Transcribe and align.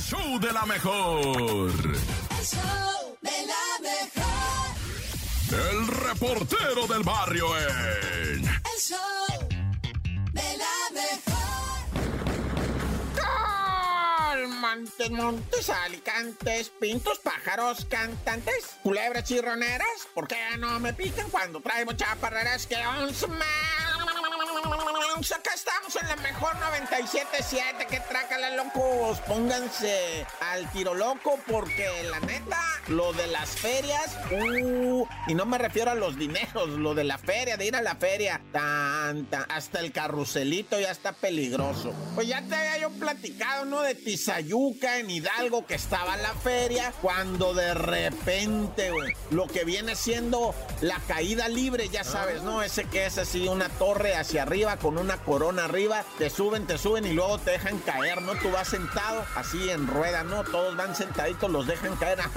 El 0.00 0.06
show 0.06 0.40
de 0.40 0.50
la 0.50 0.64
mejor. 0.64 1.70
El 1.70 2.46
show 2.46 3.18
de 3.20 3.46
la 3.46 3.66
mejor. 3.82 4.72
El 5.52 5.86
reportero 5.88 6.86
del 6.86 7.02
barrio 7.02 7.46
en. 7.58 8.46
El 8.46 8.80
show 8.80 9.48
de 10.32 10.56
la 10.56 10.90
mejor. 10.94 11.40
Montes, 14.48 15.10
montes, 15.10 15.68
alicantes, 15.68 16.70
pintos, 16.80 17.18
pájaros, 17.18 17.84
cantantes, 17.84 18.78
culebras 18.82 19.24
chirroneras. 19.24 20.08
¿Por 20.14 20.26
qué 20.26 20.56
no 20.58 20.80
me 20.80 20.94
pican 20.94 21.28
cuando 21.28 21.60
traigo 21.60 21.92
chaparreras 21.92 22.66
que 22.66 22.76
once 22.86 23.26
Acá 25.20 25.50
estamos 25.54 25.94
en 25.96 26.08
la 26.08 26.16
mejor 26.16 26.54
97.7. 26.54 27.86
Que 27.86 28.00
trácala, 28.00 28.50
locos. 28.56 29.20
Pónganse 29.20 30.26
al 30.40 30.70
tiro 30.72 30.94
loco 30.94 31.38
porque 31.46 31.88
la 32.10 32.20
neta, 32.20 32.58
lo 32.88 33.12
de 33.12 33.26
las 33.26 33.50
ferias, 33.50 34.16
uh, 34.32 35.06
y 35.26 35.34
no 35.34 35.44
me 35.46 35.58
refiero 35.58 35.90
a 35.90 35.94
los 35.94 36.16
dineros, 36.16 36.70
lo 36.70 36.94
de 36.94 37.04
la 37.04 37.18
feria, 37.18 37.56
de 37.56 37.66
ir 37.66 37.76
a 37.76 37.82
la 37.82 37.96
feria, 37.96 38.40
tan, 38.50 39.26
tan, 39.26 39.44
hasta 39.50 39.80
el 39.80 39.92
carruselito 39.92 40.80
ya 40.80 40.90
está 40.90 41.12
peligroso. 41.12 41.92
Pues 42.14 42.26
ya 42.26 42.42
te 42.42 42.54
había 42.54 42.78
yo 42.78 42.90
platicado, 42.90 43.66
¿no? 43.66 43.82
De 43.82 43.94
Tizayuca 43.94 44.98
en 44.98 45.10
Hidalgo 45.10 45.66
que 45.66 45.74
estaba 45.74 46.14
en 46.14 46.22
la 46.22 46.34
feria, 46.34 46.92
cuando 47.02 47.54
de 47.54 47.74
repente, 47.74 48.90
güey, 48.90 49.12
lo 49.30 49.46
que 49.46 49.64
viene 49.64 49.96
siendo 49.96 50.54
la 50.80 50.98
caída 51.06 51.48
libre, 51.48 51.88
ya 51.88 52.04
sabes, 52.04 52.42
¿no? 52.42 52.62
Ese 52.62 52.84
que 52.84 53.06
es 53.06 53.18
así 53.18 53.48
una 53.48 53.68
torre 53.68 54.16
hacia 54.16 54.42
arriba 54.42 54.59
con 54.60 54.98
una 54.98 55.16
corona 55.16 55.64
arriba, 55.64 56.04
te 56.18 56.28
suben, 56.28 56.66
te 56.66 56.76
suben 56.76 57.06
y 57.06 57.12
luego 57.12 57.38
te 57.38 57.52
dejan 57.52 57.78
caer, 57.78 58.20
¿no? 58.20 58.34
Tú 58.34 58.50
vas 58.50 58.68
sentado 58.68 59.24
así 59.34 59.70
en 59.70 59.86
rueda, 59.86 60.22
¿no? 60.22 60.44
Todos 60.44 60.76
van 60.76 60.94
sentaditos, 60.94 61.50
los 61.50 61.66
dejan 61.66 61.96
caer. 61.96 62.18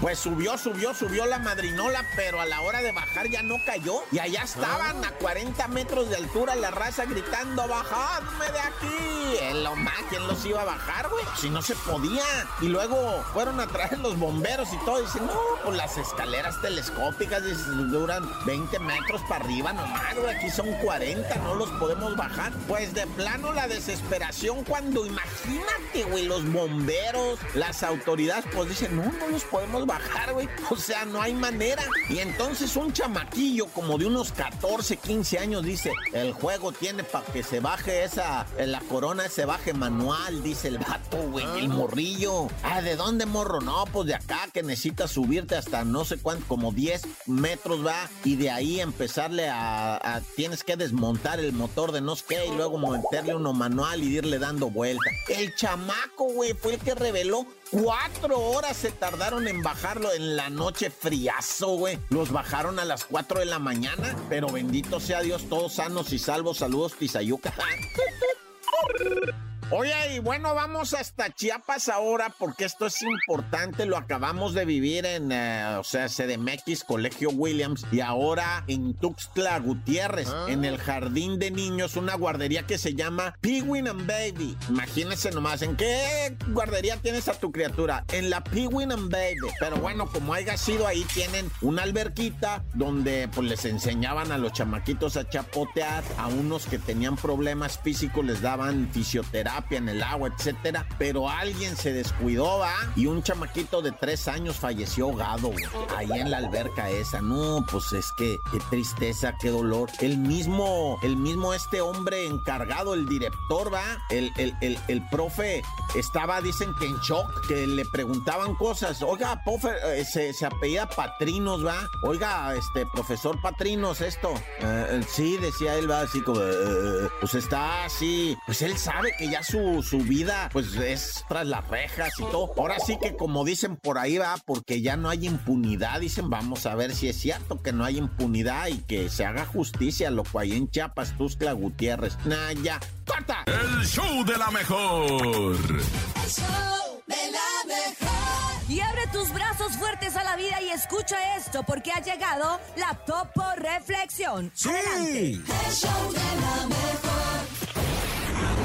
Pues 0.00 0.18
subió, 0.18 0.56
subió, 0.56 0.94
subió 0.94 1.26
la 1.26 1.38
madrinola, 1.38 2.04
pero 2.16 2.40
a 2.40 2.46
la 2.46 2.60
hora 2.62 2.80
de 2.80 2.92
bajar 2.92 3.28
ya 3.28 3.42
no 3.42 3.56
cayó. 3.66 4.02
Y 4.12 4.18
allá 4.18 4.42
estaban 4.42 5.04
a 5.04 5.12
40 5.12 5.68
metros 5.68 6.08
de 6.08 6.16
altura 6.16 6.54
la 6.56 6.70
raza 6.70 7.04
gritando, 7.04 7.66
bajadme 7.68 8.46
de 8.50 8.60
aquí. 8.60 9.36
En 9.40 9.62
lo 9.62 9.76
más, 9.76 9.94
¿quién 10.08 10.26
los 10.26 10.44
iba 10.44 10.62
a 10.62 10.64
bajar, 10.64 11.08
güey? 11.08 11.24
Si 11.36 11.50
no 11.50 11.62
se 11.62 11.74
podía. 11.76 12.24
Y 12.60 12.68
luego 12.68 13.22
fueron 13.32 13.60
a 13.60 13.66
traer 13.66 13.98
los 13.98 14.18
bomberos 14.18 14.72
y 14.72 14.78
todo. 14.84 15.00
Y 15.00 15.04
dicen, 15.04 15.26
no, 15.26 15.38
pues 15.64 15.76
las 15.76 15.96
escaleras 15.96 16.60
telescópicas 16.62 17.42
duran 17.90 18.28
20 18.46 18.78
metros 18.80 19.20
para 19.28 19.44
arriba 19.44 19.72
nomás, 19.72 20.16
güey. 20.16 20.34
Aquí 20.34 20.50
son 20.50 20.72
40, 20.82 21.36
no 21.36 21.54
los 21.54 21.69
podemos 21.72 22.16
bajar. 22.16 22.52
Pues 22.68 22.94
de 22.94 23.06
plano 23.06 23.52
la 23.52 23.68
desesperación 23.68 24.64
cuando 24.64 25.06
imagínate, 25.06 26.04
güey, 26.10 26.26
los 26.26 26.50
bomberos, 26.50 27.38
las 27.54 27.82
autoridades, 27.82 28.44
pues 28.54 28.68
dicen, 28.68 28.96
no, 28.96 29.04
no 29.04 29.28
los 29.28 29.44
podemos 29.44 29.86
bajar, 29.86 30.32
güey. 30.32 30.48
O 30.70 30.76
sea, 30.76 31.04
no 31.04 31.20
hay 31.20 31.34
manera. 31.34 31.82
Y 32.08 32.18
entonces 32.18 32.76
un 32.76 32.92
chamaquillo 32.92 33.66
como 33.66 33.98
de 33.98 34.06
unos 34.06 34.32
14, 34.32 34.96
15 34.96 35.38
años 35.38 35.64
dice, 35.64 35.92
el 36.12 36.32
juego 36.32 36.72
tiene 36.72 37.04
para 37.04 37.26
que 37.26 37.42
se 37.42 37.60
baje 37.60 38.04
esa, 38.04 38.46
la 38.58 38.80
corona 38.80 39.28
se 39.28 39.44
baje 39.44 39.72
manual, 39.72 40.42
dice 40.42 40.68
el 40.68 40.78
vato, 40.78 41.18
güey, 41.30 41.46
el 41.58 41.68
morrillo. 41.68 42.48
Ah, 42.62 42.82
¿de 42.82 42.96
dónde 42.96 43.26
morro? 43.26 43.60
No, 43.60 43.84
pues 43.92 44.06
de 44.06 44.14
acá 44.14 44.48
que 44.52 44.62
necesitas 44.62 45.10
subirte 45.10 45.56
hasta 45.56 45.84
no 45.84 46.04
sé 46.04 46.18
cuánto, 46.18 46.46
como 46.46 46.72
10 46.72 47.02
metros 47.26 47.84
va, 47.86 48.08
y 48.24 48.36
de 48.36 48.50
ahí 48.50 48.80
empezarle 48.80 49.48
a, 49.48 49.96
a 49.96 50.20
tienes 50.36 50.64
que 50.64 50.76
desmontar 50.76 51.40
el 51.40 51.52
motor 51.60 51.92
de 51.92 52.00
no 52.00 52.16
sé 52.16 52.24
qué 52.28 52.46
y 52.46 52.56
luego 52.56 52.78
meterle 52.78 53.34
uno 53.34 53.52
manual 53.52 54.02
y 54.02 54.16
irle 54.16 54.38
dando 54.38 54.70
vuelta. 54.70 55.10
El 55.28 55.54
chamaco, 55.54 56.24
güey, 56.24 56.54
fue 56.54 56.74
el 56.74 56.80
que 56.80 56.94
reveló 56.94 57.46
Cuatro 57.70 58.36
horas 58.36 58.76
se 58.76 58.90
tardaron 58.90 59.46
en 59.46 59.62
bajarlo 59.62 60.12
en 60.12 60.34
la 60.34 60.50
noche 60.50 60.90
friazo, 60.90 61.76
güey. 61.76 62.00
Los 62.08 62.32
bajaron 62.32 62.80
a 62.80 62.84
las 62.84 63.04
cuatro 63.04 63.38
de 63.38 63.46
la 63.46 63.60
mañana, 63.60 64.16
pero 64.28 64.48
bendito 64.48 64.98
sea 64.98 65.20
Dios, 65.20 65.48
todos 65.48 65.74
sanos 65.74 66.12
y 66.12 66.18
salvos. 66.18 66.58
Saludos, 66.58 66.94
Tizayuca. 66.94 67.54
Oye, 69.72 70.16
y 70.16 70.18
bueno, 70.18 70.52
vamos 70.52 70.94
hasta 70.94 71.32
Chiapas 71.32 71.88
ahora 71.88 72.34
porque 72.36 72.64
esto 72.64 72.86
es 72.86 73.02
importante. 73.02 73.86
Lo 73.86 73.96
acabamos 73.96 74.52
de 74.52 74.64
vivir 74.64 75.06
en, 75.06 75.30
eh, 75.30 75.76
o 75.78 75.84
sea, 75.84 76.08
CDMX, 76.08 76.82
Colegio 76.82 77.30
Williams, 77.30 77.86
y 77.92 78.00
ahora 78.00 78.64
en 78.66 78.94
Tuxtla 78.94 79.60
Gutiérrez, 79.60 80.26
en 80.48 80.64
el 80.64 80.76
Jardín 80.76 81.38
de 81.38 81.52
Niños, 81.52 81.94
una 81.94 82.16
guardería 82.16 82.66
que 82.66 82.78
se 82.78 82.96
llama 82.96 83.36
Penguin 83.40 83.86
and 83.86 84.08
Baby. 84.08 84.56
Imagínense 84.68 85.30
nomás, 85.30 85.62
¿en 85.62 85.76
qué 85.76 86.36
guardería 86.48 86.96
tienes 86.96 87.28
a 87.28 87.34
tu 87.34 87.52
criatura? 87.52 88.04
En 88.12 88.28
la 88.28 88.42
Penguin 88.42 88.90
and 88.90 89.08
Baby. 89.08 89.52
Pero 89.60 89.76
bueno, 89.76 90.08
como 90.08 90.34
haya 90.34 90.56
sido 90.56 90.88
ahí, 90.88 91.06
tienen 91.14 91.48
una 91.60 91.84
alberquita 91.84 92.64
donde 92.74 93.28
pues 93.28 93.48
les 93.48 93.64
enseñaban 93.64 94.32
a 94.32 94.38
los 94.38 94.52
chamaquitos 94.52 95.16
a 95.16 95.28
chapotear, 95.28 96.02
a 96.18 96.26
unos 96.26 96.66
que 96.66 96.80
tenían 96.80 97.14
problemas 97.14 97.78
físicos 97.78 98.24
les 98.24 98.42
daban 98.42 98.90
fisioterapia 98.92 99.59
en 99.70 99.88
el 99.88 100.02
agua, 100.02 100.30
etcétera. 100.36 100.86
Pero 100.98 101.28
alguien 101.28 101.76
se 101.76 101.92
descuidó, 101.92 102.58
¿va? 102.58 102.74
Y 102.96 103.06
un 103.06 103.22
chamaquito 103.22 103.82
de 103.82 103.92
tres 103.92 104.28
años 104.28 104.56
falleció 104.56 105.06
ahogado, 105.06 105.48
güey, 105.48 105.64
ahí 105.96 106.10
en 106.18 106.30
la 106.30 106.38
alberca 106.38 106.90
esa. 106.90 107.20
No, 107.20 107.64
pues 107.70 107.92
es 107.92 108.12
que 108.16 108.40
qué 108.50 108.58
tristeza, 108.70 109.34
qué 109.40 109.50
dolor. 109.50 109.90
El 110.00 110.18
mismo, 110.18 110.98
el 111.02 111.16
mismo 111.16 111.54
este 111.54 111.80
hombre 111.80 112.26
encargado, 112.26 112.94
el 112.94 113.08
director, 113.08 113.72
¿va? 113.72 113.84
El, 114.10 114.32
el, 114.36 114.54
el, 114.60 114.78
el 114.88 115.08
profe 115.08 115.62
estaba, 115.94 116.40
dicen 116.40 116.74
que 116.78 116.86
en 116.86 116.98
shock, 117.00 117.46
que 117.46 117.66
le 117.66 117.84
preguntaban 117.86 118.54
cosas. 118.54 119.02
Oiga, 119.02 119.42
profe, 119.44 119.70
eh, 119.86 120.04
se, 120.04 120.32
se 120.32 120.46
apellida 120.46 120.88
Patrinos, 120.88 121.64
¿va? 121.64 121.88
Oiga, 122.02 122.54
este, 122.54 122.86
profesor 122.86 123.40
Patrinos, 123.40 124.00
esto. 124.00 124.34
Eh, 124.60 125.02
sí, 125.08 125.36
decía 125.36 125.74
él, 125.76 125.90
va 125.90 126.02
así 126.02 126.20
como, 126.22 126.40
eh, 126.40 127.08
pues 127.20 127.34
está 127.34 127.84
así. 127.84 128.36
Pues 128.46 128.62
él 128.62 128.76
sabe 128.78 129.12
que 129.18 129.28
ya 129.28 129.42
su, 129.50 129.82
su 129.82 129.98
vida, 129.98 130.48
pues 130.52 130.74
es 130.76 131.24
tras 131.28 131.46
las 131.46 131.66
rejas 131.68 132.12
y 132.18 132.22
todo. 132.22 132.52
Ahora 132.56 132.78
sí 132.78 132.98
que 133.00 133.16
como 133.16 133.44
dicen 133.44 133.76
por 133.76 133.98
ahí 133.98 134.18
va, 134.18 134.36
porque 134.44 134.80
ya 134.80 134.96
no 134.96 135.08
hay 135.08 135.26
impunidad, 135.26 136.00
dicen, 136.00 136.30
vamos 136.30 136.66
a 136.66 136.74
ver 136.74 136.94
si 136.94 137.08
es 137.08 137.16
cierto 137.16 137.62
que 137.62 137.72
no 137.72 137.84
hay 137.84 137.98
impunidad 137.98 138.68
y 138.68 138.78
que 138.78 139.08
se 139.08 139.24
haga 139.24 139.44
justicia, 139.46 140.10
lo 140.10 140.24
cual 140.24 140.52
en 140.52 140.70
Chiapas, 140.70 141.16
Tuzcla 141.16 141.52
Gutiérrez. 141.52 142.16
Nah, 142.24 142.52
ya, 142.62 142.78
corta. 143.06 143.44
El 143.46 143.86
show 143.86 144.24
de 144.24 144.38
la 144.38 144.50
mejor. 144.50 145.12
El 145.12 146.30
show 146.30 147.02
de 147.06 147.32
la 147.32 147.66
mejor. 147.66 148.70
Y 148.70 148.80
abre 148.80 149.06
tus 149.12 149.32
brazos 149.32 149.72
fuertes 149.76 150.16
a 150.16 150.22
la 150.22 150.36
vida 150.36 150.62
y 150.62 150.70
escucha 150.70 151.36
esto 151.36 151.64
porque 151.64 151.90
ha 151.90 152.00
llegado 152.00 152.60
la 152.76 152.94
Topo 153.04 153.44
Reflexión. 153.56 154.52
Adelante. 154.64 155.32
El 155.32 155.72
show 155.74 156.12
de 156.12 156.40
la 156.40 156.66
mejor. 156.68 157.59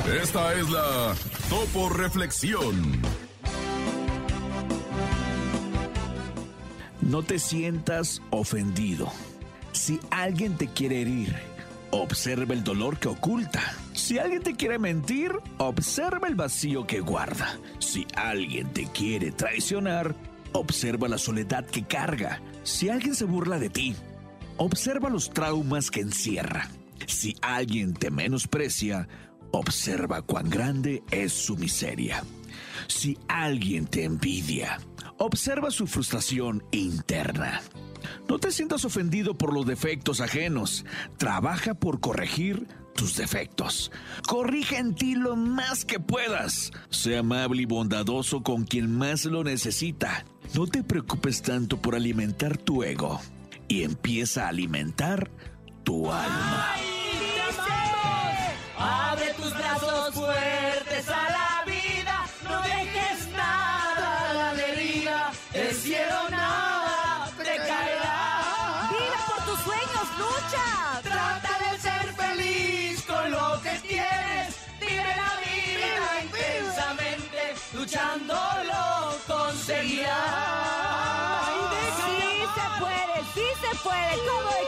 Esta 0.07 0.53
es 0.53 0.69
la 0.69 1.15
Topo 1.49 1.89
Reflexión. 1.89 3.01
No 7.01 7.23
te 7.23 7.39
sientas 7.39 8.21
ofendido. 8.29 9.11
Si 9.71 9.99
alguien 10.11 10.57
te 10.57 10.67
quiere 10.67 11.01
herir, 11.01 11.35
observa 11.89 12.53
el 12.53 12.63
dolor 12.63 12.99
que 12.99 13.07
oculta. 13.07 13.61
Si 13.93 14.19
alguien 14.19 14.43
te 14.43 14.55
quiere 14.55 14.77
mentir, 14.77 15.31
observa 15.57 16.27
el 16.27 16.35
vacío 16.35 16.85
que 16.85 16.99
guarda. 16.99 17.57
Si 17.79 18.05
alguien 18.15 18.71
te 18.73 18.85
quiere 18.91 19.31
traicionar, 19.31 20.15
observa 20.53 21.07
la 21.07 21.17
soledad 21.17 21.65
que 21.65 21.83
carga. 21.83 22.41
Si 22.61 22.89
alguien 22.89 23.15
se 23.15 23.25
burla 23.25 23.57
de 23.57 23.69
ti, 23.71 23.95
observa 24.57 25.09
los 25.09 25.31
traumas 25.31 25.89
que 25.89 26.01
encierra. 26.01 26.69
Si 27.07 27.35
alguien 27.41 27.93
te 27.93 28.11
menosprecia, 28.11 29.07
observa 29.55 30.21
cuán 30.21 30.49
grande 30.49 31.03
es 31.11 31.31
su 31.31 31.55
miseria. 31.55 32.23
Si 32.87 33.17
alguien 33.27 33.87
te 33.87 34.03
envidia, 34.03 34.79
observa 35.17 35.71
su 35.71 35.87
frustración 35.87 36.63
interna. 36.71 37.61
No 38.27 38.37
te 38.37 38.51
sientas 38.51 38.85
ofendido 38.85 39.35
por 39.35 39.53
los 39.53 39.65
defectos 39.65 40.21
ajenos. 40.21 40.85
Trabaja 41.17 41.73
por 41.73 41.99
corregir 41.99 42.67
tus 42.95 43.15
defectos. 43.15 43.91
Corrige 44.27 44.77
en 44.77 44.93
ti 44.93 45.15
lo 45.15 45.35
más 45.35 45.85
que 45.85 45.99
puedas. 45.99 46.71
Sea 46.89 47.19
amable 47.19 47.63
y 47.63 47.65
bondadoso 47.65 48.43
con 48.43 48.65
quien 48.65 48.91
más 48.91 49.25
lo 49.25 49.43
necesita. 49.43 50.25
No 50.53 50.67
te 50.67 50.83
preocupes 50.83 51.41
tanto 51.41 51.81
por 51.81 51.95
alimentar 51.95 52.57
tu 52.57 52.83
ego 52.83 53.21
y 53.67 53.83
empieza 53.83 54.45
a 54.45 54.49
alimentar 54.49 55.31
tu 55.83 56.11
alma. 56.11 56.94
Abre 58.77 59.33
tus 59.35 59.53
brazos 59.53 60.13
fuertes 60.13 61.07
a 61.09 61.29
la 61.29 61.63
vida, 61.65 62.25
no 62.43 62.61
dejes 62.61 63.27
nada 63.29 64.29
a 64.29 64.33
la 64.33 64.53
deriva, 64.53 65.31
el 65.53 65.73
cielo 65.73 66.29
nada 66.29 67.29
te 67.37 67.55
caerá. 67.55 68.89
¡Vive 68.91 69.17
por 69.27 69.45
tus 69.45 69.59
sueños, 69.61 70.07
lucha! 70.19 71.01
Trata 71.03 71.59
de 71.63 71.79
ser 71.79 72.13
feliz 72.15 73.01
con 73.03 73.31
lo 73.31 73.61
que 73.61 73.71
tienes, 73.87 74.55
vive 74.79 75.15
la 75.23 75.31
vida 75.45 76.21
intensamente, 76.23 77.55
luchándolo 77.73 79.15
conseguirás. 79.27 80.65
Sí 81.95 82.43
se 82.55 82.65
puede, 82.79 83.15
sí 83.33 83.47
se 83.61 83.75
puede. 83.83 84.17
¿Cómo 84.27 84.64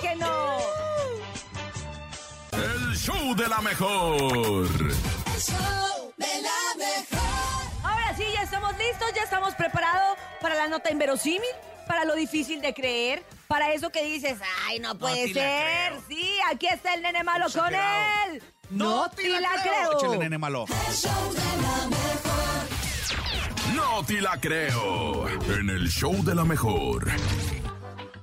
show 3.08 3.34
de 3.36 3.48
la 3.48 3.62
mejor. 3.62 4.68
El 4.68 5.42
show 5.42 6.14
de 6.18 6.28
la 6.42 6.76
mejor. 6.78 7.82
Ahora 7.82 8.14
sí, 8.18 8.26
ya 8.34 8.42
estamos 8.42 8.78
listos, 8.78 9.08
ya 9.16 9.24
estamos 9.24 9.56
preparados 9.56 10.18
para 10.42 10.56
la 10.56 10.68
nota 10.68 10.92
inverosímil, 10.92 11.50
para 11.88 12.04
lo 12.04 12.16
difícil 12.16 12.60
de 12.60 12.74
creer, 12.74 13.24
para 13.48 13.72
eso 13.72 13.92
que 13.92 14.04
dices, 14.04 14.38
ay, 14.66 14.80
no 14.80 14.98
puede 14.98 15.32
ser. 15.32 15.94
creo. 15.94 16.04
Sí, 16.10 16.38
aquí 16.52 16.68
está 16.68 16.96
el 16.96 17.02
nene 17.02 17.24
malo 17.24 17.46
con 17.50 17.74
él. 17.74 18.44
No, 18.72 19.10
te 19.12 19.40
la, 19.40 19.52
creo. 19.64 19.98
Échale, 19.98 20.18
nene 20.18 20.38
malo. 20.38 20.66
El 20.68 20.94
show 20.94 21.32
de 21.32 21.62
la 21.62 21.88
mejor. 21.88 23.74
No 23.74 24.06
te 24.06 24.22
la 24.22 24.38
creo. 24.42 25.30
En 25.58 25.70
el 25.70 25.88
show 25.88 26.14
de 26.26 26.36
la 26.36 26.44
mejor. 26.44 27.08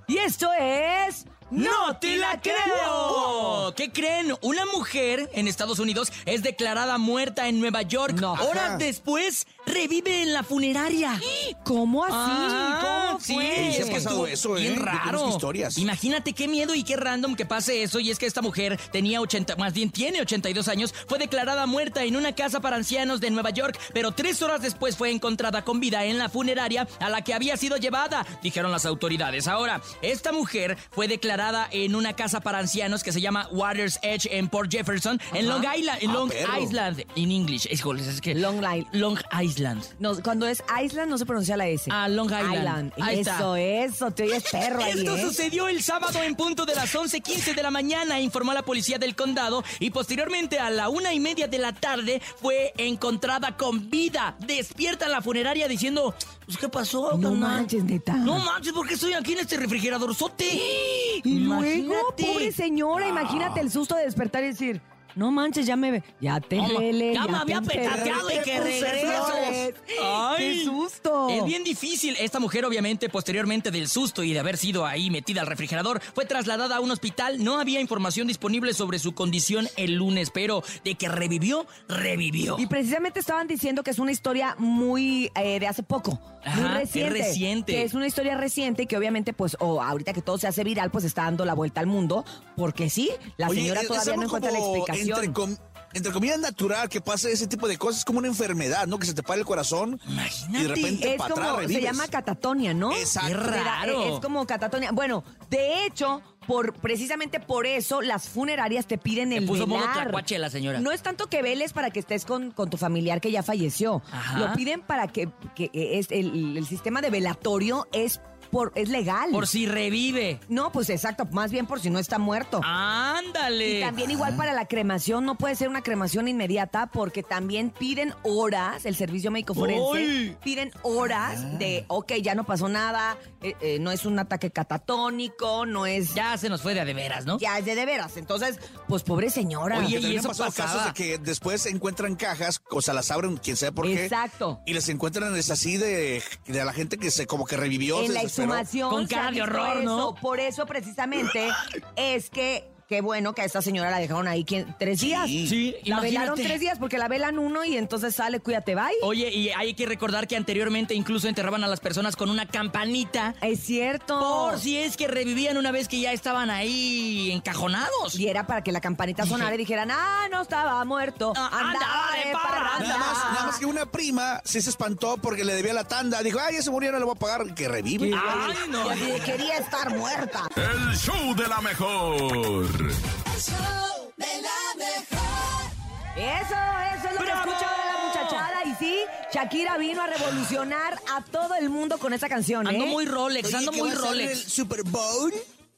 Y 0.06 0.18
esto 0.18 0.50
es... 0.60 1.24
¡No 1.50 1.96
te 1.98 2.16
la 2.16 2.40
creo! 2.40 3.72
¿Qué 3.76 3.92
creen? 3.92 4.34
Una 4.40 4.64
mujer 4.66 5.30
en 5.34 5.46
Estados 5.46 5.78
Unidos 5.78 6.12
es 6.26 6.42
declarada 6.42 6.98
muerta 6.98 7.48
en 7.48 7.60
Nueva 7.60 7.82
York. 7.82 8.14
No. 8.20 8.32
Horas 8.32 8.78
después 8.78 9.46
revive 9.66 10.22
en 10.22 10.32
la 10.32 10.42
funeraria. 10.42 11.20
¿Cómo 11.64 12.04
así? 12.04 12.14
Ah, 12.16 13.08
¿Cómo 13.10 13.20
sí, 13.20 13.34
fue? 13.34 13.44
Sí, 13.72 13.82
es 13.82 13.84
que 13.86 13.90
ha 13.90 13.94
pasado 13.94 14.26
eso, 14.26 14.56
¿eh? 14.56 14.60
bien 14.60 14.76
raro. 14.76 15.28
historias. 15.30 15.78
Imagínate 15.78 16.32
qué 16.32 16.48
miedo 16.48 16.74
y 16.74 16.82
qué 16.82 16.96
random 16.96 17.34
que 17.34 17.46
pase 17.46 17.82
eso. 17.82 18.00
Y 18.00 18.10
es 18.10 18.18
que 18.18 18.26
esta 18.26 18.42
mujer 18.42 18.78
tenía 18.92 19.20
80, 19.20 19.56
más 19.56 19.72
bien 19.72 19.90
tiene 19.90 20.20
82 20.20 20.68
años, 20.68 20.94
fue 21.08 21.18
declarada 21.18 21.66
muerta 21.66 22.04
en 22.04 22.16
una 22.16 22.34
casa 22.34 22.60
para 22.60 22.76
ancianos 22.76 23.20
de 23.20 23.30
Nueva 23.30 23.50
York, 23.50 23.78
pero 23.92 24.12
tres 24.12 24.42
horas 24.42 24.60
después 24.62 24.96
fue 24.96 25.10
encontrada 25.10 25.62
con 25.64 25.80
vida 25.80 26.04
en 26.04 26.18
la 26.18 26.28
funeraria 26.28 26.86
a 27.00 27.08
la 27.08 27.22
que 27.22 27.34
había 27.34 27.56
sido 27.56 27.76
llevada, 27.76 28.26
dijeron 28.42 28.70
las 28.72 28.86
autoridades. 28.86 29.48
Ahora, 29.48 29.80
esta 30.02 30.32
mujer 30.32 30.76
fue 30.90 31.08
declarada 31.08 31.68
en 31.70 31.94
una 31.94 32.14
casa 32.14 32.40
para 32.40 32.58
ancianos 32.58 33.02
que 33.02 33.12
se 33.12 33.20
llama 33.20 33.48
Waters 33.52 33.98
Edge 34.02 34.28
en 34.30 34.48
Port 34.48 34.70
Jefferson, 34.70 35.20
en 35.32 35.48
Long 35.48 35.64
Island, 35.76 36.02
en 36.02 36.10
Ah, 36.10 36.14
Long. 36.14 36.32
Island, 36.62 37.04
en 37.16 37.30
English. 37.30 37.66
Híjoles, 37.70 38.06
es 38.06 38.20
que 38.20 38.34
Long 38.34 38.58
Island. 38.58 38.86
Long 38.92 39.18
Island. 39.40 39.53
No, 39.98 40.20
cuando 40.22 40.46
es 40.46 40.62
Island 40.82 41.10
no 41.10 41.18
se 41.18 41.26
pronuncia 41.26 41.56
la 41.56 41.66
S. 41.68 41.90
Ah, 41.92 42.08
Long 42.08 42.30
Island. 42.30 42.92
Ahí 43.00 43.20
está. 43.20 43.36
Eso, 43.36 43.56
eso, 43.56 44.10
te 44.10 44.24
oyes 44.24 44.44
perro 44.50 44.82
ahí, 44.82 44.92
Esto 44.98 45.16
¿eh? 45.16 45.22
sucedió 45.22 45.68
el 45.68 45.82
sábado 45.82 46.22
en 46.22 46.34
punto 46.34 46.66
de 46.66 46.74
las 46.74 46.94
11.15 46.94 47.54
de 47.54 47.62
la 47.62 47.70
mañana, 47.70 48.20
informó 48.20 48.52
la 48.52 48.62
policía 48.62 48.98
del 48.98 49.14
condado, 49.14 49.64
y 49.78 49.90
posteriormente 49.90 50.58
a 50.58 50.70
la 50.70 50.88
una 50.88 51.12
y 51.12 51.20
media 51.20 51.48
de 51.48 51.58
la 51.58 51.72
tarde 51.72 52.20
fue 52.40 52.72
encontrada 52.76 53.56
con 53.56 53.90
vida, 53.90 54.36
despierta 54.40 55.06
en 55.06 55.12
la 55.12 55.22
funeraria 55.22 55.68
diciendo, 55.68 56.14
pues, 56.44 56.58
¿qué 56.58 56.68
pasó? 56.68 57.16
No 57.16 57.30
carnal? 57.30 57.38
manches, 57.38 57.84
neta. 57.84 58.14
No 58.14 58.38
manches, 58.38 58.72
¿por 58.72 58.86
qué 58.86 58.94
estoy 58.94 59.14
aquí 59.14 59.32
en 59.32 59.40
este 59.40 59.56
refrigerador 59.56 60.14
sote? 60.14 60.44
Y 61.24 61.38
luego, 61.38 62.14
pobre 62.18 62.52
señora, 62.52 63.08
imagínate 63.08 63.60
el 63.60 63.70
susto 63.70 63.94
de 63.94 64.04
despertar 64.04 64.42
y 64.44 64.48
decir, 64.48 64.82
no 65.16 65.30
manches, 65.30 65.66
ya 65.66 65.76
me... 65.76 66.02
Ya 66.20 66.40
te 66.40 66.56
Ya 66.56 67.26
me 67.26 67.36
había 67.38 67.60
petateado 67.60 68.30
y 68.30 68.38
que 68.42 68.60
regreso. 68.60 69.74
Ay. 70.02 70.36
¡Qué 70.38 70.64
susto! 70.64 71.28
Es 71.28 71.44
bien 71.44 71.64
difícil. 71.64 72.16
Esta 72.18 72.40
mujer, 72.40 72.64
obviamente, 72.64 73.08
posteriormente 73.08 73.70
del 73.70 73.88
susto 73.88 74.22
y 74.22 74.32
de 74.32 74.40
haber 74.40 74.56
sido 74.56 74.86
ahí 74.86 75.10
metida 75.10 75.40
al 75.40 75.46
refrigerador, 75.46 76.00
fue 76.14 76.24
trasladada 76.24 76.76
a 76.76 76.80
un 76.80 76.90
hospital. 76.90 77.42
No 77.42 77.60
había 77.60 77.80
información 77.80 78.26
disponible 78.26 78.74
sobre 78.74 78.98
su 78.98 79.14
condición 79.14 79.68
el 79.76 79.94
lunes, 79.94 80.30
pero 80.30 80.62
de 80.84 80.94
que 80.94 81.08
revivió, 81.08 81.66
revivió. 81.88 82.56
Y 82.58 82.66
precisamente 82.66 83.20
estaban 83.20 83.46
diciendo 83.46 83.82
que 83.82 83.90
es 83.90 83.98
una 83.98 84.12
historia 84.12 84.56
muy 84.58 85.30
eh, 85.36 85.60
de 85.60 85.66
hace 85.66 85.82
poco, 85.82 86.20
Ajá, 86.44 86.74
muy 86.74 86.82
es 86.82 87.12
reciente. 87.12 87.72
Que 87.72 87.82
es 87.82 87.94
una 87.94 88.06
historia 88.06 88.36
reciente 88.36 88.82
y 88.82 88.86
que 88.86 88.96
obviamente, 88.96 89.32
pues, 89.32 89.56
o 89.60 89.82
ahorita 89.82 90.12
que 90.12 90.22
todo 90.22 90.38
se 90.38 90.46
hace 90.46 90.64
viral, 90.64 90.90
pues 90.90 91.04
está 91.04 91.22
dando 91.22 91.44
la 91.44 91.54
vuelta 91.54 91.80
al 91.80 91.86
mundo. 91.86 92.24
Porque 92.56 92.90
sí, 92.90 93.10
la 93.36 93.48
Oye, 93.48 93.62
señora 93.62 93.80
es 93.80 93.88
todavía 93.88 94.16
no 94.16 94.22
encuentra 94.24 94.50
la 94.50 94.58
como 94.58 94.84
Entre, 95.08 95.32
com- 95.32 95.56
entre 95.92 96.12
comillas 96.12 96.40
natural 96.40 96.88
que 96.88 97.00
pase 97.00 97.30
ese 97.30 97.46
tipo 97.46 97.68
de 97.68 97.78
cosas, 97.78 97.98
es 98.00 98.04
como 98.04 98.18
una 98.18 98.28
enfermedad, 98.28 98.86
¿no? 98.86 98.98
Que 98.98 99.06
se 99.06 99.14
te 99.14 99.22
para 99.22 99.38
el 99.38 99.46
corazón 99.46 100.00
Imagínate. 100.08 100.58
y 100.58 100.62
de 100.62 100.68
repente 100.68 101.10
Es 101.12 101.18
para 101.18 101.34
como, 101.34 101.46
atrás 101.50 101.66
se 101.70 101.80
llama 101.80 102.08
catatonia, 102.08 102.74
¿no? 102.74 102.92
Exacto. 102.96 103.30
Era- 103.30 103.62
raro. 103.64 104.14
Es 104.16 104.20
como 104.20 104.44
catatonia. 104.46 104.90
Bueno, 104.92 105.22
de 105.50 105.84
hecho, 105.86 106.20
por 106.48 106.74
precisamente 106.74 107.38
por 107.40 107.64
eso 107.66 108.02
las 108.02 108.28
funerarias 108.28 108.86
te 108.86 108.98
piden 108.98 109.32
el 109.32 109.46
puso 109.46 109.66
modo 109.68 109.80
velar. 109.82 110.02
tlacuache 110.02 110.38
la 110.38 110.50
señora. 110.50 110.80
No 110.80 110.90
es 110.90 111.00
tanto 111.02 111.28
que 111.28 111.42
veles 111.42 111.72
para 111.72 111.90
que 111.90 112.00
estés 112.00 112.24
con, 112.24 112.50
con 112.50 112.68
tu 112.70 112.76
familiar 112.76 113.20
que 113.20 113.30
ya 113.30 113.42
falleció. 113.44 114.02
Ajá. 114.10 114.38
Lo 114.40 114.52
piden 114.52 114.82
para 114.82 115.06
que, 115.08 115.28
que 115.54 115.70
es 115.72 116.08
el, 116.10 116.56
el 116.58 116.66
sistema 116.66 117.00
de 117.02 117.10
velatorio 117.10 117.86
es 117.92 118.20
por 118.50 118.72
es 118.74 118.88
legal. 118.88 119.30
Por 119.30 119.46
si 119.46 119.66
revive. 119.66 120.40
No, 120.48 120.72
pues 120.72 120.90
exacto, 120.90 121.26
más 121.32 121.50
bien 121.50 121.66
por 121.66 121.80
si 121.80 121.90
no 121.90 121.98
está 121.98 122.18
muerto. 122.18 122.60
Ándale. 122.64 123.78
Y 123.78 123.80
también 123.80 124.10
igual 124.10 124.36
para 124.36 124.52
la 124.52 124.66
cremación, 124.66 125.24
no 125.24 125.36
puede 125.36 125.54
ser 125.56 125.68
una 125.68 125.82
cremación 125.82 126.28
inmediata 126.28 126.86
porque 126.86 127.22
también 127.22 127.70
piden 127.70 128.14
horas, 128.22 128.84
el 128.86 128.96
servicio 128.96 129.30
médico 129.30 129.54
forense, 129.54 129.98
¡Ay! 129.98 130.36
piden 130.42 130.70
horas 130.82 131.58
de, 131.58 131.84
ok, 131.88 132.12
ya 132.22 132.34
no 132.34 132.44
pasó 132.44 132.68
nada, 132.68 133.16
eh, 133.42 133.54
eh, 133.60 133.78
no 133.80 133.90
es 133.90 134.04
un 134.06 134.18
ataque 134.18 134.50
catatónico, 134.50 135.66
no 135.66 135.86
es... 135.86 136.14
Ya, 136.14 136.32
Ya 136.32 136.38
se 136.38 136.48
nos 136.48 136.62
fue 136.62 136.74
de 136.74 136.80
a 136.80 136.84
de 136.84 136.94
veras, 136.94 137.26
¿no? 137.26 137.38
es 137.38 137.64
de 137.64 137.74
de 137.74 137.84
veras. 137.86 138.16
Entonces, 138.16 138.58
pues 138.88 139.02
pobre 139.02 139.30
señora. 139.30 139.78
Oye, 139.78 139.86
Que 139.88 139.92
y 139.98 140.00
también 140.00 140.18
eso 140.20 140.28
pasado 140.28 140.50
pasaba. 140.50 140.68
casos 140.72 140.86
de 140.86 140.92
que 140.94 141.18
después 141.18 141.66
encuentran 141.66 142.14
cajas, 142.16 142.62
o 142.70 142.80
sea, 142.80 142.94
las 142.94 143.10
abren, 143.10 143.36
quién 143.36 143.56
sabe 143.56 143.72
por 143.72 143.86
qué. 143.86 144.04
Exacto. 144.04 144.60
Y 144.66 144.72
les 144.74 144.88
encuentran 144.88 145.34
es 145.36 145.50
así 145.50 145.76
de, 145.76 146.22
de 146.46 146.64
la 146.64 146.72
gente 146.72 146.96
que 146.98 147.10
se 147.10 147.26
como 147.26 147.44
que 147.44 147.56
revivió. 147.56 148.00
en 148.00 148.06
se 148.08 148.12
la 148.12 148.22
exhumación. 148.42 148.90
Con 148.90 149.06
cara 149.06 149.30
de 149.30 149.40
eso. 149.40 149.82
¿no? 149.82 150.14
Por 150.14 150.40
eso 150.40 150.66
precisamente 150.66 151.48
es 151.96 152.30
que 152.30 152.73
qué 152.88 153.00
bueno 153.00 153.34
que 153.34 153.42
a 153.42 153.44
esta 153.44 153.62
señora 153.62 153.90
la 153.90 153.98
dejaron 153.98 154.28
ahí 154.28 154.44
¿quién? 154.44 154.74
tres 154.78 155.00
días. 155.00 155.26
Sí, 155.28 155.74
La 155.84 156.00
velaron 156.00 156.34
tres 156.36 156.60
días 156.60 156.78
porque 156.78 156.98
la 156.98 157.08
velan 157.08 157.38
uno 157.38 157.64
y 157.64 157.76
entonces 157.76 158.14
sale, 158.14 158.40
cuídate, 158.40 158.74
bye. 158.74 158.84
Oye, 159.02 159.30
y 159.30 159.48
hay 159.50 159.74
que 159.74 159.86
recordar 159.86 160.26
que 160.28 160.36
anteriormente 160.36 160.94
incluso 160.94 161.28
enterraban 161.28 161.64
a 161.64 161.68
las 161.68 161.80
personas 161.80 162.16
con 162.16 162.30
una 162.30 162.46
campanita 162.46 163.34
Es 163.40 163.60
cierto. 163.60 164.18
por 164.18 164.58
si 164.58 164.76
es 164.78 164.96
que 164.96 165.08
revivían 165.08 165.56
una 165.56 165.72
vez 165.72 165.88
que 165.88 166.00
ya 166.00 166.12
estaban 166.12 166.50
ahí 166.50 167.30
encajonados. 167.32 168.18
Y 168.18 168.28
era 168.28 168.46
para 168.46 168.62
que 168.62 168.72
la 168.72 168.80
campanita 168.80 169.26
sonara 169.26 169.54
y 169.54 169.58
dijeran, 169.58 169.90
ah, 169.90 170.26
no 170.30 170.42
estaba 170.42 170.84
muerto, 170.84 171.32
Ah, 171.36 171.48
andaba 171.52 171.70
andaba 171.70 172.12
de 172.16 172.24
de 172.28 172.32
parranda. 172.32 172.86
Nada 172.86 172.98
más, 172.98 173.24
nada 173.32 173.46
más 173.46 173.58
que 173.58 173.66
una 173.66 173.86
prima 173.86 174.40
sí 174.44 174.60
se 174.60 174.70
espantó 174.70 175.16
porque 175.18 175.44
le 175.44 175.54
debía 175.54 175.72
la 175.74 175.84
tanda. 175.84 176.22
Dijo, 176.22 176.38
ay, 176.40 176.54
ya 176.56 176.62
se 176.62 176.70
murió, 176.70 176.92
no 176.92 176.98
le 176.98 177.04
voy 177.04 177.14
a 177.16 177.18
pagar. 177.18 177.54
Que 177.54 177.68
revive. 177.68 178.12
Ay, 178.14 178.56
no. 178.68 178.86
Y 178.86 178.90
así 178.90 179.06
de, 179.06 179.20
quería 179.20 179.58
estar 179.58 179.96
muerta. 179.96 180.48
El 180.56 180.96
show 180.96 181.34
de 181.34 181.46
la 181.48 181.60
mejor. 181.60 182.66
El 182.80 183.40
show 183.40 184.12
de 184.16 184.26
la 184.42 184.74
mejor. 184.76 186.16
Eso, 186.16 186.54
eso 186.96 187.08
es 187.08 187.14
lo 187.14 187.20
¡Bravo! 187.20 187.42
que 187.44 187.50
escuchaba 187.50 187.76
de 187.78 187.92
la 187.92 188.06
muchachada. 188.06 188.64
Y 188.64 188.74
sí, 188.76 188.96
Shakira 189.32 189.76
vino 189.78 190.02
a 190.02 190.06
revolucionar 190.08 190.98
a 191.14 191.20
todo 191.22 191.54
el 191.54 191.70
mundo 191.70 191.98
con 191.98 192.12
esa 192.12 192.28
canción, 192.28 192.66
¿eh? 192.66 192.70
Ando 192.70 192.86
muy 192.86 193.04
Rolex, 193.06 193.48
Oye, 193.48 193.56
ando 193.58 193.70
¿qué 193.72 193.78
muy 193.78 193.90
va 193.92 193.96
a 194.10 194.12
ser 194.12 194.20
el. 194.30 194.36
Super 194.36 194.82
Bowl? 194.84 195.32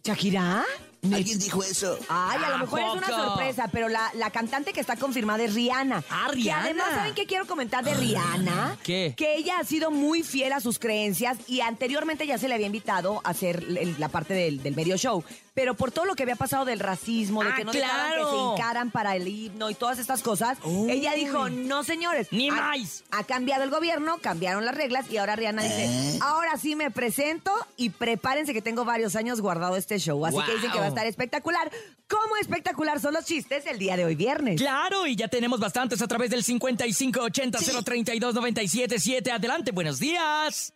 ¿Shakira? 0.04 0.64
¿Alguien 1.12 1.38
dijo 1.38 1.62
eso? 1.62 1.98
Ay, 2.08 2.40
a 2.44 2.48
lo 2.48 2.54
¿A 2.54 2.58
mejor 2.58 2.80
es 2.80 2.92
una 2.94 3.06
sorpresa, 3.08 3.68
pero 3.70 3.88
la, 3.88 4.10
la 4.14 4.30
cantante 4.30 4.72
que 4.72 4.80
está 4.80 4.96
confirmada 4.96 5.44
es 5.44 5.54
Rihanna. 5.54 6.02
Ah, 6.10 6.26
Que 6.30 6.36
Rihanna. 6.36 6.64
además, 6.64 6.86
¿saben 6.96 7.14
qué 7.14 7.26
quiero 7.26 7.46
comentar 7.46 7.84
de 7.84 7.94
Rihanna? 7.94 8.76
¿Qué? 8.82 9.14
Que 9.16 9.36
ella 9.36 9.58
ha 9.60 9.64
sido 9.64 9.90
muy 9.92 10.22
fiel 10.24 10.52
a 10.52 10.60
sus 10.60 10.78
creencias 10.80 11.38
y 11.46 11.60
anteriormente 11.60 12.26
ya 12.26 12.38
se 12.38 12.48
le 12.48 12.54
había 12.54 12.66
invitado 12.66 13.20
a 13.22 13.30
hacer 13.30 13.62
el- 13.68 13.94
la 13.98 14.08
parte 14.08 14.34
del, 14.34 14.62
del 14.62 14.74
medio 14.74 14.96
show. 14.96 15.22
Pero 15.56 15.74
por 15.74 15.90
todo 15.90 16.04
lo 16.04 16.14
que 16.14 16.22
había 16.24 16.36
pasado 16.36 16.66
del 16.66 16.80
racismo, 16.80 17.42
de 17.42 17.48
Ah, 17.48 17.54
que 17.56 17.64
no 17.64 17.72
dejaban 17.72 18.12
que 18.12 18.24
se 18.30 18.36
hincaran 18.36 18.90
para 18.90 19.16
el 19.16 19.26
himno 19.26 19.70
y 19.70 19.74
todas 19.74 19.98
estas 19.98 20.20
cosas, 20.20 20.58
Uy. 20.62 20.90
ella 20.90 21.14
dijo, 21.14 21.48
no 21.48 21.82
señores. 21.82 22.28
Ni 22.30 22.50
más. 22.50 23.04
Ha 23.10 23.24
cambiado 23.24 23.64
el 23.64 23.70
gobierno, 23.70 24.18
cambiaron 24.20 24.66
las 24.66 24.74
reglas 24.74 25.10
y 25.10 25.16
ahora 25.16 25.34
Rihanna 25.34 25.62
dice, 25.62 26.18
ahora 26.20 26.58
sí 26.58 26.76
me 26.76 26.90
presento 26.90 27.50
y 27.78 27.88
prepárense 27.88 28.52
que 28.52 28.60
tengo 28.60 28.84
varios 28.84 29.16
años 29.16 29.40
guardado 29.40 29.76
este 29.76 29.98
show. 29.98 30.26
Así 30.26 30.36
que 30.44 30.56
dicen 30.56 30.70
que 30.72 30.78
va 30.78 30.84
a 30.84 30.88
estar 30.88 31.06
espectacular. 31.06 31.72
¿Cómo 32.06 32.36
espectacular 32.36 33.00
son 33.00 33.14
los 33.14 33.24
chistes 33.24 33.64
el 33.64 33.78
día 33.78 33.96
de 33.96 34.04
hoy 34.04 34.14
viernes? 34.14 34.60
Claro, 34.60 35.06
y 35.06 35.16
ya 35.16 35.28
tenemos 35.28 35.58
bastantes 35.58 36.02
a 36.02 36.06
través 36.06 36.28
del 36.28 36.44
5580-032-977. 36.44 39.30
Adelante, 39.32 39.72
buenos 39.72 39.98
días. 39.98 40.74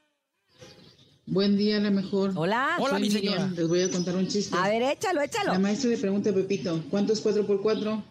Buen 1.31 1.57
día, 1.57 1.77
a 1.77 1.81
la 1.81 1.91
mejor. 1.91 2.33
Hola. 2.35 2.75
Hola, 2.81 2.91
Soy 2.91 3.03
mi 3.03 3.09
Miriam, 3.09 3.35
señora. 3.35 3.53
Les 3.55 3.69
voy 3.69 3.83
a 3.83 3.89
contar 3.89 4.17
un 4.17 4.27
chiste. 4.27 4.57
A 4.57 4.69
ver, 4.69 4.83
échalo, 4.83 5.23
échalo. 5.23 5.53
La 5.53 5.61
maestra 5.61 5.89
le 5.91 5.97
pregunta 5.97 6.31
a 6.31 6.33
Pepito, 6.33 6.83
¿cuánto 6.91 7.13
es 7.13 7.21
4 7.21 7.47
por 7.47 7.63
4? 7.63 8.03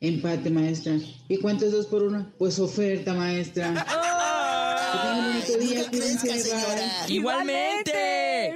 Empate, 0.00 0.50
maestra. 0.50 0.94
¿Y 1.28 1.38
cuánto 1.38 1.66
es 1.66 1.72
2 1.72 1.86
por 1.86 2.04
1? 2.04 2.34
Pues 2.38 2.60
oferta, 2.60 3.12
maestra. 3.12 3.84
Que 4.94 5.00
tengan 5.00 5.18
un 5.18 5.32
bonito 5.32 5.58
día, 5.58 5.90
cuídense, 5.90 6.28
bye. 6.28 7.14
Igualmente. 7.16 8.54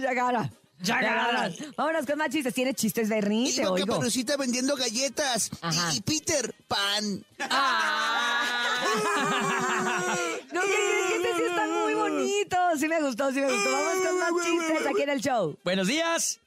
Shakira. 0.00 0.50
Ya 0.50 0.50
ganas. 0.86 1.56
Vámonos 1.76 2.06
con 2.06 2.18
más 2.18 2.30
chistes. 2.30 2.54
¿Tienes 2.54 2.74
chistes, 2.76 3.08
Bernie? 3.08 3.52
Te 3.52 3.62
Iba 3.62 3.70
oigo. 3.72 3.86
Caperucita 3.86 4.36
vendiendo 4.36 4.76
galletas. 4.76 5.50
Ajá. 5.60 5.92
Y, 5.92 5.96
y 5.96 6.00
Peter, 6.00 6.54
pan. 6.68 7.24
No, 10.52 10.60
¿qué 10.60 10.66
crees 10.66 11.06
que 11.08 11.16
este 11.16 11.36
sí 11.36 11.42
está 11.48 11.66
muy 11.66 11.94
bonito? 11.94 12.56
Sí 12.78 12.88
me 12.88 13.00
gustó, 13.02 13.32
sí 13.32 13.40
me 13.40 13.52
gustó. 13.52 13.70
Vamos 13.72 14.06
con 14.06 14.18
más 14.18 14.30
chistes 14.46 14.86
aquí 14.86 15.02
en 15.02 15.10
el 15.10 15.20
show. 15.20 15.56
Buenos 15.64 15.86
días. 15.88 16.40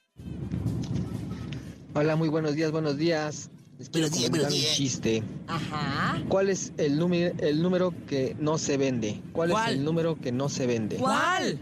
Hola, 1.94 2.15
muy 2.15 2.29
buenos 2.29 2.56
días, 2.56 2.72
buenos 2.72 2.98
días. 2.98 3.50
Les 3.79 3.89
quiero 3.89 4.08
Buenos 4.10 4.29
comentar 4.29 4.51
un 4.51 4.58
chiste. 4.75 5.24
Ajá. 5.48 6.22
¿Cuál 6.29 6.50
es 6.50 6.72
el 6.77 6.98
número, 6.98 7.36
el 7.39 7.62
número 7.62 7.94
que 8.08 8.36
no 8.39 8.58
se 8.58 8.77
vende? 8.77 9.22
¿Cuál, 9.34 9.51
¿Cuál? 9.51 9.72
es 9.72 9.77
el 9.77 9.84
número 9.86 10.15
que 10.20 10.32
no 10.32 10.50
se 10.50 10.65
vende? 10.67 10.98
¿Cuál? 10.98 11.60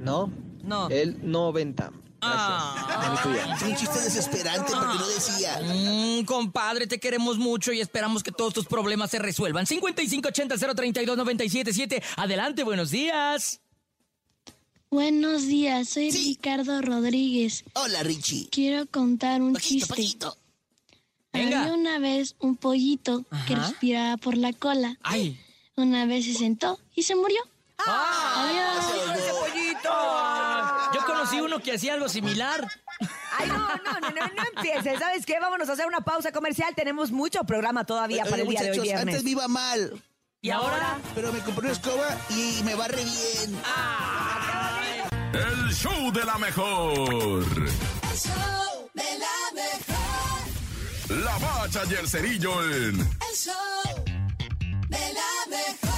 ¿No? 0.00 0.30
No. 0.62 0.88
El 0.90 1.18
90. 1.30 1.92
Ah. 2.22 3.52
Es 3.56 3.62
un 3.62 3.76
chiste 3.76 4.00
desesperante 4.00 4.72
porque 4.72 4.98
no 4.98 5.06
decía. 5.08 5.60
Mm, 5.62 6.24
compadre, 6.24 6.86
te 6.86 6.98
queremos 6.98 7.36
mucho 7.38 7.72
y 7.72 7.80
esperamos 7.80 8.22
que 8.22 8.32
todos 8.32 8.54
tus 8.54 8.66
problemas 8.66 9.10
se 9.10 9.18
resuelvan. 9.18 9.66
5580-032-977. 9.66 12.02
Adelante, 12.16 12.64
buenos 12.64 12.90
días. 12.90 13.60
Buenos 14.90 15.42
días, 15.46 15.88
soy 15.90 16.10
Sí. 16.12 16.34
Ricardo 16.36 16.80
Rodríguez. 16.80 17.64
Hola, 17.74 18.02
Richie. 18.02 18.48
Quiero 18.50 18.86
contar 18.86 19.42
un 19.42 19.52
Pajito, 19.54 19.86
chiste. 19.86 19.94
pajito. 19.94 20.36
Venga. 21.32 21.62
Había 21.62 21.74
una 21.74 21.98
vez 21.98 22.34
un 22.38 22.56
pollito 22.56 23.24
que 23.46 23.56
respiraba 23.56 24.16
por 24.16 24.36
la 24.38 24.52
cola. 24.52 24.96
Ay. 25.02 25.38
Una 25.76 26.06
vez 26.06 26.24
se 26.24 26.34
sentó 26.34 26.78
y 26.94 27.02
se 27.02 27.14
murió. 27.14 27.38
Ah. 27.78 28.48
Adiós. 28.48 29.18
¡Ese 29.18 29.30
pollito! 29.32 29.90
Conocí 31.26 31.40
uno 31.40 31.58
que 31.60 31.72
hacía 31.74 31.94
algo 31.94 32.08
similar. 32.08 32.66
Ay, 33.38 33.48
no, 33.48 33.56
no, 33.58 34.00
no, 34.00 34.10
no, 34.10 34.10
no 34.10 34.42
empieces. 34.54 34.98
¿Sabes 34.98 35.26
qué? 35.26 35.38
Vámonos 35.40 35.68
a 35.68 35.72
hacer 35.72 35.86
una 35.86 36.00
pausa 36.00 36.32
comercial. 36.32 36.72
Tenemos 36.74 37.10
mucho 37.10 37.44
programa 37.44 37.84
todavía 37.84 38.24
para 38.24 38.36
Oye, 38.36 38.42
el 38.42 38.48
día 38.48 38.62
de 38.62 38.70
hoy 38.70 38.80
viernes. 38.80 39.14
antes 39.16 39.30
iba 39.30 39.48
mal. 39.48 40.02
¿Y 40.40 40.50
ahora? 40.50 40.98
Pero 41.14 41.32
me 41.32 41.40
compré 41.40 41.64
una 41.64 41.72
escoba 41.72 42.16
y 42.30 42.62
me 42.64 42.74
barre 42.74 43.02
bien. 43.02 43.58
El 45.32 45.74
show 45.74 46.12
de 46.12 46.24
la 46.24 46.38
mejor. 46.38 47.08
El 47.52 48.18
show 48.18 48.90
de 48.94 49.18
la 49.18 49.52
mejor. 49.54 51.24
La 51.24 51.38
bacha 51.38 51.82
y 51.90 51.94
el 51.94 52.08
cerillo 52.08 52.62
en 52.64 53.00
El 53.00 53.36
show 53.36 54.04
de 54.88 55.12
la 55.12 55.56
mejor. 55.56 55.96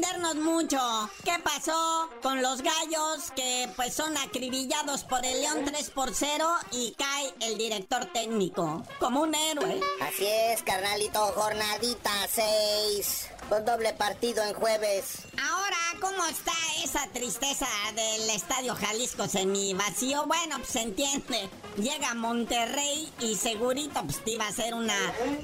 Sin 0.00 0.08
extendernos 0.08 0.36
mucho. 0.36 0.78
¿Qué 1.24 1.32
pasó 1.42 2.08
con 2.22 2.42
los 2.42 2.62
gallos 2.62 3.30
que 3.34 3.68
pues 3.76 3.94
son 3.94 4.16
acribillados 4.16 5.04
por 5.04 5.24
el 5.24 5.40
León 5.40 5.64
3 5.64 5.90
por 5.90 6.14
0 6.14 6.48
y 6.72 6.94
cae 6.96 7.32
el 7.40 7.58
director 7.58 8.06
técnico? 8.12 8.84
Como 8.98 9.22
un 9.22 9.34
héroe. 9.34 9.80
Así 10.00 10.26
es, 10.26 10.62
carnalito, 10.62 11.20
jornadita 11.34 12.10
6. 12.28 13.30
Con 13.50 13.64
doble 13.64 13.92
partido 13.94 14.44
en 14.44 14.54
jueves. 14.54 15.22
Ahora, 15.42 15.76
¿cómo 16.00 16.24
está 16.28 16.52
esa 16.84 17.04
tristeza 17.12 17.66
del 17.96 18.30
Estadio 18.30 18.76
Jalisco 18.76 19.26
semi 19.26 19.74
vacío? 19.74 20.24
Bueno, 20.26 20.58
pues 20.58 20.68
se 20.68 20.82
entiende. 20.82 21.50
Llega 21.76 22.14
Monterrey 22.14 23.12
y 23.18 23.34
segurito 23.34 24.02
pues 24.04 24.22
te 24.22 24.32
iba 24.32 24.46
a 24.46 24.52
ser 24.52 24.74
una, 24.74 24.94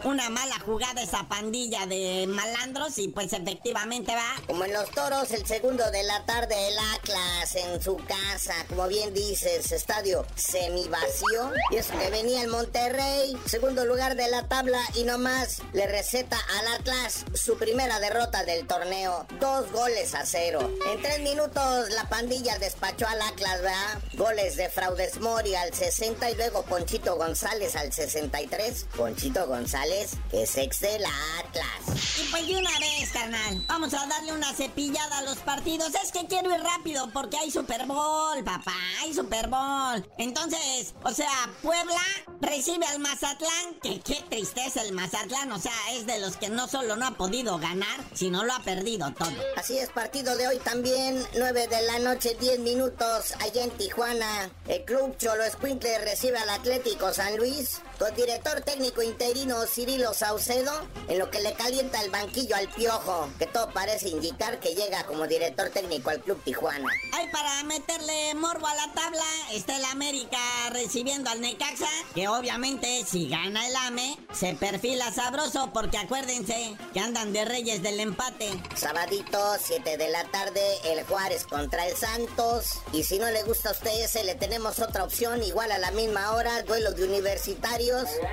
una 0.05 0.31
mala 0.31 0.59
jugada 0.61 1.03
esa 1.03 1.27
pandilla 1.29 1.87
de 1.87 2.27
malandros 2.29 2.97
y 2.99 3.09
pues 3.09 3.33
efectivamente 3.33 4.15
va. 4.15 4.35
Como 4.47 4.65
en 4.65 4.73
los 4.73 4.89
toros, 4.93 5.33
el 5.33 5.45
segundo 5.45 5.91
de 5.91 6.05
la 6.05 6.25
tarde, 6.27 6.55
el 6.69 6.79
Atlas 6.95 7.57
en 7.57 7.83
su 7.83 7.97
casa. 7.97 8.55
Como 8.69 8.87
bien 8.87 9.15
dices, 9.15 9.73
estadio 9.73 10.25
semivacío. 10.37 11.53
Y 11.73 11.77
eso 11.77 11.99
que 11.99 12.11
venía 12.11 12.43
el 12.43 12.49
Monterrey, 12.49 13.37
segundo 13.47 13.85
lugar 13.85 14.15
de 14.15 14.29
la 14.29 14.47
tabla. 14.47 14.81
Y 14.95 15.03
nomás 15.03 15.63
le 15.73 15.89
receta 15.89 16.39
al 16.61 16.69
Atlas 16.75 17.25
su 17.35 17.57
primera 17.59 17.96
derrota 18.01 18.45
del 18.45 18.67
torneo. 18.67 19.27
Dos 19.41 19.71
goles 19.73 20.15
a 20.15 20.25
cero. 20.27 20.71
En 20.91 21.03
tres 21.03 21.21
minutos 21.21 21.91
la 21.91 22.09
pandilla 22.09 22.59
despachó 22.59 23.07
al 23.07 23.21
Atlas, 23.23 23.63
¿verdad? 23.63 23.99
Goles 24.15 24.57
de 24.57 24.69
Fraudes 24.69 25.21
Mori 25.21 25.55
al 25.55 25.73
60 25.73 26.31
y 26.31 26.35
luego 26.37 26.63
Ponchito 26.65 27.17
González 27.17 27.77
al 27.77 27.93
63. 27.93 28.87
Ponchito 28.97 29.47
González, 29.47 30.13
que 30.31 30.43
es 30.43 30.57
ex 30.57 30.81
del 30.81 31.05
Atlas. 31.39 32.19
Y 32.19 32.31
pues 32.31 32.47
de 32.47 32.57
una 32.57 32.79
vez, 32.79 33.11
carnal, 33.13 33.65
vamos 33.67 33.93
a 33.95 34.07
darle 34.07 34.33
una 34.33 34.53
cepillada 34.55 35.19
a 35.19 35.23
los 35.23 35.39
partidos. 35.39 35.95
Es 36.03 36.13
que 36.13 36.27
quiero 36.27 36.55
ir 36.55 36.63
rápido 36.63 37.11
porque 37.13 37.37
hay 37.37 37.51
Super 37.51 37.87
Bowl, 37.87 38.43
papá, 38.45 38.75
hay 39.03 39.13
Super 39.15 39.49
Bowl. 39.49 40.07
Entonces, 40.19 40.95
o 41.03 41.13
sea, 41.13 41.51
Puebla 41.63 42.01
recibe 42.41 42.87
al 42.87 42.99
Mazatlán, 42.99 43.75
que 43.83 44.01
qué 44.01 44.25
tristeza 44.29 44.83
el 44.83 44.93
Mazatlán, 44.93 45.53
o 45.53 45.59
sea, 45.59 45.73
es 45.93 46.07
de 46.07 46.19
los 46.19 46.37
que 46.37 46.49
no 46.49 46.69
solo 46.69 46.97
no 46.97 47.07
ha 47.07 47.13
podido 47.13 47.59
ganar, 47.59 47.86
sino 48.15 48.45
lo 48.45 48.53
ha 48.53 48.61
perdido 48.61 49.13
todo. 49.13 49.33
Así 49.57 49.79
es, 49.79 49.89
partido 49.91 50.37
de 50.37 50.49
hoy 50.49 50.59
también, 50.59 51.23
9 51.39 51.69
de 51.69 51.83
la 51.83 51.99
noche, 51.99 52.37
10 52.39 52.61
minutos, 52.61 53.35
allá 53.41 53.65
en 53.65 53.71
Tijuana. 53.71 54.51
El 54.69 54.85
club 54.85 55.17
Cholo 55.19 55.45
Escuincle 55.45 55.99
recibe 55.99 56.39
al 56.39 56.51
Atlético 56.51 57.13
San 57.13 57.37
Luis, 57.37 57.81
con 57.99 58.15
director 58.15 58.61
técnico 58.61 59.03
interino 59.03 59.65
Cirilo 59.67 60.13
Saucedo, 60.13 60.73
en 61.09 61.19
lo 61.19 61.31
que 61.31 61.41
le 61.41 61.55
calienta 61.55 62.03
el 62.03 62.11
banquillo 62.11 62.57
al 62.57 62.69
piojo, 62.69 63.29
que 63.39 63.47
todo 63.47 63.71
parece 63.73 64.09
indicar 64.09 64.61
que 64.61 64.75
llega 64.75 65.05
como 65.05 65.27
director 65.27 65.71
técnico 65.71 66.11
al 66.11 66.21
club 66.21 66.43
Tijuana. 66.45 66.89
Ay, 67.13 67.29
para 67.33 67.63
meterle 67.65 68.35
morbo 68.35 68.67
a 68.67 68.75
la 68.75 68.93
tabla, 68.93 69.25
está 69.53 69.77
el 69.77 69.85
América 69.87 70.39
recibiendo 70.73 71.31
al 71.31 71.41
Necaxa, 71.41 71.89
que 72.15 72.29
obviamente 72.29 73.05
si 73.07 73.29
gana 73.29 73.67
el 73.67 73.77
AME, 73.77 74.19
se 74.33 74.55
perfila 74.55 75.13
sabroso, 75.13 75.71
porque 75.73 75.99
acuérdense 75.99 76.77
que 76.93 77.01
andan 77.01 77.33
de 77.33 77.45
reyes 77.45 77.83
del 77.83 78.01
empate. 78.01 78.51
Sabadito, 78.75 79.39
7 79.61 79.97
de 79.97 80.09
la 80.09 80.25
tarde, 80.25 80.61
el 80.85 81.05
Juárez 81.05 81.45
contra 81.47 81.87
el 81.87 81.97
Santos. 81.97 82.81
Y 82.93 83.05
si 83.05 83.19
no 83.19 83.31
le 83.31 83.43
gusta 83.45 83.71
a 83.71 83.73
usted 83.73 84.05
ese, 84.05 84.25
le 84.25 84.35
tenemos 84.35 84.79
otra 84.81 85.05
opción, 85.05 85.43
igual 85.43 85.73
a 85.73 85.79
la 85.79 85.91
misma 85.91 86.33
hora, 86.33 86.63
duelo 86.63 86.93
de 86.93 87.05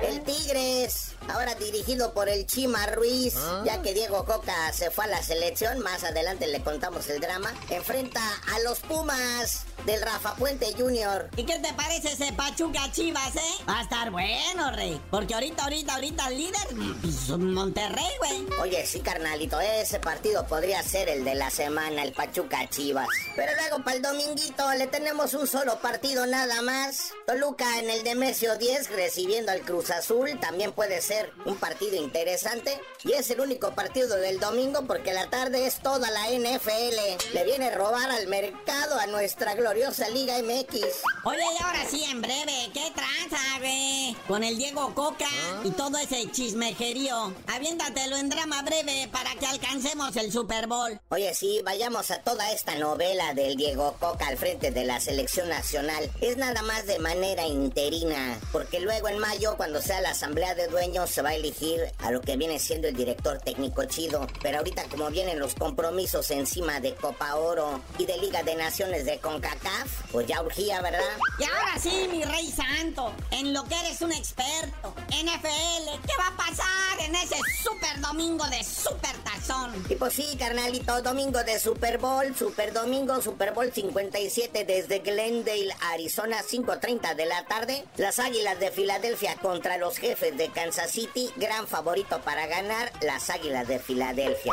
El 0.02 0.20
Tigres, 0.24 1.12
ahora 1.28 1.54
dirigido 1.54 2.12
por 2.12 2.28
el 2.28 2.44
Chima 2.44 2.86
Ruiz, 2.86 3.34
ya 3.64 3.80
que 3.82 3.94
Diego 3.94 4.24
Coca 4.24 4.72
se 4.72 4.90
fue 4.90 5.04
a 5.04 5.08
la 5.08 5.22
selección, 5.22 5.78
más 5.78 6.02
adelante 6.02 6.48
le 6.48 6.60
contamos 6.60 7.08
el 7.08 7.20
drama. 7.20 7.54
Enfrenta 7.70 8.20
a 8.52 8.58
los 8.60 8.80
Pumas 8.80 9.64
del 9.86 10.02
Rafa 10.02 10.34
Puente 10.34 10.74
Jr. 10.76 11.30
¿Y 11.36 11.44
qué 11.44 11.58
te 11.60 11.72
parece 11.74 12.12
ese 12.12 12.32
Pachuca 12.32 12.90
Chivas, 12.90 13.36
eh? 13.36 13.64
Va 13.68 13.78
a 13.78 13.82
estar 13.82 14.10
bueno, 14.10 14.72
rey. 14.72 15.00
Porque 15.10 15.34
ahorita, 15.34 15.64
ahorita, 15.64 15.94
ahorita 15.94 16.28
el 16.28 16.38
líder, 16.38 16.96
pues, 17.00 17.28
Monterrey, 17.38 18.10
güey. 18.18 18.46
Oye, 18.60 18.84
sí, 18.86 19.00
carnalito, 19.00 19.60
ese 19.60 20.00
partido 20.00 20.46
podría 20.46 20.82
ser 20.82 21.08
el 21.08 21.24
de 21.24 21.36
la 21.36 21.50
semana, 21.50 22.02
el 22.02 22.12
Pachuca 22.12 22.68
Chivas. 22.70 23.08
Pero 23.36 23.52
luego 23.54 23.84
para 23.84 23.96
el 23.96 24.02
dominguito 24.02 24.72
le 24.74 24.88
tenemos 24.88 25.34
un 25.34 25.46
solo 25.46 25.78
partido 25.78 26.26
nada 26.26 26.60
más. 26.62 27.12
Toluca 27.26 27.78
en 27.78 27.90
el 27.90 28.02
Demesio 28.02 28.56
10 28.56 28.90
recibiendo 28.90 29.43
al 29.52 29.62
Cruz 29.62 29.90
Azul. 29.90 30.38
También 30.40 30.72
puede 30.72 31.00
ser 31.00 31.32
un 31.44 31.56
partido 31.56 31.96
interesante. 31.96 32.80
Y 33.04 33.12
es 33.12 33.30
el 33.30 33.40
único 33.40 33.74
partido 33.74 34.16
del 34.16 34.40
domingo 34.40 34.86
porque 34.86 35.12
la 35.12 35.28
tarde 35.30 35.66
es 35.66 35.80
toda 35.80 36.10
la 36.10 36.30
NFL. 36.30 37.34
Le 37.34 37.44
viene 37.44 37.66
a 37.66 37.74
robar 37.74 38.10
al 38.10 38.26
mercado 38.28 38.98
a 38.98 39.06
nuestra 39.06 39.54
gloriosa 39.54 40.08
Liga 40.08 40.38
MX. 40.42 41.02
Oye, 41.24 41.44
y 41.58 41.62
ahora 41.62 41.84
sí, 41.88 42.04
en 42.04 42.20
breve, 42.20 42.70
¿qué 42.72 42.92
tranza, 42.94 43.58
güey? 43.58 43.83
Con 44.26 44.42
el 44.42 44.56
Diego 44.56 44.94
Coca 44.94 45.28
y 45.64 45.70
todo 45.72 45.98
ese 45.98 46.30
chismejerío. 46.30 47.34
Aviéntatelo 47.46 48.16
en 48.16 48.30
drama 48.30 48.62
breve 48.62 49.06
para 49.12 49.34
que 49.34 49.44
alcancemos 49.44 50.16
el 50.16 50.32
Super 50.32 50.66
Bowl. 50.66 50.98
Oye, 51.10 51.34
sí, 51.34 51.60
vayamos 51.62 52.10
a 52.10 52.22
toda 52.22 52.50
esta 52.50 52.74
novela 52.76 53.34
del 53.34 53.54
Diego 53.56 53.94
Coca 54.00 54.28
al 54.28 54.38
frente 54.38 54.70
de 54.70 54.86
la 54.86 54.98
selección 54.98 55.50
nacional. 55.50 56.10
Es 56.22 56.38
nada 56.38 56.62
más 56.62 56.86
de 56.86 56.98
manera 57.00 57.46
interina, 57.46 58.40
porque 58.50 58.80
luego 58.80 59.08
en 59.08 59.18
mayo, 59.18 59.58
cuando 59.58 59.82
sea 59.82 60.00
la 60.00 60.12
asamblea 60.12 60.54
de 60.54 60.68
dueños, 60.68 61.10
se 61.10 61.20
va 61.20 61.30
a 61.30 61.34
elegir 61.34 61.80
a 61.98 62.10
lo 62.10 62.22
que 62.22 62.38
viene 62.38 62.58
siendo 62.58 62.88
el 62.88 62.96
director 62.96 63.40
técnico 63.40 63.84
chido. 63.84 64.26
Pero 64.42 64.56
ahorita, 64.56 64.84
como 64.84 65.10
vienen 65.10 65.38
los 65.38 65.54
compromisos 65.54 66.30
encima 66.30 66.80
de 66.80 66.94
Copa 66.94 67.36
Oro 67.36 67.82
y 67.98 68.06
de 68.06 68.16
Liga 68.16 68.42
de 68.42 68.54
Naciones 68.54 69.04
de 69.04 69.18
CONCACAF, 69.18 70.10
pues 70.12 70.26
ya 70.26 70.40
urgía, 70.40 70.80
¿verdad? 70.80 71.00
Y 71.38 71.44
ahora 71.44 71.78
sí, 71.78 72.08
mi 72.10 72.24
rey 72.24 72.50
santo, 72.50 73.12
en 73.30 73.52
lo 73.52 73.64
que 73.64 73.78
eres 73.78 74.00
un 74.00 74.13
experto, 74.16 74.94
NFL, 75.08 76.00
¿qué 76.06 76.16
va 76.18 76.28
a 76.28 76.36
pasar 76.36 77.00
en 77.00 77.14
ese 77.14 77.36
super 77.62 78.00
domingo 78.00 78.44
de 78.46 78.62
super 78.64 79.14
razón. 79.24 79.84
Y 79.88 79.94
pues 79.96 80.14
sí, 80.14 80.36
carnalito, 80.38 81.02
domingo 81.02 81.42
de 81.42 81.58
Super 81.58 81.98
Bowl, 81.98 82.34
Super 82.36 82.72
Domingo, 82.72 83.20
Super 83.20 83.52
Bowl 83.52 83.70
57 83.72 84.64
desde 84.64 85.00
Glendale, 85.00 85.74
Arizona, 85.92 86.38
5.30 86.42 87.14
de 87.14 87.26
la 87.26 87.44
tarde. 87.44 87.84
Las 87.96 88.18
Águilas 88.18 88.58
de 88.60 88.70
Filadelfia 88.70 89.36
contra 89.36 89.76
los 89.78 89.98
jefes 89.98 90.36
de 90.36 90.48
Kansas 90.48 90.90
City, 90.90 91.30
gran 91.36 91.66
favorito 91.66 92.20
para 92.22 92.46
ganar, 92.46 92.92
las 93.02 93.30
Águilas 93.30 93.66
de 93.68 93.78
Filadelfia. 93.78 94.52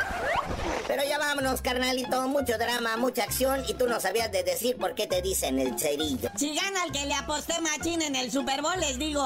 Pero 0.88 1.04
ya 1.04 1.18
vámonos, 1.18 1.62
carnalito, 1.62 2.28
mucho 2.28 2.58
drama, 2.58 2.98
mucha 2.98 3.24
acción 3.24 3.64
y 3.68 3.74
tú 3.76 3.88
no 3.88 4.00
sabías 4.00 4.32
de 4.32 4.44
decir 4.44 4.78
por 4.78 4.96
qué 4.96 5.08
te 5.08 5.22
dicen 5.22 5.60
el 5.60 5.78
cerillo. 5.80 6.30
Si 6.38 6.54
gana 6.56 6.86
el 6.86 6.92
que 6.92 7.06
le 7.06 7.14
aposté 7.14 7.60
machín 7.62 8.02
en 8.02 8.16
el 8.16 8.32
Super 8.32 8.62
Bowl, 8.62 8.80
les 8.80 8.98
digo. 8.98 9.26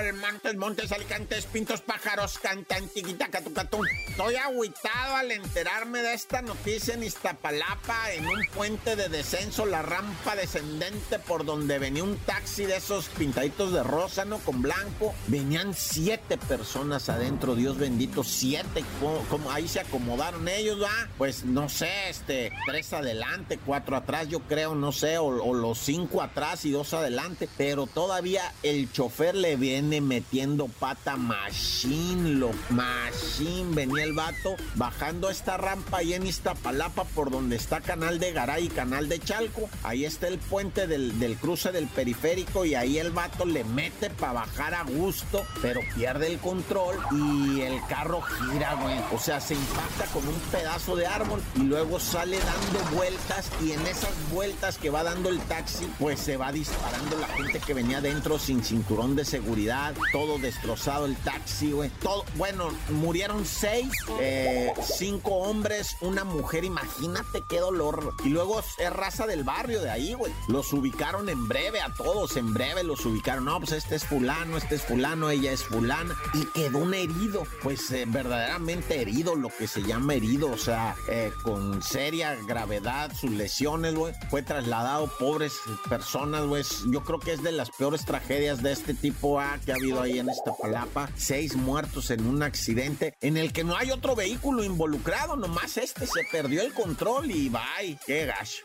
Montes, 0.00 0.56
montes, 0.56 0.92
alicantes, 0.92 1.44
pintos, 1.44 1.82
pájaros, 1.82 2.38
cantan, 2.38 2.88
tiquitaca, 2.88 3.42
tucatún. 3.42 3.86
Estoy 4.08 4.34
agüitado 4.36 5.16
al 5.16 5.30
enterarme 5.30 6.00
de 6.00 6.14
esta 6.14 6.40
noticia 6.40 6.94
en 6.94 7.04
Iztapalapa, 7.04 8.10
en 8.12 8.26
un 8.26 8.42
puente 8.54 8.96
de 8.96 9.10
descenso, 9.10 9.66
la 9.66 9.82
rampa 9.82 10.36
descendente 10.36 11.18
por 11.18 11.44
donde 11.44 11.78
venía 11.78 12.02
un 12.02 12.16
taxi 12.16 12.64
de 12.64 12.76
esos 12.76 13.08
pintaditos 13.10 13.74
de 13.74 13.82
rosa, 13.82 14.24
¿no? 14.24 14.38
Con 14.38 14.62
blanco. 14.62 15.14
Venían 15.26 15.74
siete 15.74 16.38
personas 16.38 17.10
adentro, 17.10 17.54
Dios 17.54 17.76
bendito, 17.76 18.24
siete. 18.24 18.82
¿Cómo, 19.28 19.50
ahí 19.50 19.68
se 19.68 19.80
acomodaron 19.80 20.48
ellos, 20.48 20.82
va? 20.82 21.08
Pues 21.18 21.44
no 21.44 21.68
sé, 21.68 22.08
este, 22.08 22.52
tres 22.64 22.94
adelante, 22.94 23.60
cuatro 23.66 23.96
atrás, 23.96 24.28
yo 24.28 24.40
creo, 24.40 24.74
no 24.74 24.92
sé, 24.92 25.18
o, 25.18 25.26
o 25.26 25.52
los 25.52 25.78
cinco 25.78 26.22
atrás 26.22 26.64
y 26.64 26.70
dos 26.70 26.94
adelante. 26.94 27.50
Pero 27.58 27.86
todavía 27.86 28.50
el 28.62 28.90
chofer 28.90 29.34
le 29.34 29.56
viene 29.56 29.89
metiendo 29.98 30.68
pata 30.68 31.16
machine, 31.16 32.34
lo 32.34 32.50
machine. 32.68 33.74
Venía 33.74 34.04
el 34.04 34.12
vato 34.12 34.56
bajando 34.74 35.30
esta 35.30 35.56
rampa 35.56 35.98
ahí 35.98 36.12
en 36.12 36.26
Iztapalapa 36.26 37.04
por 37.04 37.30
donde 37.30 37.56
está 37.56 37.80
Canal 37.80 38.18
de 38.18 38.32
Garay 38.32 38.66
y 38.66 38.68
Canal 38.68 39.08
de 39.08 39.18
Chalco. 39.18 39.70
Ahí 39.82 40.04
está 40.04 40.28
el 40.28 40.38
puente 40.38 40.86
del, 40.86 41.18
del 41.18 41.36
cruce 41.36 41.72
del 41.72 41.86
periférico 41.86 42.66
y 42.66 42.74
ahí 42.74 42.98
el 42.98 43.10
vato 43.10 43.46
le 43.46 43.64
mete 43.64 44.10
para 44.10 44.34
bajar 44.34 44.74
a 44.74 44.84
gusto, 44.84 45.44
pero 45.62 45.80
pierde 45.94 46.26
el 46.26 46.38
control 46.38 46.96
y 47.12 47.62
el 47.62 47.80
carro 47.88 48.20
gira, 48.20 48.74
güey. 48.74 48.98
O 49.12 49.18
sea, 49.18 49.40
se 49.40 49.54
impacta 49.54 50.04
con 50.12 50.26
un 50.28 50.38
pedazo 50.52 50.96
de 50.96 51.06
árbol 51.06 51.42
y 51.56 51.60
luego 51.60 51.98
sale 51.98 52.38
dando 52.38 52.96
vueltas 52.96 53.50
y 53.62 53.72
en 53.72 53.86
esas 53.86 54.12
vueltas 54.32 54.76
que 54.76 54.90
va 54.90 55.02
dando 55.02 55.30
el 55.30 55.38
taxi, 55.40 55.88
pues 55.98 56.20
se 56.20 56.36
va 56.36 56.52
disparando 56.52 57.18
la 57.18 57.28
gente 57.28 57.60
que 57.60 57.74
venía 57.74 58.00
dentro 58.00 58.38
sin 58.38 58.62
cinturón 58.62 59.16
de 59.16 59.24
seguridad, 59.24 59.79
todo 60.12 60.38
destrozado 60.38 61.06
el 61.06 61.16
taxi, 61.16 61.72
güey. 61.72 61.90
Todo, 62.02 62.24
bueno, 62.36 62.68
murieron 62.90 63.44
seis, 63.44 63.90
eh, 64.20 64.72
cinco 64.82 65.34
hombres, 65.36 65.96
una 66.00 66.24
mujer, 66.24 66.64
imagínate 66.64 67.42
qué 67.48 67.60
dolor. 67.60 68.14
Y 68.24 68.30
luego 68.30 68.60
es 68.60 68.92
raza 68.92 69.26
del 69.26 69.44
barrio 69.44 69.80
de 69.80 69.90
ahí, 69.90 70.14
güey. 70.14 70.32
Los 70.48 70.72
ubicaron 70.72 71.28
en 71.28 71.48
breve 71.48 71.80
a 71.80 71.92
todos, 71.94 72.36
en 72.36 72.52
breve 72.52 72.84
los 72.84 73.04
ubicaron. 73.06 73.44
No, 73.44 73.58
pues 73.58 73.72
este 73.72 73.96
es 73.96 74.04
fulano, 74.04 74.56
este 74.56 74.76
es 74.76 74.82
fulano, 74.82 75.30
ella 75.30 75.52
es 75.52 75.64
fulana. 75.64 76.16
Y 76.34 76.44
quedó 76.46 76.78
un 76.78 76.94
herido, 76.94 77.46
pues 77.62 77.90
eh, 77.90 78.04
verdaderamente 78.06 79.00
herido, 79.00 79.34
lo 79.34 79.48
que 79.48 79.66
se 79.66 79.82
llama 79.82 80.14
herido, 80.14 80.50
o 80.50 80.58
sea, 80.58 80.96
eh, 81.08 81.32
con 81.42 81.82
seria 81.82 82.36
gravedad, 82.46 83.12
sus 83.14 83.30
lesiones, 83.30 83.94
güey. 83.94 84.14
Fue 84.30 84.42
trasladado, 84.42 85.06
pobres 85.18 85.54
personas, 85.88 86.44
güey. 86.46 86.64
Yo 86.86 87.02
creo 87.04 87.18
que 87.18 87.32
es 87.32 87.42
de 87.42 87.52
las 87.52 87.70
peores 87.70 88.04
tragedias 88.04 88.62
de 88.62 88.72
este 88.72 88.94
tipo 88.94 89.40
A 89.40 89.58
que 89.64 89.72
ha 89.72 89.76
habido 89.76 90.00
ahí 90.00 90.18
en 90.18 90.28
esta 90.28 90.52
palapa. 90.54 91.08
Seis 91.16 91.56
muertos 91.56 92.10
en 92.10 92.26
un 92.26 92.42
accidente 92.42 93.14
en 93.20 93.36
el 93.36 93.52
que 93.52 93.64
no 93.64 93.76
hay 93.76 93.90
otro 93.90 94.14
vehículo 94.14 94.64
involucrado, 94.64 95.36
nomás 95.36 95.76
este 95.76 96.06
se 96.06 96.22
perdió 96.30 96.62
el 96.62 96.72
control 96.72 97.30
y 97.30 97.48
bye. 97.48 97.98
Qué 98.06 98.26
gacho. 98.26 98.64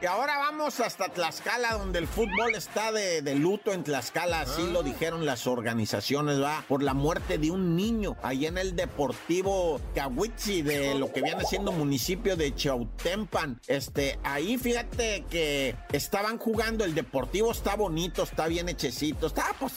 Y 0.00 0.06
ahora 0.06 0.38
vamos 0.38 0.80
hasta 0.80 1.08
Tlaxcala, 1.08 1.74
donde 1.74 2.00
el 2.00 2.08
fútbol 2.08 2.54
está 2.56 2.90
de, 2.90 3.22
de 3.22 3.34
luto 3.36 3.72
en 3.72 3.84
Tlaxcala, 3.84 4.40
así 4.40 4.68
lo 4.72 4.82
dijeron 4.82 5.24
las 5.26 5.46
organizaciones, 5.46 6.42
va, 6.42 6.64
por 6.66 6.82
la 6.82 6.92
muerte 6.92 7.38
de 7.38 7.52
un 7.52 7.76
niño 7.76 8.16
ahí 8.22 8.46
en 8.46 8.58
el 8.58 8.74
Deportivo 8.74 9.80
Cahuitzi, 9.94 10.62
de 10.62 10.96
lo 10.96 11.12
que 11.12 11.22
viene 11.22 11.44
siendo 11.44 11.70
municipio 11.70 12.36
de 12.36 12.52
Chautempan. 12.54 13.60
Este, 13.68 14.18
ahí 14.24 14.58
fíjate 14.58 15.24
que 15.30 15.76
estaban 15.92 16.38
jugando, 16.38 16.84
el 16.84 16.94
Deportivo 16.94 17.52
está 17.52 17.76
bonito, 17.76 18.24
está 18.24 18.48
bien 18.48 18.68
hechecito, 18.68 19.01
está 19.10 19.54
pues 19.58 19.72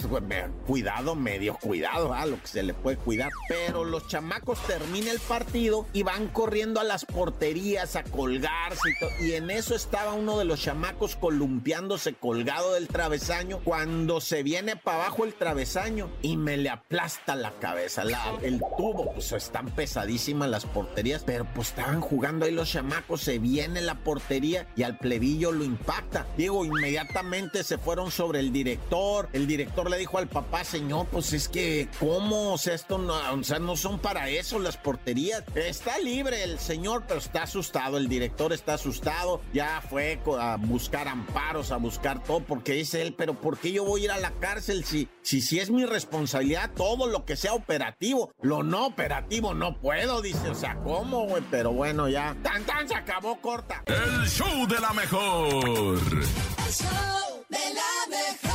cuidado, 0.67 1.15
medio 1.15 1.55
cuidado, 1.55 2.13
a 2.13 2.25
lo 2.25 2.39
que 2.39 2.47
se 2.47 2.63
le 2.63 2.73
puede 2.73 2.97
cuidar, 2.97 3.31
pero 3.47 3.83
los 3.83 4.07
chamacos 4.07 4.59
termina 4.67 5.11
el 5.11 5.19
partido 5.19 5.88
y 5.93 6.03
van 6.03 6.27
corriendo 6.27 6.79
a 6.79 6.83
las 6.83 7.05
porterías 7.05 7.95
a 7.95 8.03
colgarse 8.03 8.89
y, 8.89 8.99
to- 8.99 9.23
y 9.25 9.33
en 9.33 9.49
eso 9.49 9.75
estaba 9.75 10.13
uno 10.13 10.38
de 10.38 10.45
los 10.45 10.61
chamacos 10.61 11.15
columpiándose 11.15 12.13
colgado 12.13 12.73
del 12.73 12.88
travesaño 12.88 13.59
cuando 13.63 14.21
se 14.21 14.43
viene 14.43 14.75
para 14.75 15.05
abajo 15.05 15.25
el 15.25 15.33
travesaño 15.33 16.09
y 16.21 16.38
me 16.38 16.57
le 16.57 16.69
aplasta 16.69 17.35
la 17.35 17.51
cabeza, 17.59 18.03
el 18.41 18.59
tubo, 18.77 19.11
pues 19.13 19.31
están 19.31 19.67
pesadísimas 19.71 20.49
las 20.49 20.65
porterías, 20.65 21.23
pero 21.25 21.45
pues 21.55 21.69
estaban 21.69 22.01
jugando 22.01 22.45
ahí 22.45 22.51
los 22.51 22.69
chamacos, 22.71 23.21
se 23.21 23.39
viene 23.39 23.81
la 23.81 23.95
portería 23.95 24.67
y 24.75 24.83
al 24.83 24.97
plebillo 24.97 25.51
lo 25.51 25.63
impacta. 25.63 26.25
Digo, 26.38 26.63
inmediatamente 26.65 27.63
se 27.63 27.77
fueron 27.77 28.11
sobre 28.11 28.39
el 28.39 28.51
director, 28.51 29.14
el 29.34 29.47
director 29.47 29.89
le 29.89 29.97
dijo 29.97 30.17
al 30.17 30.28
papá, 30.28 30.63
señor, 30.63 31.08
pues 31.08 31.34
es 31.34 31.47
que, 31.49 31.88
¿cómo? 31.99 32.54
O 32.54 32.58
sea, 32.58 32.73
esto 32.73 32.97
no, 32.97 33.15
o 33.34 33.43
sea, 33.43 33.60
no 33.60 33.75
son 33.75 33.99
para 33.99 34.30
eso 34.30 34.60
las 34.60 34.78
porterías. 34.78 35.43
Está 35.56 35.97
libre 35.99 36.43
el 36.43 36.60
señor, 36.60 37.04
pero 37.08 37.19
está 37.19 37.43
asustado, 37.43 37.97
el 37.97 38.08
director 38.08 38.54
está 38.54 38.75
asustado, 38.75 39.41
ya 39.54 39.82
fue 39.89 40.19
a 40.39 40.58
buscar 40.58 41.08
amparos, 41.08 41.71
a 41.71 41.78
buscar 41.78 42.23
todo, 42.23 42.41
porque 42.41 42.73
dice 42.73 43.01
él, 43.01 43.13
pero 43.13 43.39
¿por 43.39 43.58
qué 43.58 43.71
yo 43.71 43.84
voy 43.84 44.01
a 44.01 44.04
ir 44.06 44.12
a 44.12 44.17
la 44.17 44.32
cárcel 44.32 44.84
si, 44.86 45.08
si, 45.21 45.41
si 45.41 45.60
es 45.60 45.69
mi 45.69 45.86
responsabilidad 45.86 46.71
todo 46.75 47.08
lo 47.08 47.25
que 47.25 47.36
sea 47.36 47.54
operativo? 47.54 48.34
Lo 48.41 48.63
no 48.63 48.88
operativo 48.88 49.54
no 49.54 49.80
puedo, 49.80 50.21
dice, 50.21 50.49
o 50.49 50.56
sea, 50.56 50.75
¿cómo, 50.84 51.25
güey? 51.28 51.43
Pero 51.51 51.71
bueno, 51.71 52.10
ya, 52.10 52.36
tan 52.43 52.63
tan 52.65 52.88
se 52.88 52.95
acabó 52.95 53.39
corta. 53.41 53.84
El 53.86 54.28
show 54.28 54.67
de 54.67 54.80
la 54.80 54.93
mejor. 54.93 55.54
El 55.56 56.73
show 56.73 57.45
de 57.49 57.73
la 57.73 58.17
mejor. 58.17 58.55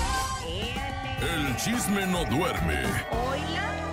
Chisme 1.63 2.07
no 2.07 2.25
duerme. 2.25 2.85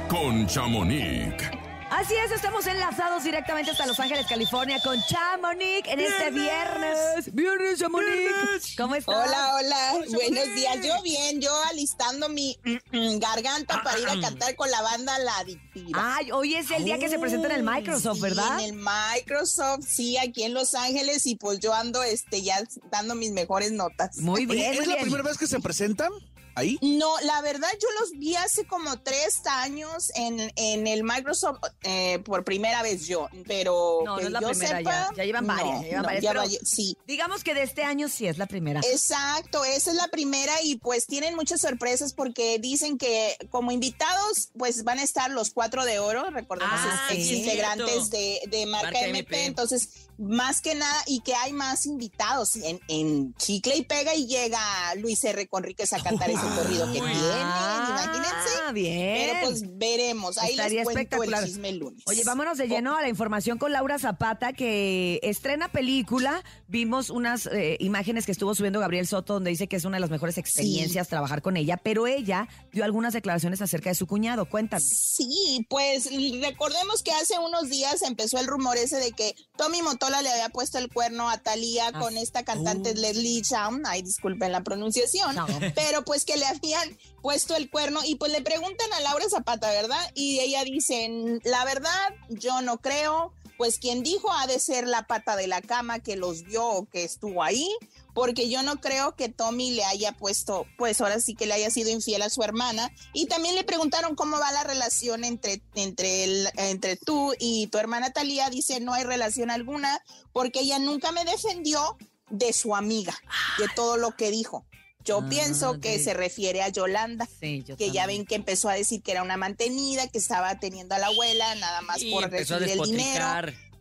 Con 0.07 0.47
Chamonix. 0.47 1.43
Así 1.89 2.13
es, 2.13 2.31
estamos 2.31 2.65
enlazados 2.65 3.25
directamente 3.25 3.71
hasta 3.71 3.85
Los 3.85 3.99
Ángeles, 3.99 4.25
California 4.25 4.79
con 4.81 4.97
Chamonix 5.01 5.85
en 5.89 5.99
este 5.99 6.31
viernes. 6.31 7.33
Viernes, 7.33 7.79
Chamonix. 7.79 8.73
¿Cómo 8.77 8.95
estás? 8.95 9.15
Hola, 9.15 9.55
hola, 9.55 10.05
buenos 10.13 10.55
días. 10.55 10.77
Yo 10.81 11.01
bien, 11.03 11.41
yo 11.41 11.51
alistando 11.69 12.29
mi 12.29 12.57
mm, 12.63 12.97
mm, 12.97 13.19
garganta 13.19 13.83
para 13.83 13.99
ir 13.99 14.07
a 14.07 14.21
cantar 14.21 14.55
con 14.55 14.71
la 14.71 14.81
banda 14.81 15.19
La 15.19 15.39
Adictiva. 15.39 16.15
Ay, 16.15 16.31
hoy 16.31 16.55
es 16.55 16.71
el 16.71 16.85
día 16.85 16.97
que 16.99 17.09
se 17.09 17.19
presenta 17.19 17.47
en 17.47 17.55
el 17.55 17.63
Microsoft, 17.63 18.15
Sí, 18.15 18.21
¿verdad? 18.21 18.59
En 18.61 18.65
el 18.65 18.81
Microsoft, 18.81 19.83
sí, 19.85 20.17
aquí 20.17 20.43
en 20.43 20.53
Los 20.53 20.73
Ángeles 20.73 21.25
y 21.25 21.35
pues 21.35 21.59
yo 21.59 21.73
ando 21.73 22.01
este 22.01 22.41
ya 22.41 22.63
dando 22.91 23.13
mis 23.13 23.31
mejores 23.31 23.73
notas. 23.73 24.19
Muy 24.19 24.45
Oye, 24.49 24.69
¿Es 24.69 24.87
la 24.87 24.95
primera 24.99 25.23
vez 25.23 25.37
que 25.37 25.47
se 25.47 25.59
presentan 25.59 26.13
ahí? 26.57 26.77
No, 26.81 27.13
la 27.21 27.41
verdad 27.41 27.69
yo 27.81 27.87
los 27.99 28.11
vi 28.11 28.35
hace 28.35 28.65
como 28.65 28.99
tres 29.01 29.41
años 29.45 30.11
en, 30.15 30.51
en 30.55 30.87
el 30.87 31.03
Microsoft 31.03 31.59
eh, 31.83 32.19
por 32.25 32.43
primera 32.43 32.81
vez 32.83 33.07
yo, 33.07 33.27
pero 33.47 34.01
No, 34.05 34.19
es 34.19 34.29
la 34.31 34.41
yo 34.41 34.49
primera 34.49 34.77
sepa, 34.79 34.89
ya. 34.91 35.09
Ya 35.15 35.23
llevan 35.25 35.47
varias, 35.47 35.67
no, 35.75 35.81
ya 35.81 35.87
llevan 35.87 36.01
no, 36.01 36.05
varias. 36.07 36.23
ya 36.23 36.29
pero 36.31 36.39
vaya- 36.41 36.59
sí. 36.63 36.97
Digamos 37.05 37.43
que 37.43 37.53
de 37.53 37.63
este 37.63 37.83
año 37.83 38.09
sí 38.09 38.27
es 38.27 38.37
la 38.37 38.45
primera. 38.45 38.81
Exacto, 38.91 39.63
esa 39.65 39.91
es 39.91 39.97
la 39.97 40.07
primera 40.09 40.61
y 40.63 40.75
pues 40.77 41.05
tienen 41.05 41.35
muchas 41.35 41.61
sorpresas 41.61 42.13
porque 42.13 42.59
dicen 42.59 42.97
que 42.97 43.37
como 43.49 43.71
invitados 43.71 44.49
pues 44.57 44.83
van 44.83 44.99
a 44.99 45.03
estar 45.03 45.31
los 45.31 45.51
cuatro 45.51 45.85
de 45.85 45.99
oro, 45.99 46.29
recordemos 46.29 46.75
Ah, 46.79 47.09
ex 47.11 47.27
sí. 47.27 47.35
integrantes 47.39 48.09
de, 48.09 48.39
de 48.49 48.65
marca, 48.65 48.87
Marca 48.87 48.99
MP, 49.05 49.19
MP. 49.19 49.45
entonces 49.45 49.89
más 50.17 50.61
que 50.61 50.75
nada 50.75 51.03
y 51.05 51.19
que 51.21 51.33
hay 51.35 51.53
más 51.53 51.85
invitados 51.85 52.55
en, 52.57 52.79
en 52.87 53.33
chicle 53.35 53.75
y 53.77 53.83
pega 53.83 54.15
y 54.15 54.27
llega 54.27 54.59
Luis 54.95 55.23
R. 55.23 55.47
Conríquez 55.47 55.93
a 55.93 56.01
cantar 56.01 56.29
ese 56.29 56.41
corrido 56.55 56.85
que 56.87 56.99
tiene, 56.99 57.13
Ah, 57.15 57.89
imagínense. 57.89 58.73
bien. 58.73 59.17
Pero 59.31 59.47
pues 59.47 59.77
veremos. 59.77 60.37
Ahí 60.37 60.51
Estaría 60.51 60.79
les 60.79 60.83
cuento 60.85 60.99
espectacular. 61.01 61.43
el 61.43 61.49
chisme 61.49 61.69
el 61.69 61.77
lunes. 61.79 62.03
Oye, 62.07 62.23
vámonos 62.23 62.57
de 62.57 62.67
lleno 62.67 62.95
a 62.97 63.01
la 63.01 63.09
información 63.09 63.57
con 63.57 63.71
Laura 63.71 63.99
Zapata, 63.99 64.53
que 64.53 65.19
estrena 65.23 65.69
película. 65.71 66.43
Vimos 66.67 67.09
unas 67.09 67.45
eh, 67.47 67.77
imágenes 67.79 68.25
que 68.25 68.31
estuvo 68.31 68.53
subiendo 68.55 68.79
Gabriel 68.79 69.07
Soto, 69.07 69.33
donde 69.33 69.51
dice 69.51 69.67
que 69.67 69.75
es 69.77 69.85
una 69.85 69.97
de 69.97 70.01
las 70.01 70.09
mejores 70.09 70.37
experiencias 70.37 71.07
trabajar 71.07 71.41
con 71.41 71.57
ella, 71.57 71.77
pero 71.77 72.07
ella 72.07 72.47
dio 72.71 72.83
algunas 72.83 73.13
declaraciones 73.13 73.61
acerca 73.61 73.89
de 73.89 73.95
su 73.95 74.07
cuñado. 74.07 74.49
Cuéntanos. 74.49 74.83
Sí, 74.87 75.65
pues 75.69 76.09
recordemos 76.41 77.03
que 77.03 77.11
hace 77.11 77.37
unos 77.39 77.69
días 77.69 78.01
empezó 78.01 78.39
el 78.39 78.47
rumor 78.47 78.77
ese 78.77 78.97
de 78.97 79.11
que 79.11 79.35
Tommy 79.57 79.81
Le 80.09 80.29
había 80.29 80.49
puesto 80.49 80.77
el 80.77 80.91
cuerno 80.91 81.29
a 81.29 81.37
Thalía 81.37 81.91
Ah. 81.93 81.99
con 81.99 82.17
esta 82.17 82.43
cantante 82.43 82.91
Uh. 82.91 82.95
Leslie 82.95 83.41
Chown, 83.41 83.83
ay 83.85 84.01
disculpen 84.01 84.51
la 84.51 84.61
pronunciación, 84.63 85.35
pero 85.75 86.03
pues 86.03 86.25
que 86.25 86.37
le 86.37 86.45
habían 86.45 86.97
puesto 87.21 87.55
el 87.55 87.69
cuerno 87.69 87.99
y 88.05 88.15
pues 88.15 88.31
le 88.31 88.41
preguntan 88.41 88.91
a 88.93 88.99
Laura 89.01 89.25
Zapata, 89.29 89.69
¿verdad? 89.69 89.99
Y 90.15 90.39
ella 90.39 90.63
dice, 90.63 91.09
la 91.43 91.63
verdad, 91.65 92.09
yo 92.29 92.61
no 92.61 92.77
creo, 92.79 93.33
pues 93.57 93.79
quien 93.79 94.03
dijo 94.03 94.31
ha 94.31 94.47
de 94.47 94.59
ser 94.59 94.87
la 94.87 95.07
pata 95.07 95.35
de 95.35 95.47
la 95.47 95.61
cama 95.61 95.99
que 95.99 96.15
los 96.15 96.43
vio 96.43 96.65
o 96.65 96.85
que 96.85 97.03
estuvo 97.03 97.43
ahí, 97.43 97.67
porque 98.13 98.49
yo 98.49 98.63
no 98.63 98.79
creo 98.81 99.15
que 99.15 99.29
Tommy 99.29 99.71
le 99.71 99.83
haya 99.83 100.11
puesto, 100.11 100.65
pues 100.77 101.01
ahora 101.01 101.19
sí 101.19 101.35
que 101.35 101.45
le 101.45 101.53
haya 101.53 101.69
sido 101.69 101.89
infiel 101.89 102.21
a 102.21 102.29
su 102.29 102.41
hermana. 102.43 102.91
Y 103.13 103.27
también 103.27 103.55
le 103.55 103.63
preguntaron 103.63 104.15
cómo 104.15 104.39
va 104.39 104.51
la 104.51 104.63
relación 104.63 105.23
entre, 105.23 105.61
entre, 105.75 106.23
el- 106.23 106.49
entre 106.57 106.95
tú 106.97 107.33
y 107.39 107.67
tu 107.67 107.77
hermana 107.77 108.11
Talía. 108.11 108.49
Dice, 108.49 108.79
no 108.79 108.93
hay 108.93 109.03
relación 109.03 109.51
alguna, 109.51 110.01
porque 110.33 110.61
ella 110.61 110.79
nunca 110.79 111.11
me 111.11 111.25
defendió 111.25 111.97
de 112.29 112.53
su 112.53 112.75
amiga, 112.75 113.15
de 113.59 113.67
todo 113.75 113.97
lo 113.97 114.15
que 114.15 114.31
dijo. 114.31 114.65
Yo 115.07 115.21
Ah, 115.23 115.29
pienso 115.29 115.79
que 115.79 115.99
se 115.99 116.13
refiere 116.13 116.61
a 116.61 116.69
Yolanda, 116.69 117.27
Sí, 117.39 117.63
yo 117.65 117.77
que 117.77 117.91
ya 117.91 118.05
ven 118.05 118.25
que 118.25 118.35
empezó 118.35 118.67
a 118.69 118.73
decir 118.73 119.01
que 119.01 119.11
era 119.11 119.23
una 119.23 119.37
mantenida, 119.37 120.07
que 120.07 120.17
estaba 120.17 120.59
teniendo 120.59 120.95
a 120.95 120.99
la 120.99 121.07
abuela 121.07 121.55
nada 121.55 121.81
más 121.81 122.01
Y 122.01 122.11
por 122.11 122.29
recibir 122.29 122.69
el 122.69 122.81
dinero. 122.81 123.25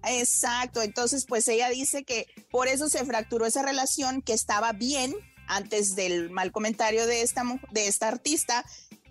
Exacto, 0.09 0.83
entonces 0.83 1.27
pues 1.27 1.49
ella 1.49 1.69
dice 1.69 2.05
que 2.05 2.27
por 2.51 2.69
eso 2.69 2.89
se 2.89 3.05
fracturó 3.05 3.45
esa 3.45 3.62
relación, 3.62 4.23
que 4.23 4.33
estaba 4.35 4.73
bien 4.73 5.15
antes 5.49 5.97
del 5.97 6.31
mal 6.31 6.53
comentario 6.53 7.07
de 7.07 7.23
esta, 7.23 7.43
de 7.73 7.89
esta 7.89 8.09
artista, 8.09 8.65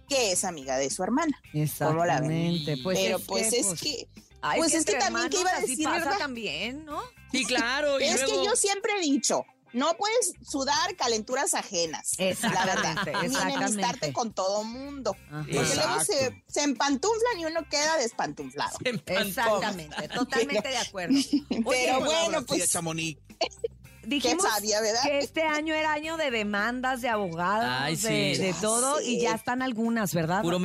que 0.08 0.32
es 0.32 0.46
amiga 0.46 0.78
de 0.78 0.90
su 0.90 1.04
hermana. 1.04 1.38
Exactamente. 1.54 2.78
Pues 2.82 2.98
Pero 3.00 3.18
es 3.18 3.24
pues 3.26 3.50
que, 3.50 3.60
es 3.60 3.66
pues, 3.68 3.82
que, 3.82 4.08
ay, 4.42 4.60
pues 4.60 4.74
es 4.74 4.86
que 4.86 4.96
también 4.96 5.30
que 5.30 5.40
iba 5.42 5.52
a 5.52 5.60
decir, 5.62 5.84
pasa 5.84 6.00
¿verdad? 6.00 6.18
también, 6.18 6.86
¿no? 6.86 7.02
Sí, 7.32 7.44
claro. 7.46 8.00
Y 8.00 8.06
es 8.06 8.22
luego... 8.22 8.44
que 8.44 8.48
yo 8.48 8.56
siempre 8.56 8.94
he 8.98 9.02
dicho, 9.02 9.46
no 9.76 9.94
puedes 9.98 10.34
sudar 10.42 10.96
calenturas 10.96 11.54
ajenas, 11.54 12.14
la 12.18 12.66
verdad, 12.66 12.92
Exactamente, 12.92 13.12
ni 13.12 13.36
enemistarte 13.36 13.66
exactamente. 13.66 14.14
con 14.14 14.34
todo 14.34 14.64
mundo, 14.64 15.16
Ajá. 15.30 15.46
porque 15.54 15.76
luego 15.76 16.00
se, 16.04 16.44
se 16.48 16.64
empantuflan 16.64 17.40
y 17.40 17.46
uno 17.46 17.68
queda 17.70 17.98
despantuflado. 17.98 18.78
Exactamente, 19.06 20.08
totalmente 20.08 20.70
de 20.70 20.78
acuerdo. 20.78 21.16
Oye, 21.50 21.64
Pero 21.66 22.00
bueno, 22.00 22.46
pues 22.46 22.72
Chamonix. 22.72 23.20
Dijimos 24.08 24.44
sabia, 24.44 24.82
¿verdad? 24.82 25.02
que 25.04 25.20
este 25.20 25.44
año 25.44 25.74
era 25.74 25.92
año 25.94 26.18
de 26.18 26.32
demandas, 26.32 27.02
de 27.02 27.10
abogados, 27.10 27.66
Ay, 27.70 27.96
de, 27.96 28.36
sí. 28.36 28.42
de 28.42 28.52
Ya 28.54 28.62
todo, 28.62 29.02
y 29.02 29.20
ya 29.20 29.34
están 29.34 29.62
algunas, 29.62 30.14
¿verdad? 30.14 30.42
Puro. 30.42 30.60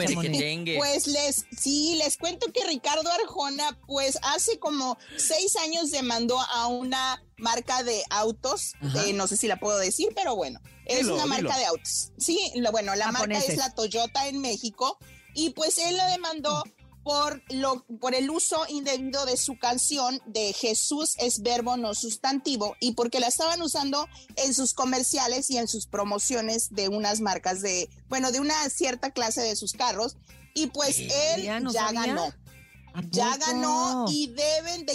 Pues 0.78 1.06
les, 1.06 1.46
sí, 1.58 1.96
les 2.02 2.16
cuento 2.16 2.52
que 2.52 2.64
Ricardo 2.66 3.10
Arjona, 3.10 3.78
pues 3.86 4.18
hace 4.22 4.58
como 4.58 4.98
seis 5.16 5.56
años 5.56 5.90
demandó 5.90 6.38
a 6.40 6.66
una 6.66 7.22
marca 7.36 7.82
de 7.82 8.02
autos, 8.10 8.74
eh, 9.06 9.12
no 9.14 9.26
sé 9.26 9.36
si 9.36 9.46
la 9.48 9.58
puedo 9.58 9.78
decir, 9.78 10.08
pero 10.14 10.36
bueno, 10.36 10.60
es 10.84 10.98
Dilo, 11.00 11.14
una 11.14 11.24
dilo. 11.24 11.36
marca 11.48 11.58
de 11.58 11.64
autos. 11.66 12.12
Sí, 12.18 12.38
lo, 12.56 12.70
bueno, 12.70 12.94
la 12.94 13.10
marca 13.12 13.38
es 13.38 13.56
la 13.56 13.74
Toyota 13.74 14.28
en 14.28 14.40
México 14.40 14.98
y 15.34 15.50
pues 15.50 15.78
él 15.78 15.96
la 15.96 16.06
demandó 16.08 16.62
por, 17.02 17.42
lo, 17.50 17.84
por 18.00 18.14
el 18.14 18.30
uso 18.30 18.64
indebido 18.68 19.24
de 19.26 19.36
su 19.36 19.58
canción 19.58 20.20
de 20.26 20.52
Jesús 20.52 21.14
es 21.18 21.42
verbo 21.42 21.76
no 21.76 21.94
sustantivo 21.94 22.76
y 22.80 22.92
porque 22.92 23.20
la 23.20 23.28
estaban 23.28 23.62
usando 23.62 24.08
en 24.36 24.54
sus 24.54 24.74
comerciales 24.74 25.50
y 25.50 25.58
en 25.58 25.68
sus 25.68 25.86
promociones 25.86 26.74
de 26.74 26.88
unas 26.88 27.20
marcas 27.20 27.62
de, 27.62 27.88
bueno, 28.08 28.32
de 28.32 28.40
una 28.40 28.68
cierta 28.68 29.10
clase 29.10 29.42
de 29.42 29.56
sus 29.56 29.72
carros. 29.72 30.16
Y 30.52 30.66
pues 30.66 30.98
él 30.98 31.44
Ya 31.44 31.60
no 31.60 31.72
ya 31.72 31.92
ganó. 31.92 32.34
¿A 32.94 33.02
Ya 33.10 33.36
ganó 33.36 34.06
y 34.10 34.28
deben 34.28 34.86
de 34.86 34.92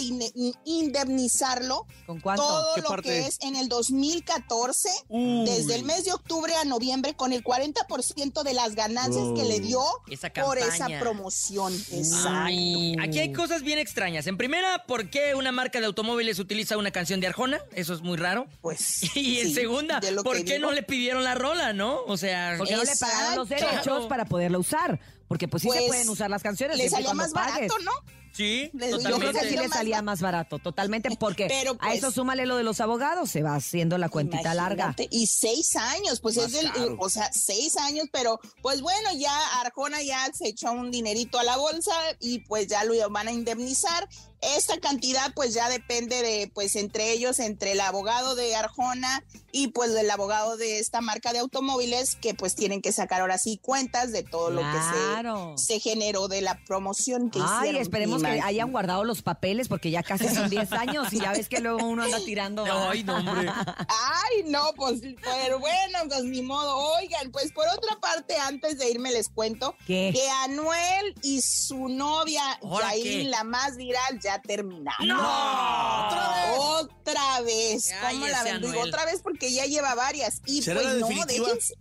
indemnizarlo 0.64 1.86
¿Con 2.06 2.20
cuánto? 2.20 2.42
todo 2.42 2.74
¿Qué 2.74 2.80
lo 2.82 2.88
parte? 2.88 3.08
que 3.08 3.26
es 3.26 3.38
en 3.42 3.56
el 3.56 3.68
2014, 3.68 4.88
desde 5.08 5.74
el 5.74 5.84
mes 5.84 6.04
de 6.04 6.12
octubre 6.12 6.54
a 6.56 6.64
noviembre, 6.64 7.14
con 7.14 7.32
el 7.32 7.42
40% 7.42 8.42
de 8.42 8.54
las 8.54 8.74
ganancias 8.74 9.24
que 9.34 9.44
le 9.44 9.60
dio 9.60 9.80
Esa 10.08 10.30
por 10.32 10.58
esa 10.58 10.86
promoción. 11.00 11.72
Exacto. 11.92 12.28
Ay, 12.32 12.96
aquí 13.00 13.18
hay 13.18 13.32
cosas 13.32 13.62
bien 13.62 13.78
extrañas. 13.78 14.26
En 14.26 14.36
primera, 14.36 14.84
¿por 14.86 15.10
qué 15.10 15.34
una 15.34 15.52
marca 15.52 15.80
de 15.80 15.86
automóviles 15.86 16.38
utiliza 16.38 16.76
una 16.76 16.90
canción 16.90 17.20
de 17.20 17.28
Arjona? 17.28 17.60
Eso 17.74 17.94
es 17.94 18.02
muy 18.02 18.16
raro. 18.16 18.46
Pues. 18.60 19.00
Y 19.16 19.40
en 19.40 19.46
sí, 19.48 19.54
segunda, 19.54 19.98
de 20.00 20.12
lo 20.12 20.22
¿por 20.22 20.36
qué 20.44 20.54
digo. 20.56 20.66
no 20.66 20.72
le 20.72 20.82
pidieron 20.82 21.24
la 21.24 21.34
rola, 21.34 21.72
no? 21.72 22.00
O 22.06 22.16
sea, 22.16 22.54
Porque 22.58 22.76
no 22.76 22.84
le 22.84 22.96
pagaron 22.96 23.36
los 23.36 23.48
derechos 23.48 24.06
para 24.06 24.24
poderla 24.26 24.58
usar. 24.58 25.00
Porque 25.28 25.48
pues 25.48 25.62
sí 25.62 25.70
se 25.70 25.76
Pues, 25.78 25.88
pueden 25.88 26.08
usar 26.08 26.30
las 26.30 26.42
canciones. 26.42 26.76
Le 26.78 26.88
salió 26.88 27.12
más 27.14 27.32
barato, 27.32 27.74
¿no? 27.84 27.92
Sí, 28.36 28.70
yo 28.74 28.98
creo 29.18 29.32
que 29.32 29.48
sí 29.48 29.56
le 29.56 29.68
salía 29.68 30.02
más 30.02 30.20
barato, 30.20 30.58
totalmente, 30.58 31.08
porque 31.18 31.46
Pero, 31.48 31.72
a 31.72 31.78
pues, 31.78 31.98
eso 31.98 32.10
súmale 32.10 32.46
lo 32.46 32.56
de 32.56 32.62
los 32.62 32.80
abogados, 32.80 33.30
se 33.30 33.42
va 33.42 33.54
haciendo 33.54 33.98
la 33.98 34.08
cuentita 34.08 34.54
larga. 34.54 34.94
Y 35.10 35.26
seis 35.26 35.76
años, 35.76 36.20
pues 36.20 36.36
Más 36.36 36.46
es 36.46 36.52
del, 36.52 36.72
caro. 36.72 36.96
o 36.98 37.08
sea, 37.08 37.30
seis 37.32 37.76
años, 37.76 38.06
pero 38.12 38.38
pues 38.62 38.80
bueno, 38.80 39.10
ya 39.16 39.60
Arjona 39.60 40.02
ya 40.02 40.30
se 40.32 40.48
echó 40.48 40.72
un 40.72 40.90
dinerito 40.90 41.38
a 41.38 41.44
la 41.44 41.56
bolsa 41.56 41.92
y 42.20 42.40
pues 42.40 42.66
ya 42.68 42.84
lo 42.84 42.94
van 43.10 43.28
a 43.28 43.32
indemnizar. 43.32 44.08
Esta 44.42 44.78
cantidad 44.78 45.32
pues 45.34 45.54
ya 45.54 45.68
depende 45.70 46.20
de, 46.22 46.50
pues 46.54 46.76
entre 46.76 47.10
ellos, 47.12 47.38
entre 47.40 47.72
el 47.72 47.80
abogado 47.80 48.34
de 48.34 48.54
Arjona 48.54 49.24
y 49.50 49.68
pues 49.68 49.92
el 49.92 50.10
abogado 50.10 50.58
de 50.58 50.78
esta 50.78 51.00
marca 51.00 51.32
de 51.32 51.38
automóviles 51.38 52.16
que 52.16 52.34
pues 52.34 52.54
tienen 52.54 52.82
que 52.82 52.92
sacar 52.92 53.22
ahora 53.22 53.38
sí 53.38 53.58
cuentas 53.62 54.12
de 54.12 54.22
todo 54.22 54.50
Claro. 54.50 54.52
lo 54.52 55.52
que 55.54 55.58
se, 55.58 55.74
se 55.74 55.80
generó 55.80 56.28
de 56.28 56.42
la 56.42 56.60
promoción 56.66 57.30
que 57.30 57.38
Ay, 57.40 57.60
hicieron. 57.60 57.82
esperemos 57.82 58.22
que 58.34 58.40
hayan 58.42 58.72
guardado 58.72 59.04
los 59.04 59.22
papeles 59.22 59.68
porque 59.68 59.90
ya 59.90 60.02
casi 60.02 60.28
son 60.28 60.50
10 60.50 60.72
años 60.72 61.12
y 61.12 61.20
ya 61.20 61.32
ves 61.32 61.48
que 61.48 61.60
luego 61.60 61.86
uno 61.86 62.02
anda 62.02 62.18
tirando. 62.24 62.64
Ay, 62.90 63.04
no, 63.04 63.16
hombre. 63.16 63.50
Ay, 63.88 64.42
no, 64.46 64.72
pues, 64.76 65.00
pero 65.22 65.58
bueno, 65.58 65.98
pues 66.08 66.24
ni 66.24 66.42
modo. 66.42 66.76
Oigan, 66.96 67.30
pues 67.30 67.52
por 67.52 67.66
otra 67.68 67.98
parte, 68.00 68.36
antes 68.36 68.78
de 68.78 68.90
irme 68.90 69.10
les 69.12 69.28
cuento 69.28 69.74
¿Qué? 69.86 70.10
que 70.14 70.28
Anuel 70.44 71.14
y 71.22 71.40
su 71.40 71.88
novia, 71.88 72.42
¿Ahora 72.62 72.90
Yailin, 72.90 73.24
qué? 73.24 73.28
la 73.30 73.44
más 73.44 73.76
viral, 73.76 74.20
ya 74.22 74.40
terminaron. 74.42 75.06
¡No! 75.08 76.56
Otra 76.80 77.40
vez. 77.42 77.92
Ay, 78.02 78.14
¿Cómo 78.16 78.26
la 78.26 78.40
ese 78.42 78.52
ven? 78.52 78.60
Digo, 78.62 78.72
Anuel. 78.74 78.88
otra 78.88 79.04
vez 79.04 79.20
porque 79.22 79.52
ya 79.52 79.64
lleva 79.66 79.94
varias. 79.94 80.40
Y 80.46 80.62
¿Será 80.62 80.80
pues 80.80 80.94
no, 80.96 81.06
definitiva? 81.08 81.46
déjense. 81.46 81.74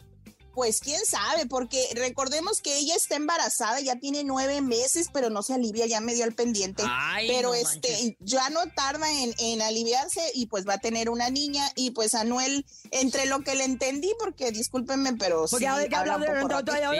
Pues 0.56 0.80
quién 0.80 1.06
sabe, 1.06 1.46
porque 1.46 1.86
recordemos 1.96 2.62
que 2.62 2.78
ella 2.78 2.96
está 2.96 3.18
embarazada, 3.18 3.82
ya 3.82 3.98
tiene 3.98 4.24
nueve 4.24 4.62
meses, 4.62 5.10
pero 5.12 5.30
no 5.30 5.44
se 5.44 5.54
alivia, 5.54 5.86
ya 5.86 6.00
me 6.00 6.16
dio 6.16 6.24
el 6.24 6.34
pendiente. 6.34 6.82
Ay, 6.88 7.28
pero 7.28 7.50
no 7.50 7.56
este, 7.56 7.92
manches. 7.92 8.16
ya 8.22 8.50
no 8.50 8.62
tarda 8.74 9.12
en, 9.12 9.36
en 9.38 9.62
aliviarse 9.62 10.22
y 10.34 10.46
pues 10.48 10.66
va 10.68 10.76
a 10.76 10.78
tener 10.78 11.10
una 11.10 11.30
niña. 11.30 11.70
Y 11.76 11.92
pues 11.92 12.16
Anuel, 12.16 12.66
entre 12.92 13.26
lo 13.26 13.42
que 13.42 13.56
le 13.56 13.66
entendí, 13.66 14.12
porque 14.18 14.52
discúlpenme, 14.52 15.14
pero 15.18 15.42
Porque 15.42 15.66
sí, 15.66 15.66
habla 15.66 16.16
un 16.16 16.22
de... 16.22 16.28
poco. 16.42 16.64
Pues 16.66 16.96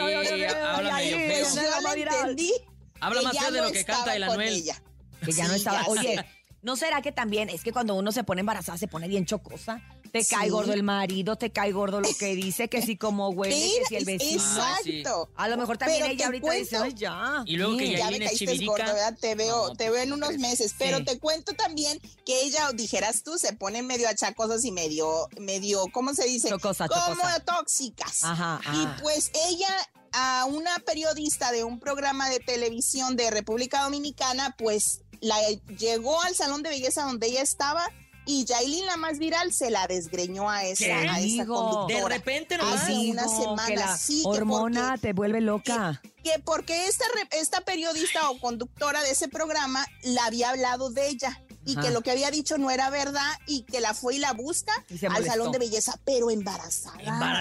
entendí 1.96 2.52
Habla 3.00 3.22
más 3.22 3.32
de 3.32 3.40
no 3.60 3.66
lo 3.66 3.72
que 3.72 3.84
canta 3.84 4.00
estaba 4.00 4.16
el 4.16 4.22
Anuel. 4.22 4.54
ella. 4.54 4.82
Que 5.24 5.32
ya 5.32 5.48
no 5.48 5.54
estaba. 5.54 5.82
ya 5.82 5.88
Oye. 5.88 6.26
¿no 6.62 6.76
será 6.76 7.00
que 7.00 7.12
también 7.12 7.48
es 7.48 7.62
que 7.62 7.72
cuando 7.72 7.94
uno 7.94 8.12
se 8.12 8.24
pone 8.24 8.40
embarazada 8.40 8.76
se 8.78 8.88
pone 8.88 9.08
bien 9.08 9.24
chocosa? 9.24 9.80
Te 10.12 10.22
Sí. 10.24 10.34
cae 10.34 10.50
gordo 10.50 10.72
el 10.72 10.82
marido, 10.82 11.36
te 11.36 11.50
cae 11.50 11.72
gordo 11.72 12.00
lo 12.00 12.08
que 12.18 12.34
dice, 12.34 12.68
que 12.68 12.82
si 12.82 12.96
como 12.96 13.28
huele, 13.30 13.54
que 13.80 13.84
si 13.88 13.96
el 13.96 14.04
vecino. 14.04 14.42
Ah, 14.46 14.76
sí. 14.82 14.98
Exacto. 15.00 15.28
A 15.36 15.48
lo 15.48 15.56
mejor 15.56 15.78
también 15.78 16.00
Pero 16.02 16.12
ella 16.12 16.26
ahorita 16.26 16.50
dice, 16.52 16.76
cuento- 16.78 16.84
ay, 16.84 16.94
ya. 16.94 17.42
Y 17.46 17.56
luego 17.56 17.76
que 17.76 17.86
Sí. 17.86 17.96
ya- 17.96 18.10
ya 18.10 18.30
chivirica. 18.30 18.66
gordo, 18.72 18.84
¿verdad? 18.84 19.18
Te 19.20 19.34
veo, 19.34 19.68
No, 19.68 19.74
te 19.76 19.90
veo 19.90 20.02
en 20.02 20.12
unos 20.12 20.38
meses, 20.38 20.74
pero 20.78 20.98
Sí. 20.98 21.04
te 21.04 21.18
cuento 21.18 21.52
también 21.54 21.98
que 22.24 22.42
ella, 22.42 22.70
dijeras 22.74 23.22
tú, 23.22 23.38
se 23.38 23.52
pone 23.52 23.82
medio 23.82 24.08
achacosas 24.08 24.64
y 24.64 24.72
medio, 24.72 25.28
medio, 25.40 25.84
¿cómo 25.92 26.14
se 26.14 26.24
dice? 26.24 26.48
Chocosa, 26.48 26.88
Como 26.88 27.14
chocosa. 27.16 27.40
tóxicas. 27.40 28.24
Ajá, 28.24 28.56
ajá. 28.56 28.74
Y 28.74 29.02
pues 29.02 29.30
ella, 29.48 29.68
a 30.12 30.44
una 30.46 30.78
periodista 30.78 31.52
de 31.52 31.64
un 31.64 31.78
programa 31.78 32.30
de 32.30 32.40
televisión 32.40 33.16
de 33.16 33.30
República 33.30 33.82
Dominicana, 33.82 34.54
pues 34.56 35.00
la 35.20 35.36
llegó 35.78 36.20
al 36.22 36.34
salón 36.34 36.62
de 36.62 36.70
belleza 36.70 37.02
donde 37.02 37.26
ella 37.26 37.42
estaba 37.42 37.86
y 38.26 38.44
Yailin, 38.44 38.84
la 38.86 38.96
más 38.96 39.18
viral, 39.18 39.52
se 39.52 39.70
la 39.70 39.86
desgreñó 39.86 40.50
a 40.50 40.64
esa, 40.64 40.84
¿Qué? 40.84 40.92
a 40.92 41.18
esa 41.18 41.20
Digo. 41.20 41.54
conductora. 41.54 42.08
De 42.08 42.08
repente 42.18 42.58
nomás. 42.58 42.82
Hace 42.82 42.92
Digo, 42.92 43.12
una 43.12 43.28
semana, 43.28 43.66
que 43.66 43.76
la 43.76 43.96
sí, 43.96 44.22
que 44.22 44.28
hormona 44.28 44.88
porque- 44.90 45.00
te 45.08 45.12
vuelve 45.12 45.40
loca. 45.40 46.02
que 46.24 46.38
porque 46.44 46.86
esta, 46.86 47.04
re- 47.14 47.38
esta 47.40 47.60
periodista 47.62 48.28
o 48.30 48.38
conductora 48.40 49.00
de 49.02 49.12
ese 49.12 49.28
programa 49.28 49.86
la 50.02 50.24
había 50.26 50.50
hablado 50.50 50.90
de 50.90 51.08
ella. 51.08 51.40
Y 51.66 51.72
Ajá. 51.72 51.82
que 51.82 51.90
lo 51.90 52.00
que 52.00 52.12
había 52.12 52.30
dicho 52.30 52.56
no 52.58 52.70
era 52.70 52.88
verdad 52.90 53.28
y 53.46 53.62
que 53.62 53.80
la 53.80 53.92
fue 53.92 54.14
y 54.16 54.18
la 54.18 54.32
busca 54.32 54.72
Y 54.88 55.04
al 55.04 55.24
salón 55.26 55.52
de 55.52 55.58
belleza, 55.58 55.98
pero 56.04 56.30
embarazada. 56.30 56.96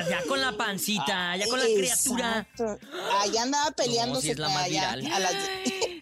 Ya 0.09 0.21
con 0.27 0.41
la 0.41 0.57
pancita, 0.57 1.37
ya 1.37 1.47
con 1.47 1.59
la 1.59 1.65
criatura. 1.65 2.47
Allá 3.21 3.43
andaba 3.43 3.71
peleándose 3.71 4.21
si 4.23 4.31
es 4.31 4.39
la 4.39 4.49
más 4.49 4.63
allá 4.65 4.95
viral. 4.95 5.13
a 5.13 5.19
las- 5.19 5.33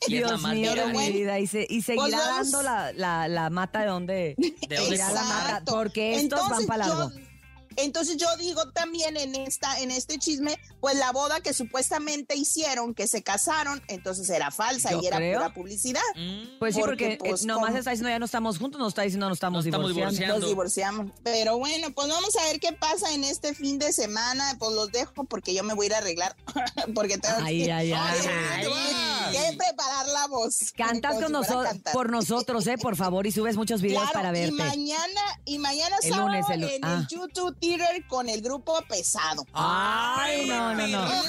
Y 0.08 0.16
es 0.16 0.22
la 0.22 0.28
Dios 0.30 0.42
más 0.42 0.54
mío 0.54 0.74
de 0.76 0.86
mi 0.88 1.12
vida. 1.12 1.40
Y, 1.40 1.48
se- 1.48 1.68
y 1.70 1.82
seguirá 1.82 2.06
Pues 2.08 2.52
dando 2.52 2.64
la, 2.64 2.92
la, 2.94 3.28
la 3.28 3.50
mata 3.50 3.82
de 3.82 3.88
donde. 3.88 4.36
¿De 4.38 4.98
la 4.98 5.06
mata, 5.10 5.22
Exacto. 5.22 5.74
porque 5.74 6.16
estos 6.16 6.40
van 6.40 6.62
Entonces, 6.62 6.68
para 6.68 6.88
largo. 6.88 7.12
yo- 7.12 7.33
Entonces 7.78 8.18
yo 8.18 8.28
digo 8.38 8.70
también 8.72 9.18
en 9.18 9.36
esta, 9.36 9.80
en 9.80 9.92
este 9.92 10.18
chisme, 10.20 10.58
pues 10.80 10.96
la 10.98 11.12
boda 11.12 11.42
que 11.42 11.54
supuestamente 11.54 12.36
hicieron, 12.36 12.94
que 12.94 13.08
se 13.08 13.24
casaron, 13.24 13.82
entonces 13.88 14.30
era 14.30 14.52
falsa 14.52 14.92
Yo 14.92 15.02
y 15.02 15.08
era 15.08 15.18
creo. 15.18 15.40
pura 15.40 15.54
publicidad. 15.54 16.02
Pues 16.60 16.76
sí, 16.76 16.82
porque, 16.82 17.18
porque, 17.18 17.30
pues, 17.30 17.44
eh, 17.44 17.48
nomás 17.48 17.76
está 17.76 17.92
diciendo 17.92 18.10
ya 18.10 18.20
no 18.20 18.26
estamos 18.26 18.58
juntos, 18.58 18.80
no 18.80 18.88
está 18.88 19.02
diciendo 19.04 19.28
no 19.28 19.34
estamos, 19.34 19.60
Nos 19.60 19.66
estamos 19.66 19.94
divorciando. 19.94 20.40
Nos 20.40 20.48
divorciamos. 20.48 21.12
Pero 21.24 21.58
bueno, 21.58 21.92
pues 21.94 22.08
vamos 22.08 22.36
a 22.36 22.44
ver 22.46 22.60
qué 22.60 22.74
pasa 22.74 23.12
en 23.14 23.24
este 23.24 23.54
fin 23.54 23.80
de 23.80 23.92
semana. 23.94 24.56
Pues 24.60 24.72
los 24.74 24.92
dejo 24.92 25.24
porque 25.26 25.54
yo 25.54 25.64
me 25.64 25.74
voy 25.74 25.86
a 25.86 25.88
ir 25.88 25.94
a 25.96 25.98
arreglar. 26.00 26.36
porque 26.96 27.18
tengo 27.18 27.36
Ay, 27.42 27.66
que, 27.66 27.72
ay, 27.72 27.92
ay. 27.96 28.68
que 29.32 29.58
preparar 29.58 30.08
la 30.08 30.28
voz. 30.28 30.72
Cantas 30.76 31.16
con 31.16 31.28
si 31.28 31.32
nosotros, 31.32 31.74
por 31.92 32.10
nosotros, 32.12 32.68
eh, 32.68 32.78
por 32.78 32.96
favor, 32.96 33.26
y 33.28 33.32
subes 33.32 33.56
muchos 33.56 33.82
videos 33.82 34.04
Claro, 34.04 34.14
para 34.14 34.30
y 34.38 34.42
verte. 34.42 34.56
mañana, 34.56 35.22
y 35.46 35.58
mañana 35.60 35.96
El 36.02 36.10
sábado 36.10 36.28
lunes, 36.30 36.46
el 36.50 36.64
en 36.64 36.86
ah. 36.86 36.98
el 37.00 37.08
YouTube 37.08 37.56
Twitter 37.64 38.06
con 38.08 38.28
el 38.28 38.42
grupo 38.42 38.78
pesado. 38.90 39.46
Ay, 39.54 40.46
no, 40.48 40.74
no, 40.76 40.86
no. 40.88 41.24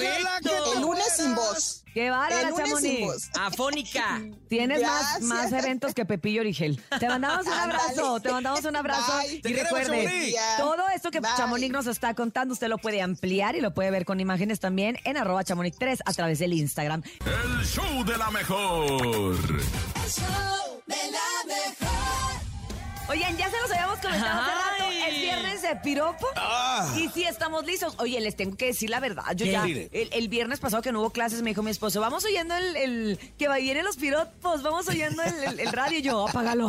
El 0.74 0.80
lunes 0.80 1.06
sin 1.16 1.34
voz. 1.34 1.84
Qué 1.94 2.10
bárbara, 2.10 2.40
El 2.40 2.48
lunes 2.50 2.66
sin 2.66 2.74
Chamonix. 2.96 3.00
voz. 3.06 3.30
Afónica. 3.40 4.20
Tienes 4.48 4.82
más, 4.82 5.20
más 5.22 5.52
eventos 5.52 5.94
que 5.94 6.04
Pepillo 6.04 6.40
Origel. 6.40 6.82
Te 6.98 7.06
mandamos 7.06 7.46
un 7.46 7.52
abrazo, 7.60 8.18
te 8.20 8.32
mandamos 8.32 8.64
un 8.64 8.74
abrazo. 8.74 9.12
Bye. 9.18 9.34
Y 9.36 9.40
Te 9.42 9.48
recuerde, 9.62 10.34
todo 10.58 10.88
esto 10.92 11.10
que 11.12 11.20
Bye. 11.20 11.30
Chamonix 11.36 11.72
nos 11.72 11.86
está 11.86 12.14
contando, 12.14 12.52
usted 12.54 12.66
lo 12.68 12.78
puede 12.78 13.00
ampliar 13.00 13.54
y 13.54 13.60
lo 13.60 13.72
puede 13.72 13.92
ver 13.92 14.04
con 14.04 14.18
imágenes 14.18 14.58
también 14.58 14.98
en 15.04 15.16
arroba 15.16 15.44
chamonix3 15.44 16.00
a 16.04 16.12
través 16.14 16.40
del 16.40 16.52
Instagram. 16.52 17.02
El 17.24 17.64
show 17.64 18.04
de 18.04 18.18
la 18.18 18.30
mejor. 18.32 18.82
El 18.82 20.10
show 20.10 20.82
de 20.86 20.96
la 21.12 21.54
mejor. 21.54 21.94
Oigan, 23.08 23.36
ya 23.36 23.48
se 23.50 23.60
los 23.60 23.70
habíamos 23.70 23.98
comentado 24.00 24.40
hace 24.40 24.50
rato. 24.50 24.90
Es 25.08 25.20
viernes 25.20 25.62
de 25.62 25.76
piropo. 25.76 26.26
Ah. 26.36 26.92
Y 26.96 27.08
sí, 27.08 27.24
estamos 27.24 27.64
listos. 27.64 27.94
Oye, 27.98 28.20
les 28.20 28.36
tengo 28.36 28.56
que 28.56 28.66
decir 28.66 28.90
la 28.90 29.00
verdad. 29.00 29.24
Yo 29.34 29.44
¿Qué? 29.46 29.52
ya, 29.52 29.64
el, 29.64 29.88
el 30.12 30.28
viernes 30.28 30.60
pasado 30.60 30.82
que 30.82 30.92
no 30.92 31.00
hubo 31.00 31.10
clases, 31.10 31.42
me 31.42 31.50
dijo 31.50 31.62
mi 31.62 31.70
esposo, 31.70 32.00
vamos 32.00 32.24
oyendo 32.24 32.54
el, 32.56 32.76
el- 32.76 33.18
que 33.38 33.48
va- 33.48 33.56
vienen 33.56 33.84
los 33.84 33.96
piropos, 33.96 34.62
vamos 34.62 34.88
oyendo 34.88 35.22
el, 35.22 35.34
el- 35.44 35.60
el 35.60 35.72
radio. 35.72 35.98
Y 35.98 36.02
yo, 36.02 36.28
apágalo. 36.28 36.68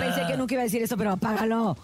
Pensé 0.00 0.26
que 0.26 0.36
nunca 0.36 0.54
iba 0.54 0.62
a 0.62 0.64
decir 0.64 0.82
eso, 0.82 0.96
pero 0.96 1.12
apágalo. 1.12 1.76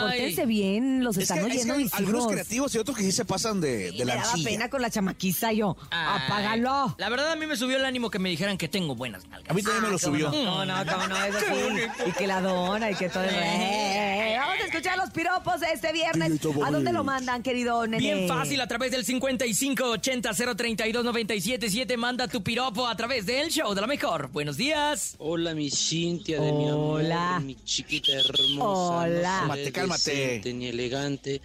Pórtense 0.00 0.46
bien, 0.46 1.04
los 1.04 1.16
Es 1.16 1.22
están 1.24 1.38
que, 1.40 1.46
es 1.46 1.52
que 1.52 1.58
oyendo 1.60 1.74
mis 1.76 1.94
algunos 1.94 2.20
hijos. 2.22 2.32
creativos 2.32 2.74
y 2.74 2.78
otros 2.78 2.96
que 2.96 3.02
sí 3.02 3.12
se 3.12 3.24
pasan 3.24 3.60
de, 3.60 3.90
Y 3.92 3.98
de 3.98 4.04
me 4.04 4.14
la 4.14 4.20
daba 4.22 4.34
chilla. 4.34 4.48
pena 4.50 4.70
con 4.70 4.82
la 4.82 4.90
chamaquiza 4.90 5.52
yo. 5.52 5.76
Ay, 5.90 6.20
Apágalo. 6.26 6.94
La 6.98 7.08
verdad 7.08 7.32
a 7.32 7.36
mí 7.36 7.46
me 7.46 7.56
subió 7.56 7.76
el 7.76 7.84
ánimo 7.84 8.10
que 8.10 8.18
me 8.18 8.28
dijeran 8.28 8.56
que 8.58 8.68
tengo 8.68 8.94
buenas 8.94 9.26
nalgas. 9.28 9.50
A 9.50 9.54
mí 9.54 9.62
también 9.62 9.82
me 9.84 9.90
lo 9.90 9.98
¿Cómo 9.98 10.12
subió. 10.16 10.30
No, 10.30 10.64
no, 10.64 10.84
no, 10.84 11.06
no, 11.08 11.24
eso 11.24 11.38
sí. 11.48 12.04
Y 12.08 12.12
que 12.12 12.26
la 12.26 12.40
dona 12.40 12.90
y 12.90 12.94
que 12.94 13.08
todo 13.08 13.22
el... 13.24 13.30
Eh, 13.34 14.38
A 14.62 14.66
escuchar 14.66 14.96
los 14.98 15.10
piropos 15.10 15.60
de 15.60 15.68
este 15.72 15.92
viernes. 15.92 16.32
¿A 16.64 16.70
dónde 16.70 16.92
lo 16.92 17.04
mandan, 17.04 17.42
querido 17.42 17.86
nene? 17.86 17.98
Bien 18.02 18.28
fácil, 18.28 18.60
a 18.60 18.66
través 18.66 18.90
del 18.90 19.04
5580-032-977. 19.06 21.96
Manda 21.96 22.28
tu 22.28 22.42
piropo 22.42 22.86
a 22.86 22.96
través 22.96 23.26
del 23.26 23.50
show 23.50 23.74
de 23.74 23.80
la 23.80 23.86
mejor. 23.86 24.28
Buenos 24.30 24.56
días. 24.56 25.14
Hola, 25.18 25.54
mi 25.54 25.70
Cintia 25.70 26.40
de 26.40 26.52
mi 26.52 26.70
Hola. 26.70 27.36
amor, 27.36 27.46
mi 27.46 27.54
chiquita 27.64 28.12
hermosa. 28.12 28.64
Hola. 28.64 29.40
No 29.42 29.48
Cálmate, 29.48 29.72
cálmate. 29.72 30.10
decente 30.10 30.52
ni 30.54 30.66
elegante, 30.66 31.40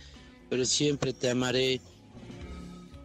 pero 0.49 0.65
siempre 0.65 1.13
te 1.13 1.29
amaré 1.29 1.79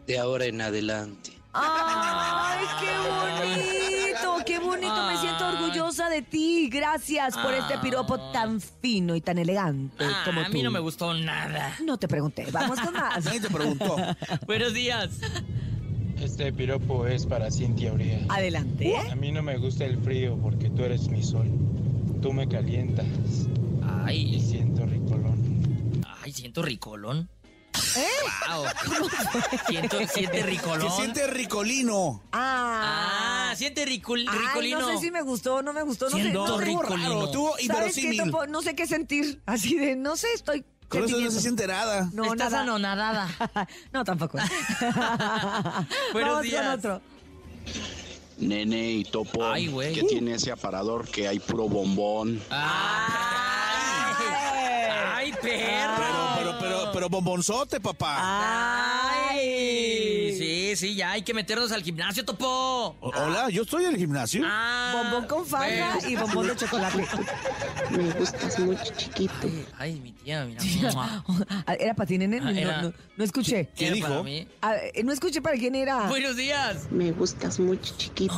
de 0.07 0.18
ahora 0.18 0.46
en 0.46 0.61
adelante. 0.61 1.33
¡Ay, 1.53 2.67
qué 2.81 2.93
bonito! 3.09 4.45
¡Qué 4.47 4.59
bonito! 4.59 5.07
Me 5.07 5.17
siento 5.19 5.47
orgullosa 5.49 6.09
de 6.09 6.23
ti. 6.23 6.69
Gracias 6.71 7.37
por 7.37 7.53
este 7.53 7.79
piropo 7.79 8.19
tan 8.33 8.61
fino 8.61 9.15
y 9.17 9.21
tan 9.21 9.39
elegante 9.39 10.05
Ah, 10.05 10.23
como 10.25 10.41
a 10.41 10.49
mí 10.49 10.63
no 10.63 10.71
me 10.71 10.79
gustó 10.81 11.13
nada. 11.15 11.75
No 11.85 11.97
te 11.99 12.07
pregunté. 12.09 12.47
Vamos 12.53 12.81
con 12.81 12.95
más. 12.95 13.25
Nadie 13.25 13.41
te 13.41 13.51
preguntó. 13.51 13.97
Buenos 14.47 14.75
días. 14.75 15.11
Este 16.21 16.53
piropo 16.53 17.07
es 17.07 17.27
para 17.27 17.51
Cintia 17.51 17.93
Uría. 17.93 18.21
Adelante. 18.29 18.97
A 19.11 19.15
mí 19.17 19.33
no 19.33 19.43
me 19.43 19.57
gusta 19.57 19.85
el 19.85 19.99
frío 19.99 20.39
porque 20.41 20.71
tú 20.71 20.85
eres 20.85 21.09
mi 21.09 21.23
sol. 21.23 21.49
Tú 22.23 22.33
me 22.33 22.47
calientas 22.47 23.07
y 23.07 23.49
Ay, 24.05 24.41
siento 24.41 24.85
ricolón. 24.87 26.03
ay, 26.23 26.33
siento 26.33 26.63
ricolón. 26.63 27.29
¿Eh? 27.96 28.07
Wow. 28.48 28.64
Siento, 29.68 29.98
siente 30.09 30.42
ricolón. 30.42 30.90
Se 30.90 30.96
siente 30.96 31.26
ricolino. 31.26 32.22
Ah. 32.33 33.48
Ah, 33.50 33.57
siente 33.57 33.85
ricol, 33.85 34.24
Ay, 34.29 34.38
ricolino. 34.38 34.81
no 34.81 34.87
sé 34.88 34.98
si 34.98 35.11
me 35.11 35.22
gustó, 35.22 35.62
no 35.62 35.72
me 35.72 35.83
gustó, 35.83 36.09
no 36.09 36.16
sé. 36.16 36.33
No 36.33 36.59
sé, 36.59 36.64
ricolino. 36.64 37.24
Estuvo 37.24 37.50
¿Sabes 37.50 37.59
qué, 37.59 37.64
inverosímil. 37.66 38.22
Topo? 38.31 38.46
No 38.46 38.62
sé 38.62 38.74
qué 38.76 38.87
sentir. 38.87 39.40
Así 39.46 39.76
de, 39.76 39.96
no 39.96 40.16
sé, 40.16 40.29
estoy... 40.35 40.64
Con 40.88 41.05
eso 41.05 41.20
no 41.20 41.31
se 41.31 41.40
siente 41.40 41.66
nada. 41.68 42.09
No, 42.12 42.24
Estás 42.24 42.50
nada. 42.50 42.62
anonadada. 42.64 43.29
no, 43.92 44.05
tampoco. 44.05 44.38
Buenos 46.12 46.31
Vamos 46.33 46.42
días. 46.42 46.64
con 46.64 46.72
otro. 46.74 47.00
Nene 48.38 48.90
y 48.92 49.05
Topo, 49.05 49.44
Ay, 49.44 49.66
güey. 49.68 49.94
que 49.94 50.03
tiene 50.05 50.35
ese 50.35 50.50
aparador 50.50 51.07
que 51.09 51.29
hay 51.29 51.38
puro 51.38 51.68
bombón. 51.68 52.40
¡Ay, 55.12 55.33
perro! 55.42 55.94
Pero, 55.96 56.30
pero, 57.01 57.09
bombonzote, 57.09 57.81
papá. 57.81 58.17
¡Ay! 59.31 60.35
Sí, 60.37 60.77
sí, 60.77 60.95
ya 60.95 61.13
hay 61.13 61.23
que 61.23 61.33
meternos 61.33 61.73
al 61.73 61.83
gimnasio, 61.83 62.25
Topo. 62.27 62.95
O- 63.01 63.09
Hola, 63.09 63.49
yo 63.49 63.63
estoy 63.63 63.87
en 63.87 63.93
el 63.95 63.97
gimnasio. 63.99 64.43
Ah, 64.45 64.93
Bombón 64.95 65.27
con 65.27 65.47
faja 65.47 65.65
bueno. 65.65 66.09
y 66.09 66.17
bombón 66.17 66.49
de 66.49 66.57
chocolate. 66.57 67.07
Me 67.91 68.11
gustas 68.13 68.59
mucho, 68.59 68.85
chiquito. 68.97 69.49
Ay, 69.79 69.99
mi 69.99 70.13
tía, 70.13 70.45
mira. 70.45 70.63
Ah, 70.95 71.23
¿Era 71.81 71.95
para 71.95 72.07
ti, 72.07 72.19
nene? 72.19 72.37
Ah, 72.39 72.45
No, 72.45 72.51
era- 72.51 72.83
no, 72.83 72.93
no 73.17 73.25
escuché. 73.25 73.71
¿Qué 73.75 73.87
Era 73.87 73.95
dijo? 73.95 74.09
para 74.09 74.23
mí. 74.23 74.47
Ah, 74.61 74.75
no 75.03 75.13
escuché 75.13 75.41
para 75.41 75.57
quién 75.57 75.75
era. 75.75 76.07
Buenos 76.09 76.37
días. 76.37 76.91
Me 76.91 77.13
gustas 77.13 77.59
mucho, 77.59 77.95
chiquito. 77.97 78.35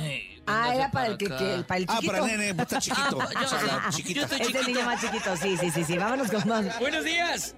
Ay, 0.00 0.22
ah, 0.46 0.74
era 0.74 0.90
para 0.92 1.08
el, 1.08 1.18
que, 1.18 1.26
que- 1.26 1.64
para 1.66 1.78
el 1.78 1.86
Ah, 1.88 1.94
chiquito. 1.96 2.12
para 2.12 2.32
el 2.32 2.38
nene, 2.38 2.54
pues 2.54 2.66
está 2.68 2.80
chiquito. 2.80 3.18
Ah, 3.20 3.28
yo- 3.34 3.40
O 3.46 3.48
sea, 3.48 3.90
yo 3.90 4.22
estoy 4.22 4.40
Es 4.40 4.46
el 4.46 4.46
chiquito. 4.52 4.62
niño 4.68 4.82
más 4.86 5.00
chiquito, 5.00 5.36
sí, 5.36 5.56
sí, 5.58 5.70
sí, 5.72 5.84
sí. 5.84 5.98
Vámonos 5.98 6.30
con 6.30 6.48
más. 6.48 6.78
Buenos 6.78 7.04
días. 7.04 7.54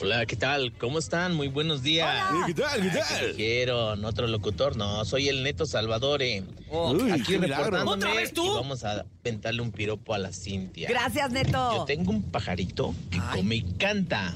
Hola, 0.00 0.26
¿qué 0.26 0.36
tal? 0.36 0.72
¿Cómo 0.78 0.98
están? 0.98 1.34
Muy 1.34 1.48
buenos 1.48 1.82
días. 1.82 2.08
Eh, 2.32 2.36
¿Qué 2.46 2.54
tal? 2.54 2.80
¿Qué 2.82 2.88
¿Qué 2.90 2.98
tal? 2.98 3.36
dijeron? 3.36 4.04
Otro 4.04 4.26
locutor. 4.26 4.76
No, 4.76 5.04
soy 5.04 5.28
el 5.28 5.42
Neto 5.44 5.64
Salvadore. 5.64 6.42
Oh, 6.70 6.92
Uy, 6.92 7.10
Aquí 7.12 7.22
qué 7.32 7.38
reportándome 7.38 7.90
¿Otra 7.92 8.14
vez 8.14 8.32
tú? 8.32 8.44
y 8.44 8.54
vamos 8.54 8.84
a 8.84 9.04
aventarle 9.24 9.62
un 9.62 9.70
piropo 9.70 10.14
a 10.14 10.18
la 10.18 10.32
Cintia. 10.32 10.88
Gracias, 10.88 11.28
Yo 11.28 11.34
Neto. 11.34 11.84
tengo 11.86 12.10
un 12.10 12.22
pajarito 12.22 12.94
que 13.10 13.20
come 13.32 13.56
y 13.56 13.62
canta, 13.62 14.34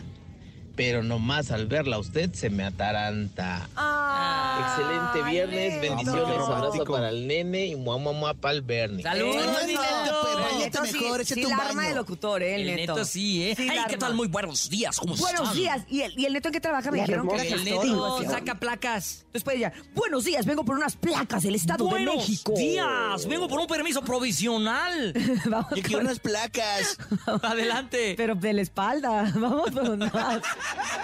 pero 0.76 1.02
nomás 1.02 1.50
al 1.50 1.66
verla 1.66 1.96
a 1.96 1.98
usted 1.98 2.32
se 2.34 2.50
me 2.50 2.64
ataranta. 2.64 3.68
Ay, 3.74 4.62
Excelente 4.62 5.30
viernes, 5.30 5.72
Neto. 5.74 5.80
bendiciones, 5.96 6.24
abrazo 6.36 6.46
romántico. 6.56 6.92
para 6.92 7.08
el 7.08 7.26
nene 7.26 7.66
y 7.66 7.76
muah, 7.76 7.98
muah, 7.98 8.12
muah 8.12 8.34
para 8.34 8.54
el 8.54 8.62
Bernie. 8.62 9.02
Saludos, 9.02 9.36
Neto. 9.66 9.80
pero 10.22 10.58
Neto 10.58 10.84
sí, 10.84 10.98
mejor, 11.00 11.24
sí 11.24 11.44
un 11.44 11.50
la 11.50 11.56
arma 11.56 11.88
de 11.88 11.94
locutor, 11.94 12.42
¿eh? 12.42 12.54
El, 12.56 12.68
El 12.68 12.76
neto 12.76 13.04
sí, 13.04 13.42
¿eh? 13.48 13.54
Sí, 13.56 13.68
Ay, 13.70 13.80
¿qué 13.88 13.96
tal? 13.96 14.14
Muy 14.14 14.28
buenos 14.28 14.68
días. 14.68 14.98
¿Cómo 14.98 15.16
Buenos 15.16 15.40
están? 15.42 15.56
días. 15.56 15.82
¿Y 15.88 16.02
el, 16.02 16.18
¿Y 16.18 16.26
el 16.26 16.32
neto 16.34 16.48
en 16.48 16.52
qué 16.52 16.60
trabaja? 16.60 16.90
Me 16.90 17.00
dijeron 17.00 17.28
que 17.28 17.48
El 17.48 17.64
neto 17.64 18.22
saca 18.28 18.54
placas. 18.56 19.20
Entonces 19.26 19.44
puede 19.44 19.58
ya. 19.58 19.72
Buenos 19.94 20.24
días, 20.24 20.44
vengo 20.46 20.64
por 20.64 20.76
unas 20.76 20.96
placas 20.96 21.42
del 21.42 21.54
Estado 21.54 21.84
de 21.84 21.90
Buenos 21.90 22.16
México. 22.16 22.52
días. 22.56 23.26
Vengo 23.26 23.48
por 23.48 23.60
un 23.60 23.66
permiso 23.66 24.02
provisional. 24.02 25.12
Vamos 25.46 25.70
Yo 25.74 25.82
quiero 25.82 25.98
con- 25.98 26.06
unas 26.06 26.18
placas. 26.18 26.98
Adelante. 27.42 28.14
Pero 28.16 28.34
de 28.34 28.52
la 28.52 28.62
espalda. 28.62 29.32
Vamos 29.36 29.70
por 29.70 29.96
más. 29.96 30.42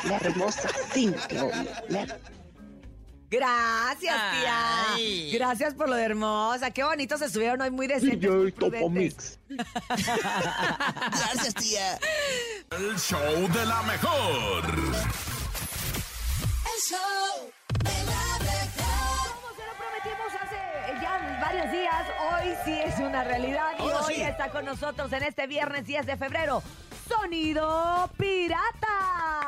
La 0.05 0.17
hermosa 0.17 0.69
Cintia. 0.93 1.45
La 1.89 2.07
Gracias, 3.33 4.15
tía. 4.31 4.93
Ay. 4.93 5.33
Gracias 5.33 5.73
por 5.73 5.89
lo 5.89 5.95
de 5.97 6.05
hermosa. 6.05 6.71
Qué 6.71 6.85
bonito 6.85 7.17
se 7.17 7.25
estuvieron 7.25 7.63
hoy 7.63 7.71
muy 7.71 7.87
decentes. 7.87 8.31
muy 8.31 8.53
prudentes. 8.53 9.39
Gracias, 9.89 11.55
tía. 11.55 11.99
El 12.73 12.99
show 12.99 13.49
de 13.49 13.65
la 13.65 13.83
mejor. 13.85 14.65
El 16.67 16.81
show 16.91 17.51
de 17.79 18.05
la 18.05 18.39
mejor. 18.45 19.33
Como 19.35 19.49
se 19.57 19.65
lo 19.65 19.73
prometimos 19.79 20.31
hace 20.39 20.57
eh, 20.93 20.99
ya 21.01 21.41
varios 21.41 21.73
días, 21.73 22.07
hoy 22.35 22.55
sí 22.67 22.81
es 22.85 22.99
una 22.99 23.25
realidad 23.25 23.71
y 23.79 23.83
hoy 23.83 24.15
sí. 24.15 24.21
está 24.21 24.51
con 24.51 24.67
nosotros 24.67 25.11
en 25.11 25.23
este 25.23 25.47
viernes 25.47 25.87
10 25.87 26.05
de 26.05 26.19
febrero. 26.19 26.63
Sonido 27.13 28.11
Pirata. 28.17 29.47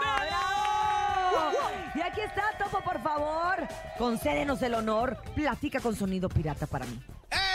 Y 1.95 2.01
aquí 2.01 2.21
está, 2.21 2.57
Topo, 2.59 2.81
por 2.83 3.01
favor. 3.03 3.69
Concédenos 3.99 4.61
el 4.63 4.75
honor. 4.75 5.17
Platica 5.35 5.81
con 5.81 5.95
Sonido 5.97 6.29
Pirata 6.29 6.67
para 6.67 6.85
mí. 6.87 7.01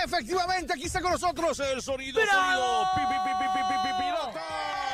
Efectivamente, 0.04 0.74
aquí 0.74 0.86
está 0.86 1.02
con 1.02 1.12
nosotros 1.12 1.60
el 1.60 1.82
Sonido, 1.82 2.20
sonido 2.22 2.88
pi, 2.96 3.02
pi, 3.02 3.16
pi, 3.38 3.90
Pirata. 3.98 4.89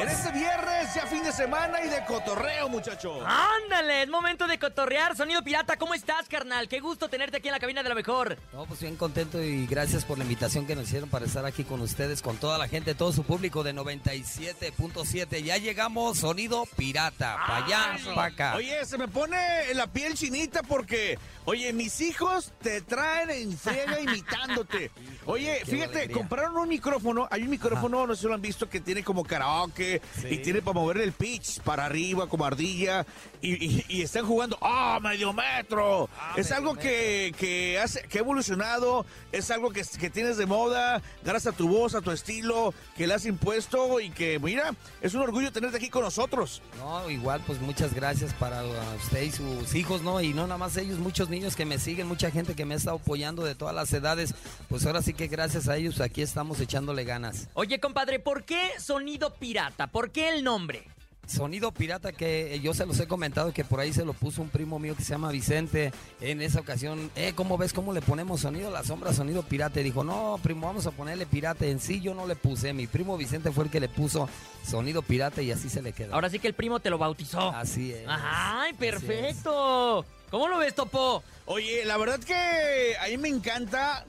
En 0.00 0.08
este 0.08 0.32
viernes, 0.32 0.94
ya 0.94 1.06
fin 1.06 1.22
de 1.22 1.32
semana 1.32 1.80
y 1.84 1.88
de 1.88 2.04
cotorreo, 2.04 2.68
muchachos. 2.68 3.22
Ándale, 3.26 4.02
es 4.02 4.08
momento 4.08 4.46
de 4.46 4.58
cotorrear. 4.58 5.16
Sonido 5.16 5.42
Pirata, 5.42 5.76
¿cómo 5.76 5.94
estás, 5.94 6.28
carnal? 6.28 6.68
Qué 6.68 6.80
gusto 6.80 7.08
tenerte 7.08 7.36
aquí 7.36 7.48
en 7.48 7.52
la 7.52 7.60
cabina 7.60 7.82
de 7.82 7.88
la 7.88 7.94
mejor. 7.94 8.36
No, 8.52 8.64
pues 8.66 8.80
bien 8.80 8.96
contento 8.96 9.40
y 9.42 9.66
gracias 9.66 10.04
por 10.04 10.18
la 10.18 10.24
invitación 10.24 10.66
que 10.66 10.74
nos 10.74 10.86
hicieron 10.86 11.08
para 11.08 11.26
estar 11.26 11.44
aquí 11.44 11.62
con 11.64 11.80
ustedes, 11.82 12.22
con 12.22 12.36
toda 12.38 12.58
la 12.58 12.68
gente, 12.68 12.94
todo 12.94 13.12
su 13.12 13.22
público 13.22 13.62
de 13.62 13.74
97.7. 13.74 15.42
Ya 15.42 15.58
llegamos, 15.58 16.18
sonido 16.18 16.64
pirata, 16.76 17.36
para 17.46 17.64
allá, 17.64 17.96
para 18.14 18.26
acá. 18.28 18.54
Oye, 18.56 18.84
se 18.84 18.98
me 18.98 19.08
pone 19.08 19.36
la 19.74 19.86
piel 19.86 20.14
chinita 20.14 20.62
porque, 20.62 21.18
oye, 21.44 21.72
mis 21.72 22.00
hijos 22.00 22.52
te 22.62 22.80
traen 22.80 23.30
en 23.30 23.56
friega 23.56 24.00
imitándote. 24.00 24.90
Oye, 25.26 25.58
Qué 25.64 25.70
fíjate, 25.70 25.98
alegría. 25.98 26.16
compraron 26.16 26.56
un 26.56 26.68
micrófono. 26.68 27.28
Hay 27.30 27.42
un 27.42 27.50
micrófono, 27.50 28.06
no 28.06 28.14
sé 28.14 28.22
si 28.22 28.26
lo 28.26 28.34
han 28.34 28.42
visto, 28.42 28.68
que 28.68 28.80
tiene 28.80 29.04
como 29.04 29.22
karaoke 29.24 29.81
Sí. 30.20 30.28
y 30.30 30.38
tiene 30.38 30.62
para 30.62 30.74
mover 30.74 30.98
el 30.98 31.12
pitch 31.12 31.60
para 31.60 31.86
arriba, 31.86 32.28
como 32.28 32.44
ardilla. 32.44 33.04
Y, 33.40 33.52
y- 33.64 33.84
y 33.88 34.02
están 34.02 34.24
jugando, 34.26 34.56
¡ah, 34.62 34.98
medio 35.02 35.32
metro! 35.32 36.08
es 36.36 36.46
medio 36.46 36.56
algo 36.56 36.74
que, 36.76 37.34
que, 37.36 37.78
hace, 37.80 38.02
que 38.02 38.18
ha 38.18 38.20
evolucionado, 38.20 39.04
es 39.32 39.50
algo 39.50 39.70
que, 39.70 39.82
que 39.98 40.10
tienes 40.10 40.36
de 40.36 40.46
moda, 40.46 41.02
gracias 41.24 41.54
a 41.54 41.56
tu 41.56 41.68
voz, 41.68 41.94
a 41.96 42.00
tu 42.02 42.12
estilo, 42.12 42.72
que 42.96 43.06
le 43.08 43.14
has 43.14 43.26
impuesto 43.26 43.98
y 44.00 44.10
que, 44.10 44.38
mira, 44.38 44.74
es 45.00 45.14
un 45.14 45.22
orgullo 45.22 45.50
tenerte 45.50 45.76
aquí 45.78 45.90
con 45.90 46.02
nosotros. 46.04 46.62
No, 46.78 47.10
igual, 47.10 47.42
pues 47.46 47.60
muchas 47.60 47.92
gracias 47.94 48.32
para 48.34 48.62
usted 48.96 49.22
y 49.22 49.32
sus 49.32 49.74
hijos, 49.74 50.02
¿no? 50.02 50.20
Y 50.20 50.32
no 50.34 50.42
nada 50.46 50.58
más 50.58 50.76
ellos, 50.76 50.98
muchos 50.98 51.28
niños 51.28 51.56
que 51.56 51.64
me 51.64 51.78
siguen, 51.80 52.06
mucha 52.06 52.30
gente 52.30 52.54
que 52.54 52.64
me 52.64 52.74
ha 52.74 52.76
estado 52.76 52.96
apoyando 52.98 53.42
de 53.44 53.54
todas 53.56 53.74
las 53.74 53.92
edades. 53.92 54.34
Pues 54.68 54.86
ahora 54.86 55.02
sí 55.02 55.14
que 55.14 55.26
gracias 55.26 55.68
a 55.68 55.76
ellos 55.76 56.00
aquí 56.00 56.22
estamos 56.22 56.60
echándole 56.60 57.02
ganas. 57.04 57.48
Oye, 57.54 57.80
compadre, 57.80 58.20
¿por 58.20 58.44
qué 58.44 58.70
Sonido 58.78 59.34
Pirata? 59.34 59.71
¿Por 59.90 60.10
qué 60.10 60.28
el 60.30 60.44
nombre? 60.44 60.84
Sonido 61.26 61.72
pirata 61.72 62.12
que 62.12 62.58
yo 62.60 62.74
se 62.74 62.84
los 62.84 62.98
he 62.98 63.06
comentado 63.06 63.52
que 63.52 63.64
por 63.64 63.78
ahí 63.78 63.92
se 63.92 64.04
lo 64.04 64.12
puso 64.12 64.42
un 64.42 64.48
primo 64.48 64.80
mío 64.80 64.96
que 64.96 65.04
se 65.04 65.10
llama 65.10 65.30
Vicente 65.30 65.92
en 66.20 66.42
esa 66.42 66.60
ocasión. 66.60 67.10
Eh, 67.14 67.32
¿cómo 67.34 67.56
ves 67.56 67.72
cómo 67.72 67.92
le 67.92 68.02
ponemos 68.02 68.40
sonido 68.40 68.68
a 68.68 68.72
la 68.72 68.82
sombra, 68.84 69.12
sonido 69.12 69.42
pirata? 69.42 69.80
Y 69.80 69.84
dijo, 69.84 70.02
no, 70.02 70.38
primo, 70.42 70.66
vamos 70.66 70.86
a 70.86 70.90
ponerle 70.90 71.24
pirata. 71.24 71.64
En 71.64 71.80
sí 71.80 72.00
yo 72.00 72.12
no 72.12 72.26
le 72.26 72.34
puse, 72.34 72.72
mi 72.72 72.88
primo 72.88 73.16
Vicente 73.16 73.52
fue 73.52 73.64
el 73.64 73.70
que 73.70 73.78
le 73.78 73.88
puso 73.88 74.28
sonido 74.68 75.00
pirata 75.00 75.42
y 75.42 75.52
así 75.52 75.70
se 75.70 75.80
le 75.80 75.92
quedó. 75.92 76.12
Ahora 76.14 76.28
sí 76.28 76.40
que 76.40 76.48
el 76.48 76.54
primo 76.54 76.80
te 76.80 76.90
lo 76.90 76.98
bautizó. 76.98 77.50
Así 77.50 77.92
es. 77.92 78.04
¡Ay, 78.08 78.72
perfecto! 78.74 80.04
¿Cómo 80.28 80.48
lo 80.48 80.58
ves, 80.58 80.74
Topo? 80.74 81.22
Oye, 81.46 81.84
la 81.84 81.98
verdad 81.98 82.18
que 82.18 82.96
a 83.00 83.06
mí 83.06 83.16
me 83.16 83.28
encanta, 83.28 84.04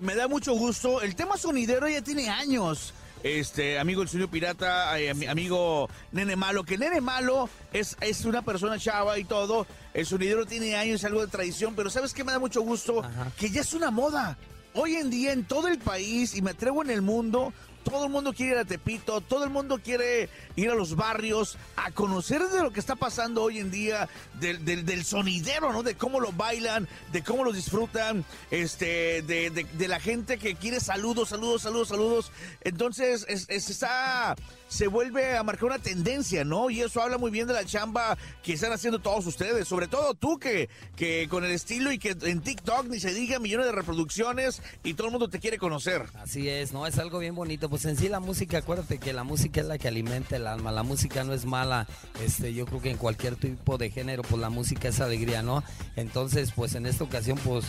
me 0.00 0.14
da 0.16 0.26
mucho 0.26 0.52
gusto. 0.54 1.00
El 1.00 1.14
tema 1.14 1.36
sonidero 1.36 1.88
ya 1.88 2.02
tiene 2.02 2.28
años. 2.28 2.92
Este, 3.22 3.78
amigo 3.78 4.02
el 4.02 4.08
sonido 4.08 4.28
pirata, 4.28 4.98
eh, 5.00 5.12
ami- 5.12 5.28
amigo 5.28 5.88
Nene 6.12 6.36
Malo, 6.36 6.62
que 6.64 6.78
Nene 6.78 7.00
Malo 7.00 7.48
es, 7.72 7.96
es 8.00 8.24
una 8.24 8.42
persona 8.42 8.78
chava 8.78 9.18
y 9.18 9.24
todo. 9.24 9.66
El 9.94 10.06
sonidero 10.06 10.46
tiene 10.46 10.76
años, 10.76 11.02
algo 11.04 11.22
de 11.22 11.26
tradición, 11.26 11.74
pero 11.74 11.90
¿sabes 11.90 12.12
qué 12.12 12.22
me 12.22 12.32
da 12.32 12.38
mucho 12.38 12.60
gusto? 12.60 13.02
Que 13.38 13.50
ya 13.50 13.62
es 13.62 13.72
una 13.74 13.90
moda. 13.90 14.36
Hoy 14.74 14.96
en 14.96 15.08
día 15.10 15.32
en 15.32 15.44
todo 15.44 15.68
el 15.68 15.78
país, 15.78 16.34
y 16.36 16.42
me 16.42 16.50
atrevo 16.50 16.82
en 16.82 16.90
el 16.90 17.00
mundo, 17.02 17.52
todo 17.90 18.04
el 18.04 18.10
mundo 18.10 18.32
quiere 18.32 18.52
ir 18.52 18.58
a 18.58 18.64
Tepito, 18.64 19.20
todo 19.20 19.44
el 19.44 19.50
mundo 19.50 19.78
quiere 19.82 20.28
ir 20.56 20.70
a 20.70 20.74
los 20.74 20.96
barrios 20.96 21.56
a 21.76 21.90
conocer 21.92 22.42
de 22.48 22.62
lo 22.62 22.72
que 22.72 22.80
está 22.80 22.96
pasando 22.96 23.42
hoy 23.42 23.58
en 23.58 23.70
día, 23.70 24.08
del, 24.40 25.04
sonidero, 25.04 25.72
¿no? 25.72 25.82
De 25.82 25.94
cómo 25.94 26.18
lo 26.20 26.32
bailan, 26.32 26.88
de 27.12 27.22
cómo 27.22 27.44
lo 27.44 27.52
disfrutan, 27.52 28.24
este, 28.50 29.22
de, 29.22 29.50
de- 29.50 29.64
de 29.64 29.88
la 29.88 30.00
gente 30.00 30.36
que 30.38 30.56
quiere 30.56 30.80
saludos, 30.80 31.28
saludos, 31.28 31.62
saludos, 31.62 31.88
saludos. 31.88 32.32
Entonces, 32.62 33.24
es, 33.28 33.46
es- 33.48 33.70
está, 33.70 34.34
se 34.68 34.88
vuelve 34.88 35.36
a 35.36 35.42
marcar 35.42 35.66
una 35.66 35.78
tendencia, 35.78 36.44
¿no? 36.44 36.70
Y 36.70 36.80
eso 36.80 37.02
habla 37.02 37.18
muy 37.18 37.30
bien 37.30 37.46
de 37.46 37.54
la 37.54 37.64
chamba 37.64 38.16
que 38.42 38.54
están 38.54 38.72
haciendo 38.72 38.98
todos 38.98 39.26
ustedes, 39.26 39.68
sobre 39.68 39.88
todo 39.88 40.14
tú 40.14 40.38
que, 40.38 40.68
que 40.96 41.28
con 41.28 41.44
el 41.44 41.50
estilo 41.50 41.92
y 41.92 41.98
que 41.98 42.16
en 42.22 42.40
TikTok 42.40 42.86
ni 42.86 43.00
se 43.00 43.14
diga 43.14 43.38
millones 43.38 43.66
de 43.66 43.72
reproducciones 43.72 44.62
y 44.84 44.94
todo 44.94 45.08
el 45.08 45.12
mundo 45.12 45.28
te 45.28 45.38
quiere 45.38 45.58
conocer. 45.58 46.06
Así 46.14 46.48
es, 46.48 46.72
¿no? 46.72 46.86
Es 46.86 46.98
algo 46.98 47.18
bien 47.18 47.34
bonito. 47.34 47.68
Pues 47.68 47.84
en 47.84 47.96
sí 47.96 48.08
la 48.08 48.20
música, 48.20 48.58
acuérdate 48.58 48.98
que 48.98 49.12
la 49.12 49.24
música 49.24 49.60
es 49.60 49.66
la 49.66 49.78
que 49.78 49.88
alimenta 49.88 50.36
el 50.36 50.46
alma. 50.46 50.72
La 50.72 50.82
música 50.82 51.24
no 51.24 51.32
es 51.32 51.44
mala. 51.44 51.86
Este, 52.24 52.54
yo 52.54 52.66
creo 52.66 52.82
que 52.82 52.90
en 52.90 52.96
cualquier 52.96 53.36
tipo 53.36 53.78
de 53.78 53.90
género, 53.90 54.22
pues 54.22 54.40
la 54.40 54.50
música 54.50 54.88
es 54.88 55.00
alegría, 55.00 55.42
¿no? 55.42 55.62
Entonces, 55.96 56.52
pues 56.54 56.74
en 56.74 56.86
esta 56.86 57.04
ocasión, 57.04 57.38
pues 57.44 57.66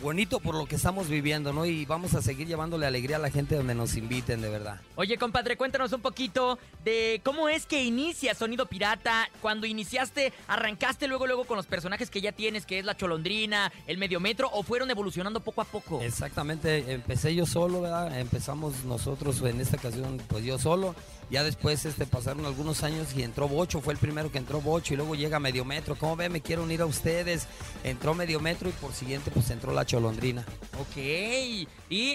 bonito 0.00 0.40
por 0.40 0.54
lo 0.54 0.66
que 0.66 0.76
estamos 0.76 1.08
viviendo, 1.08 1.52
¿no? 1.52 1.66
Y 1.66 1.84
vamos 1.84 2.14
a 2.14 2.22
seguir 2.22 2.46
llevándole 2.46 2.86
alegría 2.86 3.16
a 3.16 3.18
la 3.18 3.30
gente 3.30 3.54
donde 3.54 3.74
nos 3.74 3.96
inviten, 3.96 4.40
de 4.40 4.48
verdad. 4.48 4.80
Oye, 4.96 5.18
compadre, 5.18 5.56
cuéntanos 5.56 5.92
un 5.92 6.00
poquito 6.00 6.58
de 6.84 7.20
cómo 7.24 7.48
es 7.48 7.66
que 7.66 7.84
inicia 7.84 8.34
Sonido 8.34 8.66
Pirata. 8.66 9.28
Cuando 9.42 9.66
iniciaste, 9.66 10.32
¿arrancaste 10.48 11.06
luego 11.06 11.26
luego 11.26 11.44
con 11.44 11.56
los 11.56 11.66
personajes 11.66 12.10
que 12.10 12.20
ya 12.20 12.32
tienes, 12.32 12.66
que 12.66 12.78
es 12.78 12.84
la 12.84 12.96
Cholondrina, 12.96 13.72
el 13.86 13.98
Medio 13.98 14.20
Metro, 14.20 14.50
o 14.52 14.62
fueron 14.62 14.90
evolucionando 14.90 15.40
poco 15.40 15.60
a 15.60 15.64
poco? 15.64 16.00
Exactamente, 16.00 16.92
empecé 16.92 17.34
yo 17.34 17.46
solo, 17.46 17.82
¿verdad? 17.82 18.18
Empezamos 18.18 18.84
nosotros 18.84 19.40
en 19.42 19.60
esta 19.60 19.76
ocasión, 19.76 20.20
pues 20.28 20.44
yo 20.44 20.58
solo. 20.58 20.94
Ya 21.30 21.44
después 21.44 21.84
este, 21.84 22.06
pasaron 22.06 22.44
algunos 22.44 22.82
años 22.82 23.14
y 23.16 23.22
entró 23.22 23.46
Bocho, 23.46 23.80
fue 23.80 23.92
el 23.92 24.00
primero 24.00 24.32
que 24.32 24.38
entró 24.38 24.60
Bocho 24.60 24.94
y 24.94 24.96
luego 24.96 25.14
llega 25.14 25.38
Medio 25.38 25.64
Metro. 25.64 25.94
¿Cómo 25.94 26.16
ve? 26.16 26.28
Me 26.28 26.40
quiero 26.40 26.64
unir 26.64 26.80
a 26.80 26.86
ustedes. 26.86 27.46
Entró 27.84 28.14
Medio 28.14 28.40
Metro 28.40 28.68
y 28.68 28.72
por 28.72 28.92
siguiente 28.92 29.30
pues 29.30 29.48
entró 29.50 29.72
la 29.72 29.86
Cholondrina. 29.90 30.44
Ok, 30.78 30.96
y 30.96 31.66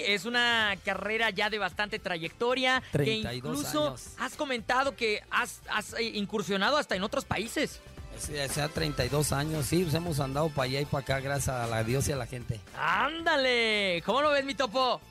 es 0.08 0.24
una 0.24 0.78
carrera 0.86 1.30
ya 1.32 1.50
de 1.50 1.60
bastante 1.60 2.00
trayectoria. 2.00 2.82
32 2.94 3.30
que 3.30 3.36
incluso 3.36 3.88
años. 3.90 4.12
has 4.18 4.36
comentado 4.36 4.96
que 4.96 5.22
has, 5.30 5.60
has, 5.70 5.94
eh, 5.96 6.04
incursionado 6.04 6.78
hasta 6.78 6.96
en 6.96 7.04
otros 7.04 7.26
países. 7.26 7.82
Sí, 8.18 8.38
Hace 8.38 8.66
32 8.70 9.34
años, 9.34 9.66
sí, 9.66 9.84
pues 9.84 9.94
hemos 9.94 10.22
andado 10.22 10.48
para 10.48 10.70
allá 10.70 10.80
y 10.80 10.86
para 10.86 11.02
acá 11.02 11.20
gracias 11.20 11.54
a 11.54 11.68
la 11.68 11.84
Dios 11.84 12.08
y 12.08 12.14
a 12.14 12.16
la 12.16 12.26
gente. 12.26 12.62
¡Ándale! 12.80 14.02
¿Cómo 14.06 14.22
lo 14.22 14.32
ves, 14.32 14.46
mi 14.46 14.56
topo? 14.56 15.02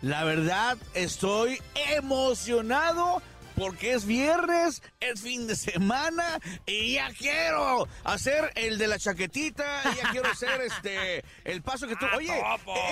La 0.00 0.24
verdad, 0.24 0.78
estoy 0.94 1.60
emocionado 1.90 3.20
porque 3.56 3.92
es 3.94 4.04
viernes, 4.06 4.82
es 5.00 5.20
fin 5.20 5.46
de 5.46 5.56
semana 5.56 6.38
y 6.66 6.94
ya 6.94 7.10
quiero 7.16 7.86
hacer 8.04 8.50
el 8.54 8.78
de 8.78 8.86
la 8.88 8.98
chaquetita, 8.98 9.64
y 9.92 9.96
ya 10.02 10.10
quiero 10.10 10.30
hacer 10.30 10.60
este 10.62 11.24
el 11.44 11.62
paso 11.62 11.86
que 11.86 11.96
tú. 11.96 12.06
Oye, 12.16 12.32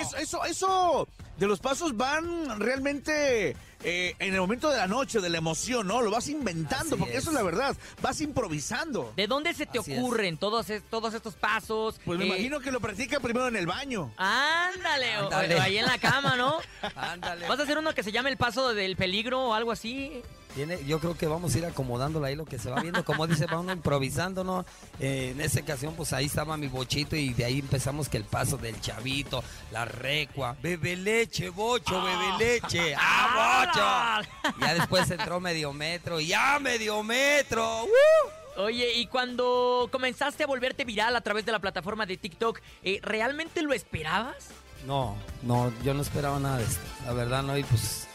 eso, 0.01 0.17
eso, 0.17 0.45
eso 0.45 1.07
de 1.37 1.47
los 1.47 1.59
pasos 1.59 1.97
van 1.97 2.59
realmente 2.59 3.55
eh, 3.85 4.15
en 4.19 4.33
el 4.33 4.39
momento 4.39 4.69
de 4.69 4.77
la 4.77 4.87
noche, 4.87 5.19
de 5.19 5.29
la 5.29 5.39
emoción, 5.39 5.87
¿no? 5.87 6.01
Lo 6.01 6.11
vas 6.11 6.27
inventando, 6.29 6.95
Así 6.95 6.95
porque 6.95 7.17
eso 7.17 7.31
es. 7.31 7.35
la 7.35 7.43
verdad. 7.43 7.75
Vas 8.01 8.21
improvisando. 8.21 9.11
¿De 9.17 9.27
dónde 9.27 9.53
se 9.53 9.65
te 9.65 9.79
Así 9.79 9.91
es. 9.93 9.99
ocurren 9.99 10.37
todos, 10.37 10.69
es- 10.69 10.83
todos 10.89 11.13
estos 11.13 11.33
pasos? 11.33 11.99
Pues 12.05 12.17
me 12.17 12.25
Eh, 12.25 12.27
imagino 12.27 12.59
que 12.61 12.71
lo 12.71 12.79
practica 12.79 13.19
primero 13.19 13.47
en 13.47 13.55
el 13.57 13.65
baño. 13.67 14.13
Ándale, 14.17 15.17
o- 15.19 15.23
Ándale. 15.25 15.55
o 15.55 15.61
ahí 15.61 15.77
en 15.79 15.85
la 15.85 15.97
cama, 15.97 16.35
¿no? 16.37 16.59
Ándale. 16.95 17.47
¿Vas 17.47 17.59
a 17.59 17.63
hacer 17.63 17.77
uno 17.77 17.93
que 17.93 18.03
se 18.03 18.11
llame 18.13 18.29
el 18.29 18.37
paso 18.37 18.73
del 18.73 18.95
peligro 18.95 19.41
o 19.49 19.53
algo 19.53 19.71
así? 19.71 20.21
Tiene, 20.55 20.83
yo 20.85 20.99
creo 20.99 21.17
que 21.17 21.27
vamos 21.27 21.55
a 21.55 21.57
ir 21.57 21.65
acomodándolo 21.65 22.25
ahí 22.25 22.35
lo 22.35 22.45
que 22.45 22.59
se 22.59 22.69
va 22.69 22.81
viendo, 22.81 23.03
como 23.03 23.25
dice, 23.25 23.45
va 23.47 23.59
uno 23.59 23.71
improvisando, 23.71 24.43
¿no? 24.43 24.65
Eh, 24.99 25.31
en 25.31 25.41
esa 25.41 25.61
ocasión, 25.61 25.95
pues 25.95 26.13
ahí 26.13 26.25
estaba 26.25 26.57
mi 26.57 26.67
bochito 26.67 27.15
y 27.15 27.33
de 27.33 27.45
ahí 27.45 27.59
empezamos 27.59 28.07
que 28.07 28.17
el 28.17 28.25
paso 28.25 28.57
del 28.57 28.79
chavito, 28.79 29.43
la 29.71 29.85
recua, 29.85 30.55
bebe 30.61 30.95
leche, 30.95 31.49
bocho, 31.49 32.03
bebe 32.03 32.37
leche, 32.37 32.95
¡ah, 32.99 34.21
bocho! 34.43 34.59
Ya 34.59 34.73
después 34.75 35.09
entró 35.09 35.39
medio 35.39 35.73
metro, 35.73 36.19
¡ya 36.19 36.59
medio 36.59 37.01
metro! 37.03 37.85
¡Uh! 37.85 38.61
Oye, 38.61 38.93
y 38.93 39.07
cuando 39.07 39.89
comenzaste 39.91 40.43
a 40.43 40.47
volverte 40.47 40.85
viral 40.85 41.15
a 41.15 41.21
través 41.21 41.45
de 41.45 41.51
la 41.51 41.59
plataforma 41.59 42.05
de 42.05 42.17
TikTok, 42.17 42.59
eh, 42.83 42.99
¿realmente 43.01 43.63
lo 43.63 43.73
esperabas? 43.73 44.49
No, 44.85 45.15
no, 45.41 45.73
yo 45.83 45.93
no 45.93 46.01
esperaba 46.01 46.39
nada 46.39 46.57
de 46.57 46.65
esto, 46.65 46.81
la 47.05 47.13
verdad, 47.13 47.41
¿no? 47.41 47.57
Y 47.57 47.63
pues 47.63 48.07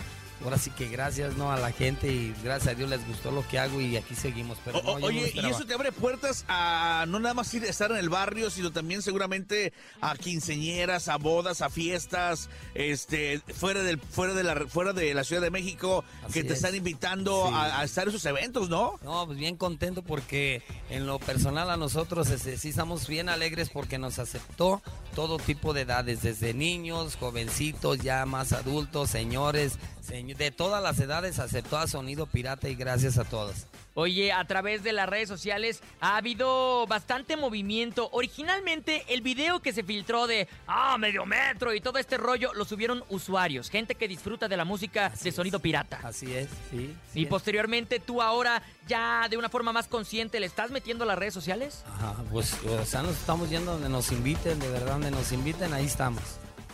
ahora 0.45 0.59
sí 0.59 0.71
que 0.71 0.89
gracias, 0.89 1.37
¿no? 1.37 1.51
A 1.53 1.57
la 1.59 1.73
gente 1.73 2.07
y 2.13 2.35
gracias 2.45 2.75
a 2.75 2.77
Dios 2.77 2.89
les 2.91 3.07
gustó 3.07 3.31
lo 3.31 3.47
que 3.49 3.59
hago 3.59 3.81
y 3.81 3.97
aquí 3.97 4.15
seguimos, 4.15 4.59
pero 4.65 4.79
O- 4.81 4.83
no, 4.95 4.99
no 5.01 5.07
oye, 5.07 5.33
y 5.35 5.47
eso 5.47 5.65
te 5.67 5.75
abre 5.75 5.91
puertas 5.93 6.45
a 6.49 7.05
no 7.09 7.19
nada 7.19 7.35
más 7.35 7.53
ir 7.55 7.65
a 7.65 7.69
estar 7.69 7.91
en 7.91 7.97
el 7.99 8.09
barrio, 8.09 8.51
sino 8.51 8.71
también 8.71 9.03
seguramente 9.03 9.73
a 10.01 10.15
quinceñeras, 10.17 11.09
a 11.09 11.17
bodas, 11.17 11.61
a 11.63 11.71
fiestas, 11.71 12.49
este, 12.75 13.41
fuera 13.55 13.83
del, 13.83 13.99
fuera 13.99 14.35
de 14.35 14.43
la, 14.45 14.67
fuera 14.69 14.93
de 14.93 15.13
la 15.15 15.25
Ciudad 15.25 15.43
de 15.43 15.51
México, 15.51 16.05
Así 16.25 16.35
que 16.35 16.43
te 16.45 16.53
es. 16.53 16.59
están 16.59 16.75
invitando 16.75 17.47
Sí. 17.49 17.55
a, 17.55 17.81
a 17.81 17.85
estar 17.85 18.05
en 18.05 18.11
esos 18.11 18.25
eventos, 18.27 18.69
¿no? 18.69 18.99
No, 19.03 19.27
pues 19.27 19.39
bien 19.39 19.57
contento 19.57 20.03
porque 20.03 20.63
en 20.91 21.07
lo 21.07 21.19
personal 21.19 21.71
a 21.71 21.77
nosotros 21.77 22.31
este, 22.31 22.57
sí 22.57 22.69
estamos 22.71 23.07
bien 23.09 23.29
alegres 23.29 23.71
porque 23.71 23.99
nos 23.99 24.19
aceptó 24.19 24.81
todo 25.15 25.39
tipo 25.39 25.73
de 25.75 25.83
edades, 25.83 26.23
desde 26.23 26.55
niños, 26.55 27.17
jovencitos, 27.17 27.99
ya 27.99 28.25
más 28.27 28.53
adultos, 28.53 29.11
señores, 29.11 29.75
señ- 29.75 29.98
de 30.09 30.51
todas 30.51 30.83
las 30.83 30.99
edades 31.01 31.39
aceptó 31.39 31.77
a 31.77 31.87
Sonido 31.87 32.27
Pirata 32.27 32.69
y 32.69 32.75
gracias 32.75 33.19
a 33.19 33.25
todos. 33.25 33.67
Oye, 33.93 34.33
a 34.33 34.43
través 34.47 34.83
de 34.83 34.93
las 34.93 35.07
redes 35.07 35.29
sociales 35.29 35.83
ha 36.01 36.17
habido 36.17 36.87
bastante 36.87 37.37
movimiento. 37.37 38.09
Originalmente 38.13 39.05
el 39.09 39.21
video 39.21 39.61
que 39.61 39.73
se 39.73 39.83
filtró 39.83 40.27
de 40.27 40.49
ah, 40.67 40.97
medio 40.99 41.27
metro 41.27 41.75
y 41.75 41.81
todo 41.81 41.99
este 41.99 42.17
rollo 42.17 42.55
lo 42.55 42.65
subieron 42.65 43.05
usuarios, 43.11 43.69
gente 43.69 43.97
que 43.97 44.09
disfruta 44.09 44.49
de 44.49 44.57
la 44.57 44.65
música 44.65 45.13
de 45.23 45.31
sonido 45.31 45.61
pirata. 45.61 46.01
Así 46.03 46.33
es, 46.35 46.49
sí. 46.71 46.95
Y 47.15 47.27
posteriormente 47.27 48.01
tú 48.01 48.23
ahora 48.23 48.63
ya 48.87 49.29
de 49.29 49.37
una 49.37 49.51
forma 49.51 49.73
más 49.73 49.89
consciente 49.89 50.41
le 50.41 50.47
estás 50.47 50.71
metiendo 50.71 51.05
a 51.05 51.07
las 51.07 51.19
redes 51.19 51.35
sociales. 51.35 51.85
Ajá, 51.87 52.15
pues 52.31 52.55
o 52.65 52.85
sea, 52.87 53.03
nos 53.03 53.13
estamos 53.13 53.51
yendo 53.51 53.73
donde 53.73 53.91
nos 53.91 54.11
inviten, 54.11 54.59
de 54.59 54.71
verdad, 54.71 54.93
donde 54.93 55.11
nos 55.11 55.33
inviten, 55.33 55.75
ahí 55.75 55.85
estamos. 55.85 56.23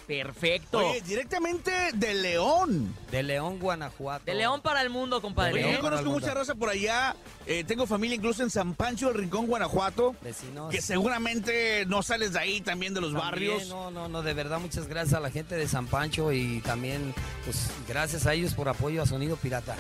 Perfecto. 0.07 0.79
Oye, 0.79 1.01
directamente 1.01 1.73
de 1.95 2.15
León. 2.15 2.95
De 3.11 3.23
León, 3.23 3.59
Guanajuato. 3.59 4.25
De 4.27 4.35
León 4.35 4.61
para 4.61 4.83
el 4.83 4.91
mundo, 4.91 5.23
compadre. 5.23 5.65
Oye, 5.65 5.73
yo 5.73 5.81
conozco 5.81 6.11
mucha 6.11 6.35
raza 6.35 6.55
por 6.55 6.69
allá. 6.69 7.17
eh, 7.47 7.65
tengo 7.65 7.87
familia 7.87 8.17
incluso 8.17 8.43
en 8.43 8.51
San 8.51 8.75
Pancho 8.75 9.09
del 9.09 9.17
Rincón, 9.19 9.47
Guanajuato. 9.47 10.15
Vecinos. 10.21 10.71
Que 10.71 10.83
seguramente 10.83 11.87
no 11.87 12.03
sales 12.03 12.35
de 12.35 12.39
ahí 12.39 12.61
también 12.61 12.93
de 12.93 13.01
los 13.01 13.13
También, 13.13 13.31
barrios. 13.31 13.69
No, 13.69 13.91
no, 13.91 14.09
no, 14.09 14.23
de 14.23 14.35
verdad, 14.35 14.61
muchas 14.61 14.87
gracias 14.89 15.15
a 15.15 15.21
la 15.21 15.31
gente 15.31 15.57
de 15.57 15.67
San 15.67 15.87
Pancho 15.87 16.33
y 16.33 16.61
también, 16.61 17.15
pues, 17.45 17.71
gracias 17.89 18.27
a 18.27 18.35
ellos 18.35 18.53
por 18.55 18.69
apoyo 18.69 19.03
a 19.03 19.07
Sonido 19.07 19.37
Pirata. 19.37 19.75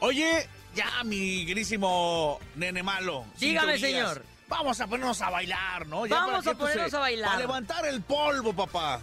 Oye, 0.00 0.48
ya, 0.74 1.04
mi 1.04 1.44
querísimo 1.46 2.38
nene 2.56 2.82
malo. 2.82 3.24
Dígame, 3.38 3.78
señor. 3.78 4.24
Vamos 4.52 4.80
a 4.80 4.86
ponernos 4.86 5.22
a 5.22 5.30
bailar, 5.30 5.86
¿no? 5.86 6.02
Vamos 6.02 6.10
para 6.10 6.38
a 6.38 6.42
que, 6.42 6.54
ponernos 6.54 6.82
pues, 6.82 6.94
a 6.94 6.98
bailar. 6.98 7.30
Para 7.30 7.40
levantar 7.40 7.86
el 7.86 8.02
polvo, 8.02 8.52
papá. 8.52 9.00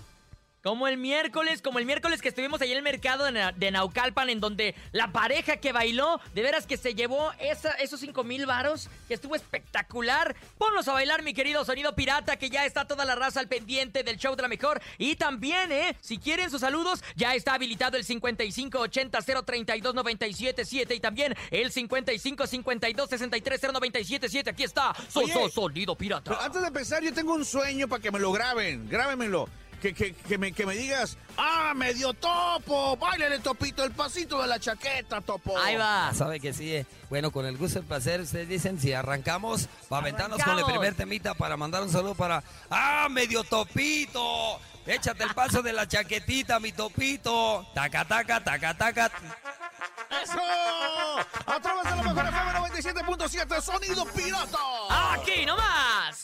Como 0.62 0.89
el 0.89 0.97
miércoles, 0.97 1.62
como 1.62 1.80
el 1.80 1.86
miércoles 1.86 2.22
que 2.22 2.28
estuvimos 2.28 2.60
ahí 2.62 2.72
en 2.72 2.78
el 2.78 2.84
mercado 2.84 3.24
de, 3.24 3.32
Na- 3.32 3.53
de 3.53 3.72
Naucalpan, 3.72 4.30
en 4.30 4.41
donde 4.41 4.76
la 4.91 5.14
pareja 5.14 5.55
que 5.57 5.72
bailó, 5.72 6.20
de 6.34 6.41
veras 6.41 6.68
que 6.68 6.76
se 6.76 6.95
llevó 6.95 7.32
esa- 7.39 7.72
esos 7.74 8.01
5 8.01 8.26
mil 8.26 8.45
varos, 8.45 8.89
que 9.07 9.14
estuvo 9.14 9.36
espectacular. 9.36 10.36
Ponlos 10.57 10.86
a 10.89 10.93
bailar, 10.93 11.24
mi 11.24 11.34
querido 11.34 11.64
sonido 11.64 11.95
pirata, 11.95 12.36
que 12.36 12.49
ya 12.49 12.66
está 12.66 12.86
toda 12.86 13.05
la 13.05 13.16
raza 13.16 13.39
al 13.39 13.47
pendiente 13.47 14.03
del 14.03 14.18
show 14.18 14.36
de 14.36 14.41
la 14.41 14.49
mejor. 14.49 14.82
Y 14.97 15.16
también, 15.16 15.72
¿eh? 15.72 15.95
Si 16.01 16.18
quieren 16.18 16.51
sus 16.51 16.60
saludos, 16.60 17.01
ya 17.16 17.36
está 17.36 17.53
habilitado 17.53 17.95
el 17.95 18.03
5580-032-977 18.05 20.95
y 20.95 20.99
también 20.99 21.36
el 21.51 21.72
5552-630977. 21.72 24.47
Aquí 24.49 24.64
está, 24.64 24.93
so- 25.10 25.22
Oye, 25.22 25.34
so- 25.34 25.49
sonido 25.49 25.95
pirata. 25.95 26.32
Pero 26.32 26.41
antes 26.41 26.62
de 26.62 26.68
empezar, 26.68 27.03
yo 27.03 27.14
tengo 27.14 27.34
un 27.34 27.45
sueño 27.45 27.88
para 27.88 28.01
que 28.01 28.12
me 28.12 28.20
lo 28.20 28.32
graben. 28.32 28.88
Grábenmelo. 28.89 29.47
Que, 29.82 29.94
que, 29.94 30.14
que, 30.14 30.38
me, 30.38 30.52
que 30.52 30.66
me 30.66 30.76
digas, 30.76 31.18
¡ah, 31.38 31.74
me 31.76 31.94
dio 31.94 32.14
topo! 32.14 32.98
¡Báilale, 32.98 33.40
topito, 33.40 33.84
el 33.84 33.92
pasito 33.92 34.42
de 34.42 34.48
la 34.48 34.60
chaqueta, 34.60 35.22
topo! 35.22 35.58
Ahí 35.58 35.76
va. 35.78 36.14
Sabe 36.14 36.40
que 36.40 36.54
sí. 36.54 36.76
eh. 36.76 36.86
Bueno, 37.10 37.32
con 37.32 37.46
el 37.46 37.58
gusto 37.58 37.80
y 37.80 37.82
el 37.82 37.88
placer, 37.88 38.22
ustedes 38.22 38.50
dicen, 38.50 38.80
si 38.80 38.94
arrancamos, 38.94 39.68
para 39.88 40.02
aventarnos 40.02 40.44
con 40.44 40.60
el 40.60 40.66
primer 40.66 40.96
temita 40.96 41.34
para 41.34 41.56
mandar 41.58 41.82
un 41.82 41.90
saludo 41.90 42.14
para... 42.16 42.44
¡Ah, 42.70 43.08
medio 43.10 43.44
topito! 43.44 44.60
Échate 44.90 45.24
el 45.24 45.36
paso 45.36 45.62
de 45.62 45.72
la 45.72 45.88
chaquetita, 45.88 46.60
mi 46.60 46.72
topito. 46.72 47.64
Taca, 47.76 48.04
taca, 48.06 48.44
taca, 48.44 48.74
taca. 48.74 49.12
¡Eso! 50.24 50.40
A 51.46 51.60
través 51.62 51.84
de 51.84 51.96
la 51.96 52.02
mejor 52.02 52.26
FM 52.26 53.06
97.7, 53.14 53.62
Sonido 53.62 54.06
Pirata. 54.06 54.58
¡Aquí 55.14 55.46
nomás! 55.46 56.24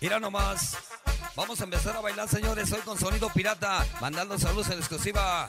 Mira 0.00 0.20
nomás. 0.20 0.76
Vamos 1.34 1.60
a 1.60 1.64
empezar 1.64 1.96
a 1.96 2.00
bailar, 2.00 2.28
señores, 2.28 2.70
hoy 2.70 2.82
con 2.82 2.96
Sonido 2.96 3.30
Pirata, 3.30 3.84
mandando 4.00 4.38
saludos 4.38 4.68
en 4.70 4.78
exclusiva. 4.78 5.48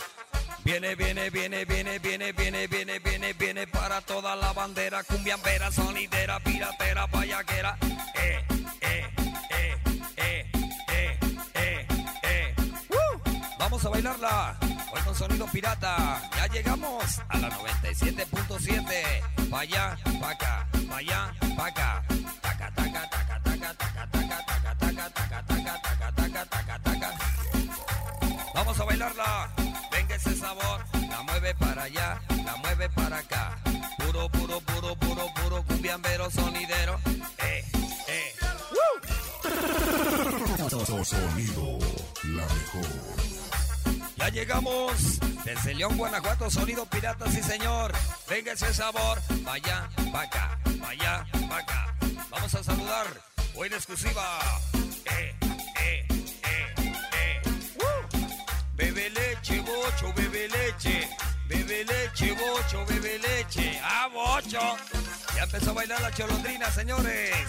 Viene, 0.63 0.95
viene, 0.95 1.29
viene, 1.29 1.65
viene, 1.65 1.99
viene, 1.99 2.31
viene, 2.31 2.67
viene, 2.67 2.97
viene, 2.99 3.33
viene 3.33 3.67
para 3.67 4.01
toda 4.01 4.35
la 4.35 4.53
bandera, 4.53 5.03
cumbiambera, 5.03 5.71
sonidera, 5.71 6.39
piratera, 6.39 7.05
payaquera. 7.07 7.77
Pirata. 15.51 16.21
Ya 16.35 16.47
llegamos 16.47 17.19
a 17.29 17.37
la 17.37 17.49
97.7. 17.49 19.49
Pa' 19.49 19.59
allá, 19.61 19.97
pa' 20.19 20.29
acá, 20.31 20.67
taca, 22.41 22.71
taca, 22.75 23.09
taca, 23.09 23.39
taca, 23.43 23.73
taca, 23.73 24.07
taca, 24.11 24.39
taca, 24.39 24.77
taca, 24.77 25.43
taca, 25.43 25.81
taca, 26.15 26.45
taca, 26.45 26.79
taca. 26.79 27.11
Vamos 28.53 28.79
a 28.79 28.83
bailarla. 28.83 29.49
Venga 29.91 30.15
ese 30.15 30.35
sabor. 30.35 30.83
La 31.09 31.23
mueve 31.23 31.55
para 31.55 31.83
allá, 31.83 32.19
la 32.45 32.55
mueve 32.57 32.89
para 32.89 33.17
acá. 33.17 33.57
Puro, 33.97 34.29
puro, 34.29 34.61
puro, 34.61 34.95
puro, 34.95 35.33
puro 35.33 35.63
cumbiambero 35.63 36.29
sonidero. 36.29 36.99
Eh, 37.39 37.63
eh. 38.07 38.33
Sonido, 41.03 41.79
la 42.23 42.43
mejor. 42.43 43.26
Llegamos 44.33 45.19
desde 45.45 45.73
León, 45.73 45.97
Guanajuato, 45.97 46.49
sonido 46.51 46.85
pirata, 46.85 47.31
sí 47.31 47.41
señor. 47.41 47.93
Venga 48.29 48.51
ese 48.51 48.73
sabor, 48.73 49.19
vaya, 49.43 49.89
acá, 50.13 50.59
vaya, 50.79 51.25
acá. 51.49 51.95
Vamos 52.29 52.53
a 52.53 52.63
saludar, 52.63 53.07
hoy 53.55 53.67
en 53.67 53.73
exclusiva. 53.73 54.21
Eh, 55.05 55.33
eh, 55.81 56.07
eh. 56.43 57.41
Bebe 58.75 59.09
leche, 59.09 59.61
bocho, 59.61 60.13
bebe 60.13 60.49
leche. 60.49 61.09
Bebe 61.47 61.85
leche, 61.85 62.33
bocho, 62.33 62.85
bebe 62.85 63.19
leche. 63.19 63.79
¡Ah, 63.81 64.09
bocho! 64.11 64.59
Ya 65.35 65.43
empezó 65.43 65.71
a 65.71 65.73
bailar 65.73 66.01
la 66.01 66.11
cholondrina, 66.11 66.69
señores. 66.71 67.47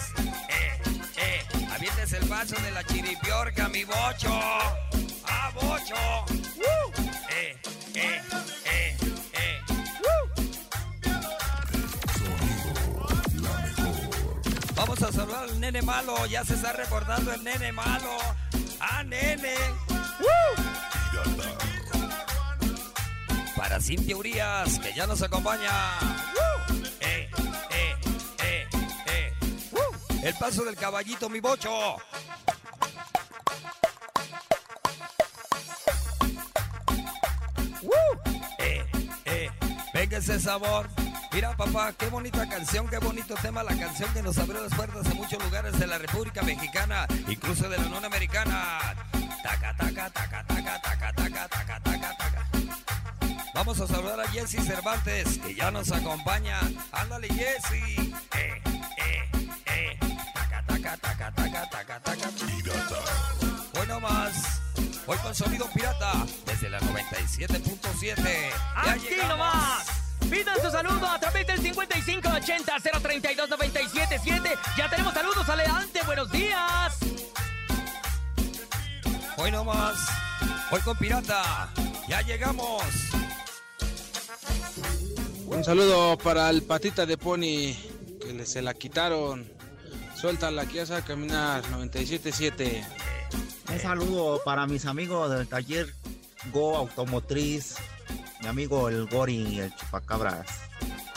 Eh, 0.49 0.81
eh, 1.17 1.45
avientes 1.71 2.13
el 2.13 2.25
paso 2.27 2.55
de 2.61 2.71
la 2.71 2.83
chiripiorca, 2.83 3.67
mi 3.67 3.83
bocho. 3.83 4.29
¡Ah, 5.25 5.51
bocho! 5.53 5.95
¡Woo! 6.55 6.93
Eh, 7.29 7.57
eh, 7.95 8.21
eh, 8.65 8.97
eh. 9.33 9.61
Vamos 14.75 15.01
a 15.01 15.11
saludar 15.11 15.43
al 15.43 15.59
nene 15.59 15.81
malo. 15.81 16.25
Ya 16.27 16.45
se 16.45 16.53
está 16.53 16.71
recordando 16.71 17.33
el 17.33 17.43
nene 17.43 17.71
malo. 17.73 18.17
¡Ah, 18.79 19.03
nene! 19.03 19.55
¡Woo! 20.19 21.68
para 23.69 23.81
Cintia 23.81 24.17
Urias, 24.17 24.79
que 24.79 24.91
ya 24.95 25.05
nos 25.05 25.21
acompaña. 25.21 25.69
¡Uh! 26.33 26.73
Eh, 27.01 27.29
eh, 27.69 28.67
eh, 29.07 29.33
¡Uh! 29.71 30.25
El 30.25 30.33
paso 30.35 30.63
del 30.65 30.75
caballito, 30.75 31.29
mi 31.29 31.39
bocho. 31.39 31.97
Eh, 38.57 38.85
eh. 39.25 39.49
Venga 39.93 40.17
ese 40.17 40.39
sabor. 40.39 40.89
Mira 41.31 41.55
papá, 41.55 41.93
qué 41.93 42.07
bonita 42.07 42.49
canción, 42.49 42.87
qué 42.89 42.97
bonito 42.97 43.35
tema, 43.35 43.61
la 43.61 43.77
canción 43.77 44.11
que 44.13 44.23
nos 44.23 44.35
abrió 44.39 44.63
las 44.63 44.73
puertas 44.73 45.05
en 45.05 45.17
muchos 45.17 45.43
lugares 45.43 45.77
de 45.77 45.85
la 45.85 45.99
República 45.99 46.41
Mexicana, 46.41 47.05
incluso 47.27 47.69
de 47.69 47.77
la 47.77 47.85
Unión 47.85 48.03
Americana. 48.03 48.79
Taca, 49.43 49.75
taca, 49.77 50.09
taca, 50.09 50.43
taca, 50.47 50.81
taca, 50.81 51.13
taca, 51.13 51.47
taca, 51.47 51.79
taca. 51.81 51.98
Vamos 53.59 53.75
a 53.81 53.87
saludar 53.87 54.17
a 54.21 54.27
Jesse 54.29 54.63
Cervantes, 54.65 55.37
que 55.37 55.53
ya 55.53 55.69
nos 55.69 55.91
acompaña. 55.91 56.61
Ándale, 56.93 57.27
Jesse. 57.27 57.73
Eh, 57.73 58.13
eh, 58.95 59.29
eh. 59.65 59.99
Taca, 60.33 60.63
taca, 60.65 60.95
taca, 60.95 61.33
taca, 61.33 61.69
taca, 61.69 61.99
taca. 61.99 62.29
Hoy 63.77 63.85
no 63.85 63.99
más. 63.99 64.61
Hoy 65.05 65.17
con 65.17 65.35
sonido 65.35 65.69
pirata 65.73 66.25
desde 66.45 66.69
la 66.69 66.79
97.7. 66.79 68.15
Ya 68.15 68.53
¡Aquí 68.93 69.09
llegamos. 69.09 69.27
nomás! 69.27 69.87
Pidan 70.29 70.55
su 70.61 70.71
saludo 70.71 71.09
a 71.09 71.19
través 71.19 71.45
del 71.45 71.61
5580-032-977. 71.61 74.57
Ya 74.77 74.89
tenemos 74.89 75.13
saludos, 75.13 75.49
adelante, 75.49 75.99
buenos 76.05 76.31
días. 76.31 76.97
Hoy 79.35 79.51
no 79.51 79.65
más. 79.65 79.97
Hoy 80.71 80.79
con 80.79 80.95
pirata. 80.95 81.67
Ya 82.07 82.21
llegamos. 82.21 82.83
Un 85.51 85.63
saludo 85.63 86.17
para 86.17 86.49
el 86.51 86.61
patita 86.61 87.05
de 87.05 87.17
pony 87.17 87.75
que 88.21 88.33
le, 88.33 88.45
se 88.45 88.61
la 88.61 88.73
quitaron. 88.73 89.51
Suéltala, 90.15 90.65
que 90.67 90.75
ya 90.75 90.85
sabe 90.85 91.01
caminar 91.01 91.63
97.7. 91.65 92.83
Un 93.71 93.79
saludo 93.79 94.41
para 94.45 94.67
mis 94.67 94.85
amigos 94.85 95.31
del 95.31 95.47
taller 95.47 95.93
Go 96.53 96.77
Automotriz, 96.77 97.75
mi 98.41 98.47
amigo 98.47 98.89
el 98.89 99.07
Gori, 99.07 99.59
el 99.59 99.75
Chupacabras, 99.75 100.47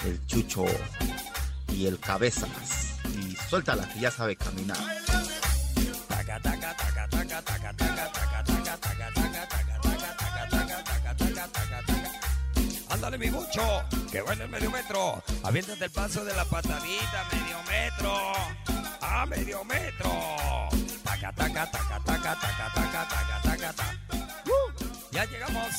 el 0.04 0.24
Chucho 0.26 0.64
y 1.68 1.86
el 1.86 1.98
Cabezas. 1.98 2.98
Y 3.18 3.36
suéltala 3.48 3.88
que 3.88 4.00
ya 4.00 4.10
sabe 4.10 4.36
caminar. 4.36 4.78
Taca, 6.08 6.40
taca, 6.40 6.76
Ándale 13.12 13.30
mi 13.30 13.36
mucho, 13.36 13.62
que 14.10 14.22
baila 14.22 14.44
el 14.44 14.50
medio 14.50 14.70
metro. 14.70 15.22
Aviéntate 15.42 15.84
el 15.84 15.90
paso 15.90 16.24
de 16.24 16.34
la 16.34 16.46
patadita, 16.46 17.28
medio 17.30 17.62
metro. 17.64 18.32
A 19.02 19.26
medio 19.26 19.62
metro. 19.64 20.10
Taca, 21.04 21.30
taca, 21.30 21.70
taca, 21.70 22.00
taca, 22.02 22.40
taca, 22.40 22.70
taca, 22.72 23.08
taca, 23.08 23.42
taca, 23.42 23.72
taca. 23.74 23.98
¡Uh! 24.46 24.84
Ya 25.10 25.26
llegamos. 25.26 25.74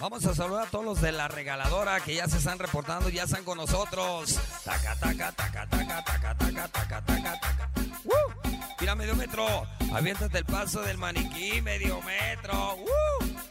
Vamos 0.00 0.24
a 0.24 0.34
saludar 0.34 0.68
a 0.68 0.70
todos 0.70 0.86
los 0.86 1.02
de 1.02 1.12
la 1.12 1.28
regaladora 1.28 2.00
que 2.00 2.14
ya 2.14 2.26
se 2.26 2.38
están 2.38 2.58
reportando, 2.58 3.10
ya 3.10 3.24
están 3.24 3.44
con 3.44 3.58
nosotros. 3.58 4.40
Taca, 4.64 4.96
taca, 4.96 5.32
taca, 5.32 5.66
taca, 5.66 6.02
taca, 6.02 6.34
taca, 6.38 6.68
taca, 6.68 7.02
taca, 7.02 7.40
taca. 7.40 7.70
¡Uh! 8.04 8.56
Mira, 8.80 8.94
medio 8.94 9.14
metro. 9.16 9.66
Aviéntate 9.92 10.38
el 10.38 10.46
paso 10.46 10.80
del 10.80 10.96
maniquí, 10.96 11.60
medio 11.60 12.00
metro. 12.00 12.76
¡Uh! 12.76 13.49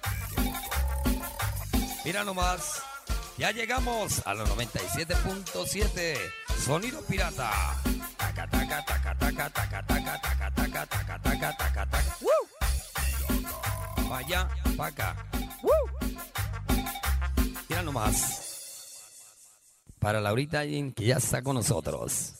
Mira 2.05 2.23
nomás. 2.23 2.81
Ya 3.37 3.51
llegamos 3.51 4.21
a 4.25 4.33
los 4.33 4.49
97.7. 4.49 6.17
Sonido 6.65 7.01
pirata. 7.03 7.51
Taca, 8.17 8.47
taca, 8.47 8.85
taca, 8.85 9.15
taca, 9.17 9.49
taca, 9.49 9.83
taca, 9.83 10.21
taca, 10.21 10.51
taca, 10.51 10.85
taca, 10.85 11.19
taca, 11.19 11.57
taca, 11.57 11.85
taca. 11.85 12.17
¡Uh! 12.21 12.59
Pa' 14.77 14.87
acá. 14.87 15.15
¡Uh! 15.61 15.69
Mira 17.69 17.83
nomás. 17.83 18.49
Para 19.99 20.21
Laurita 20.21 20.63
Yin, 20.65 20.93
que 20.93 21.05
ya 21.05 21.17
está 21.17 21.41
con 21.41 21.55
nosotros. 21.55 22.38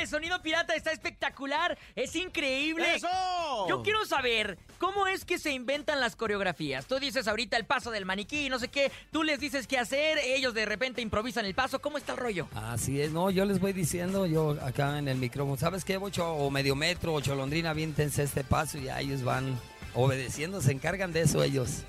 Oye, 0.00 0.06
Sonido 0.06 0.40
Pirata 0.40 0.74
está 0.74 0.92
espectacular, 0.92 1.76
es 1.94 2.16
increíble. 2.16 2.94
¡Eso! 2.94 3.06
Yo 3.68 3.82
quiero 3.82 4.06
saber 4.06 4.56
cómo 4.78 5.06
es 5.06 5.26
que 5.26 5.38
se 5.38 5.50
inventan 5.50 6.00
las 6.00 6.16
coreografías. 6.16 6.86
Tú 6.86 6.98
dices 6.98 7.28
ahorita 7.28 7.58
el 7.58 7.66
paso 7.66 7.90
del 7.90 8.06
maniquí, 8.06 8.48
no 8.48 8.58
sé 8.58 8.68
qué, 8.68 8.90
tú 9.12 9.24
les 9.24 9.40
dices 9.40 9.66
qué 9.66 9.76
hacer, 9.76 10.16
ellos 10.24 10.54
de 10.54 10.64
repente 10.64 11.02
improvisan 11.02 11.44
el 11.44 11.54
paso. 11.54 11.82
¿Cómo 11.82 11.98
está 11.98 12.12
el 12.12 12.18
rollo? 12.18 12.48
Así 12.54 12.98
es, 12.98 13.12
no, 13.12 13.30
yo 13.30 13.44
les 13.44 13.60
voy 13.60 13.74
diciendo, 13.74 14.24
yo 14.24 14.56
acá 14.62 14.98
en 14.98 15.06
el 15.06 15.18
micrófono, 15.18 15.58
¿sabes 15.58 15.84
qué, 15.84 15.98
Bocho? 15.98 16.32
O 16.32 16.50
medio 16.50 16.74
metro, 16.74 17.12
o 17.12 17.20
cholondrina, 17.20 17.68
aviéntense 17.68 18.22
este 18.22 18.42
paso 18.42 18.78
y 18.78 18.84
ya 18.84 19.00
ellos 19.00 19.22
van 19.22 19.60
obedeciendo, 19.92 20.62
se 20.62 20.72
encargan 20.72 21.12
de 21.12 21.20
eso 21.20 21.42
ellos. 21.42 21.84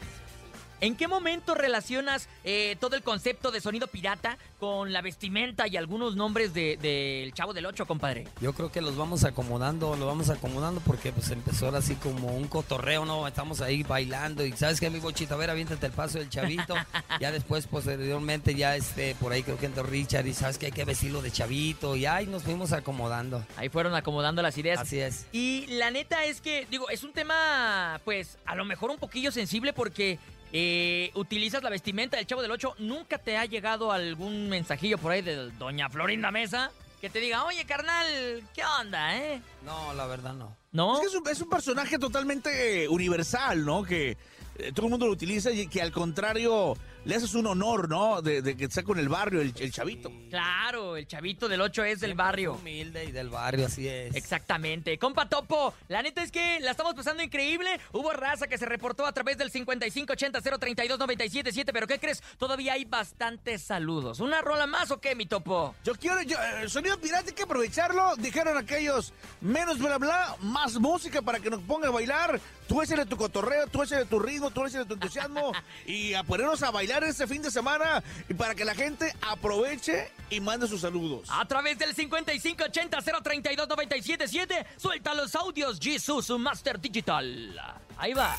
¿En 0.82 0.96
qué 0.96 1.08
momento 1.08 1.54
relacionas 1.54 2.28
eh, 2.44 2.76
todo 2.80 2.96
el 2.96 3.04
concepto 3.04 3.52
de 3.52 3.62
sonido 3.62 3.86
pirata 3.86 4.40
con 4.60 4.92
la 4.92 5.04
vestimenta 5.04 5.68
y 5.68 5.78
algunos 5.78 6.16
nombres 6.16 6.56
del 6.56 6.82
de, 6.82 7.32
Chavo 7.36 7.54
del 7.54 7.68
Ocho, 7.68 7.86
compadre? 7.86 8.28
Yo 8.42 8.54
creo 8.54 8.72
que 8.72 8.82
los 8.82 8.98
vamos 8.98 9.24
acomodando, 9.24 9.96
los 9.96 10.08
vamos 10.08 10.32
acomodando 10.32 10.82
porque 10.82 11.12
pues 11.12 11.30
empezó 11.30 11.68
ahora 11.68 11.78
así 11.78 11.94
como 11.94 12.36
un 12.36 12.48
cotorreo, 12.48 13.06
¿no? 13.06 13.28
Estamos 13.28 13.62
ahí 13.62 13.84
bailando 13.84 14.44
y 14.44 14.54
¿sabes 14.54 14.80
qué, 14.80 14.90
mi 14.90 14.98
bochito? 14.98 15.36
A 15.36 15.38
ver, 15.38 15.52
aviéntate 15.52 15.86
el 15.86 15.92
paso 15.92 16.18
del 16.18 16.32
chavito. 16.32 16.74
ya 17.20 17.32
después, 17.32 17.68
posteriormente, 17.68 18.56
ya 18.56 18.76
este, 18.76 19.14
por 19.20 19.34
ahí 19.34 19.44
creo 19.44 19.60
que 19.60 19.68
entró 19.68 19.84
Richard 19.84 20.26
y 20.26 20.34
¿sabes 20.34 20.58
que 20.58 20.66
Hay 20.66 20.72
que 20.72 20.84
vestirlo 20.84 21.22
de 21.22 21.30
chavito 21.30 21.96
y 21.96 22.08
ahí 22.08 22.26
nos 22.26 22.42
fuimos 22.42 22.74
acomodando. 22.74 23.46
Ahí 23.56 23.70
fueron 23.70 23.94
acomodando 23.94 24.42
las 24.42 24.58
ideas. 24.58 24.80
Así 24.80 25.00
es. 25.00 25.28
Y 25.32 25.68
la 25.68 25.92
neta 25.92 26.26
es 26.26 26.42
que, 26.42 26.66
digo, 26.72 26.90
es 26.90 27.04
un 27.04 27.14
tema, 27.14 28.02
pues, 28.04 28.40
a 28.48 28.56
lo 28.56 28.66
mejor 28.66 28.90
un 28.90 28.98
poquillo 28.98 29.32
sensible 29.32 29.74
porque 29.74 30.18
eh, 30.54 31.12
utilizas 31.16 31.64
la 31.64 31.70
vestimenta 31.70 32.18
del 32.18 32.28
Chavo 32.28 32.42
del 32.42 32.52
Ocho, 32.52 32.76
¿nunca 32.80 33.18
te 33.18 33.38
ha 33.38 33.46
llegado 33.46 33.92
algún 33.92 34.50
mensajillo 34.50 34.98
por 34.98 35.12
ahí 35.12 35.22
de 35.22 35.50
Doña 35.52 35.90
Florinda 35.90 36.32
Mesa? 36.32 36.72
Que 37.00 37.10
te 37.10 37.20
diga, 37.20 37.46
oye, 37.46 37.66
carnal, 37.66 38.06
¿qué 38.54 38.62
onda, 38.80 39.18
eh? 39.18 39.42
No, 39.66 39.94
la 39.94 40.06
verdad 40.06 40.34
no. 40.34 40.56
¿No? 40.72 40.96
Es 40.96 41.00
que 41.02 41.08
es 41.08 41.16
un, 41.16 41.28
es 41.28 41.42
un 41.42 41.50
personaje 41.50 41.98
totalmente 41.98 42.88
universal, 42.88 43.66
¿no? 43.66 43.84
Que 43.84 44.18
eh, 44.58 44.72
todo 44.74 44.86
el 44.86 44.92
mundo 44.92 45.08
lo 45.08 45.14
utiliza 45.14 45.52
y 45.52 45.68
que 45.68 45.82
al 45.82 45.92
contrario 45.92 46.78
le 47.04 47.16
haces 47.16 47.34
un 47.34 47.48
honor, 47.48 47.90
¿no? 47.90 48.22
De, 48.22 48.42
de 48.42 48.56
que 48.56 48.64
está 48.66 48.84
con 48.84 48.98
el 49.00 49.10
barrio, 49.10 49.42
el, 49.42 49.54
el, 49.58 49.72
chavito. 49.72 50.12
Claro, 50.30 50.96
el 50.98 51.08
chavito 51.08 51.50
del 51.50 51.60
8 51.62 51.84
es 51.86 52.00
del 52.00 52.14
barrio. 52.14 52.54
Humilde 52.54 53.06
y 53.06 53.12
del 53.12 53.30
barrio, 53.30 53.66
así 53.66 53.88
es. 53.88 54.14
Exactamente. 54.16 55.00
Compa 55.00 55.28
Topo, 55.28 55.74
la 55.88 56.04
neta 56.04 56.22
es 56.22 56.32
que 56.32 56.60
la 56.60 56.70
estamos 56.72 56.94
pasando 56.94 57.24
increíble. 57.24 57.80
Hubo 57.92 58.14
raza 58.14 58.46
que 58.48 58.60
se 58.60 58.68
reportó 58.68 59.06
a 59.06 59.14
través 59.14 59.38
del 59.38 59.52
5580-032-977, 59.52 61.72
pero 61.74 61.88
¿qué 61.88 62.00
crees? 62.00 62.22
Todavía 62.38 62.74
hay 62.74 62.86
bastantes 62.86 63.64
saludos. 63.64 64.20
¿Una 64.20 64.42
rola 64.42 64.68
más 64.68 64.92
o 64.92 65.02
qué, 65.02 65.16
mi 65.16 65.26
Topo? 65.26 65.74
Yo 65.84 65.96
quiero, 65.96 66.22
yo, 66.22 66.38
el 66.62 66.70
sonido 66.70 67.00
pirata 67.00 67.30
hay 67.30 67.34
que 67.34 67.42
aprovecharlo. 67.44 68.16
Dijeron 68.18 68.58
aquellos, 68.58 69.14
menos 69.42 69.80
bla 69.80 69.98
bla, 69.98 70.36
más 70.42 70.80
música 70.80 71.24
para 71.24 71.40
que 71.40 71.50
nos 71.50 71.62
ponga 71.62 71.88
a 71.88 71.92
bailar. 71.92 72.40
Tú 72.68 72.82
échale 72.82 73.06
tu 73.06 73.16
cotorreo, 73.18 73.68
tú 73.68 73.84
échale 73.84 74.06
tu 74.06 74.20
ritmo, 74.20 74.50
tú 74.52 74.66
échale 74.66 74.86
tu 74.86 74.94
entusiasmo 74.94 75.52
y 75.86 76.14
a 76.14 76.24
ponernos 76.24 76.64
a 76.64 76.72
bailar 76.72 76.91
este 77.00 77.26
fin 77.28 77.42
de 77.42 77.50
semana 77.50 78.04
y 78.28 78.34
para 78.34 78.54
que 78.54 78.66
la 78.66 78.76
gente 78.76 79.16
aproveche 79.22 80.12
y 80.30 80.42
mande 80.42 80.68
sus 80.68 80.82
saludos. 80.82 81.30
A 81.32 81.46
través 81.46 81.80
del 81.80 81.96
5580-032-977, 81.96 84.66
suelta 84.78 85.16
los 85.16 85.34
audios 85.36 85.80
Jesus 85.80 86.30
Master 86.38 86.78
Digital. 86.80 87.56
Ahí 87.98 88.14
va. 88.14 88.38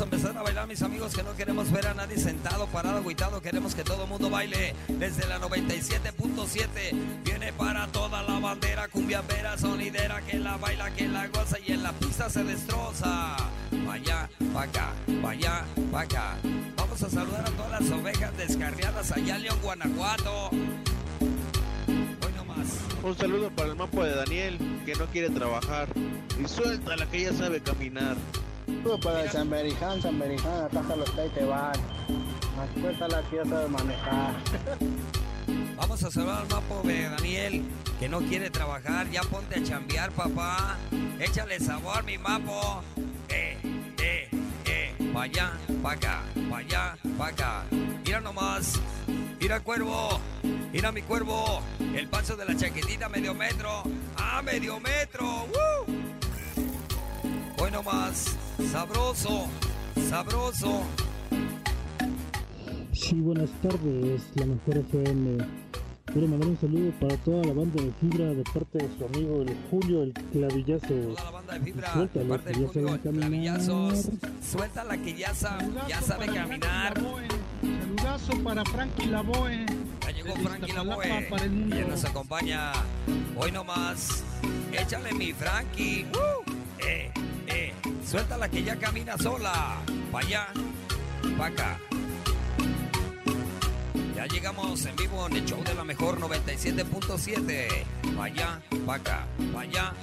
A 0.00 0.04
empezar 0.04 0.34
a 0.34 0.42
bailar, 0.42 0.66
mis 0.66 0.80
amigos, 0.80 1.14
que 1.14 1.22
no 1.22 1.36
queremos 1.36 1.70
ver 1.70 1.86
a 1.86 1.92
nadie 1.92 2.16
sentado, 2.16 2.66
parado, 2.68 2.96
agüitado. 2.96 3.42
Queremos 3.42 3.74
que 3.74 3.84
todo 3.84 4.04
el 4.04 4.08
mundo 4.08 4.30
baile 4.30 4.74
desde 4.88 5.26
la 5.26 5.38
97.7. 5.38 7.22
Viene 7.22 7.52
para 7.52 7.86
toda 7.88 8.22
la 8.22 8.38
bandera, 8.38 8.88
cumbiambera, 8.88 9.58
sonidera, 9.58 10.22
que 10.22 10.38
la 10.38 10.56
baila, 10.56 10.90
que 10.92 11.06
la 11.06 11.28
goza 11.28 11.58
y 11.66 11.72
en 11.72 11.82
la 11.82 11.92
pista 11.92 12.30
se 12.30 12.42
destroza. 12.44 13.36
Vaya, 13.86 14.30
pa' 14.54 14.62
acá, 14.62 14.92
vaya, 15.20 15.66
pa' 15.92 16.00
acá. 16.00 16.38
Vamos 16.76 17.02
a 17.02 17.10
saludar 17.10 17.46
a 17.46 17.50
todas 17.50 17.82
las 17.82 17.90
ovejas 17.90 18.34
descarriadas 18.38 19.12
allá 19.12 19.36
en 19.36 19.42
León, 19.42 19.58
Guanajuato. 19.62 20.48
Hoy 20.48 22.32
nomás. 22.36 22.68
Un 23.02 23.18
saludo 23.18 23.50
para 23.50 23.68
el 23.68 23.76
mapo 23.76 24.02
de 24.02 24.14
Daniel, 24.14 24.58
que 24.86 24.94
no 24.94 25.04
quiere 25.08 25.28
trabajar. 25.28 25.88
Y 26.42 26.48
suelta 26.48 26.96
la 26.96 27.04
que 27.04 27.20
ya 27.20 27.34
sabe 27.34 27.60
caminar. 27.60 28.16
Saludo 28.82 28.98
para 29.00 29.24
el 29.24 29.30
San 29.30 29.50
Beriján, 29.50 30.00
San 30.00 30.18
Beriján, 30.18 30.64
ataja 30.64 30.96
los 30.96 31.18
ahí 31.18 31.28
te 31.34 31.44
van. 31.44 31.74
Suéltala 32.80 33.22
que 33.28 33.36
ya 33.36 33.44
sabe 33.44 33.68
manejar. 33.68 34.34
Vamos 35.76 36.02
a 36.02 36.10
saludar 36.10 36.40
al 36.40 36.48
mapo 36.48 36.80
de 36.84 37.02
Daniel, 37.10 37.62
que 37.98 38.08
no 38.08 38.20
quiere 38.20 38.48
trabajar. 38.48 39.10
Ya 39.10 39.20
ponte 39.20 39.58
a 39.58 39.62
chambear, 39.62 40.10
papá. 40.12 40.78
Échale 41.18 41.60
sabor, 41.60 42.04
mi 42.04 42.16
mapo. 42.16 42.82
Eh, 43.28 43.58
eh, 43.98 44.30
eh. 44.64 45.12
Pa' 45.12 45.24
allá, 45.24 45.52
pa' 45.82 45.92
acá, 45.92 46.22
pa' 46.48 46.58
allá, 46.58 46.96
pa' 47.18 47.26
acá. 47.26 47.64
Mira 48.02 48.20
nomás. 48.22 48.80
Mira, 49.38 49.60
cuervo. 49.60 50.18
Mira 50.72 50.90
mi 50.90 51.02
cuervo. 51.02 51.60
El 51.94 52.08
paso 52.08 52.34
de 52.34 52.46
la 52.46 52.56
chaquetita 52.56 53.10
medio 53.10 53.34
metro. 53.34 53.82
¡Ah, 54.16 54.40
medio 54.40 54.80
metro! 54.80 55.26
¡Woo! 55.26 56.00
Hoy 57.58 57.70
nomás. 57.70 58.38
Sabroso. 58.72 59.48
Sabroso. 60.08 60.82
Sí, 62.92 63.14
buenas 63.20 63.50
tardes, 63.62 64.22
la 64.34 64.46
mejor 64.46 64.78
FM. 64.78 65.38
Quiero 66.12 66.26
mandar 66.26 66.48
un 66.48 66.58
saludo 66.60 66.90
para 67.00 67.16
toda 67.18 67.44
la 67.44 67.52
banda 67.52 67.82
de 67.82 67.92
Fibra 68.00 68.26
de 68.34 68.42
parte 68.52 68.78
de 68.78 68.88
su 68.98 69.04
amigo 69.06 69.42
el 69.42 69.56
Julio, 69.70 70.02
el 70.02 70.12
clavillazo. 70.12 70.86
Toda 70.88 71.24
la 71.24 71.30
banda 71.30 71.54
de 71.54 71.60
Fibra, 71.60 71.92
Suéltalo, 71.92 72.24
de 72.24 72.28
parte 72.30 72.54
Julio, 72.54 72.94
el 72.94 73.00
clavillazos. 73.00 74.08
Suelta 74.50 74.84
la 74.84 74.98
que 74.98 75.14
ya, 75.14 75.34
sa- 75.34 75.58
ya 75.88 76.02
sabe 76.02 76.26
caminar. 76.26 76.94
Saludazo 77.62 78.32
para 78.42 78.64
Frankie 78.64 79.06
Lavoe. 79.06 79.66
Ya 80.02 80.10
llegó 80.10 80.34
Frankie 80.36 80.72
mundo. 80.72 81.76
Y 81.76 81.88
nos 81.88 82.04
acompaña 82.04 82.72
hoy 83.36 83.52
nomás. 83.52 84.24
Échale 84.72 85.12
mi 85.14 85.32
Frankie. 85.32 86.06
¡Uh! 86.12 86.50
Eh, 86.84 87.10
eh. 88.10 88.12
Suelta 88.12 88.36
la 88.36 88.48
que 88.48 88.62
ya 88.64 88.76
camina 88.76 89.16
sola. 89.16 89.78
Pa' 90.10 90.18
allá, 90.18 90.48
pa' 91.38 91.46
acá. 91.46 91.78
Ya 94.16 94.26
llegamos 94.26 94.84
en 94.84 94.96
vivo 94.96 95.26
en 95.28 95.36
el 95.36 95.44
show 95.44 95.62
de 95.62 95.74
la 95.74 95.84
mejor 95.84 96.18
97.7. 96.18 97.68
Pa' 98.16 98.24
allá, 98.24 98.60
pa' 98.84 98.94
acá, 98.96 99.26
allá. 99.56 99.94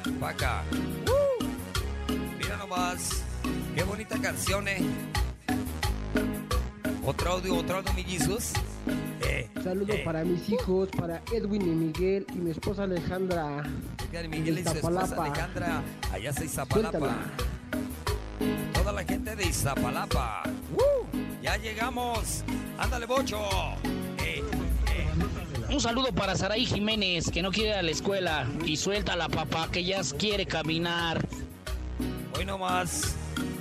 ¡Uh! 1.05 1.43
Mira 2.37 2.57
nomás. 2.57 3.23
Qué 3.75 3.83
bonita 3.83 4.17
canción, 4.19 4.67
eh. 4.69 4.79
Otro 7.05 7.31
audio, 7.31 7.55
otro 7.57 7.77
audio, 7.77 7.93
mi 7.93 8.03
Jesus. 8.03 8.53
Eh, 9.21 9.49
Saludo 9.61 9.93
eh. 9.93 10.01
para 10.05 10.23
mis 10.23 10.49
hijos, 10.49 10.89
para 10.97 11.21
Edwin 11.33 11.61
y 11.61 11.75
Miguel 11.75 12.25
y 12.33 12.37
mi 12.37 12.51
esposa 12.51 12.83
Alejandra. 12.83 13.63
Edgar 14.09 14.29
Miguel 14.29 14.59
y 14.59 14.63
su 14.63 14.69
esposa. 14.69 15.23
Alejandra, 15.23 15.83
allá 16.11 16.29
Iztapalapa. 16.29 17.17
Toda 18.87 19.01
la 19.01 19.05
gente 19.05 19.35
de 19.35 19.43
Iztapalapa. 19.45 20.43
¡Uh! 20.73 21.41
Ya 21.41 21.57
llegamos. 21.57 22.45
Ándale, 22.77 23.05
bocho. 23.05 23.37
Eh, 24.17 24.41
Un 25.69 25.81
saludo 25.81 26.13
para 26.13 26.37
Saraí 26.37 26.65
Jiménez, 26.65 27.29
que 27.29 27.41
no 27.41 27.51
quiere 27.51 27.71
ir 27.71 27.75
a 27.75 27.81
la 27.81 27.91
escuela. 27.91 28.47
Y 28.63 28.77
suelta 28.77 29.17
la 29.17 29.27
papá, 29.27 29.67
que 29.69 29.83
ya 29.83 29.99
quiere 30.17 30.45
caminar. 30.45 31.27
Hoy 32.33 32.45
nomás. 32.45 33.13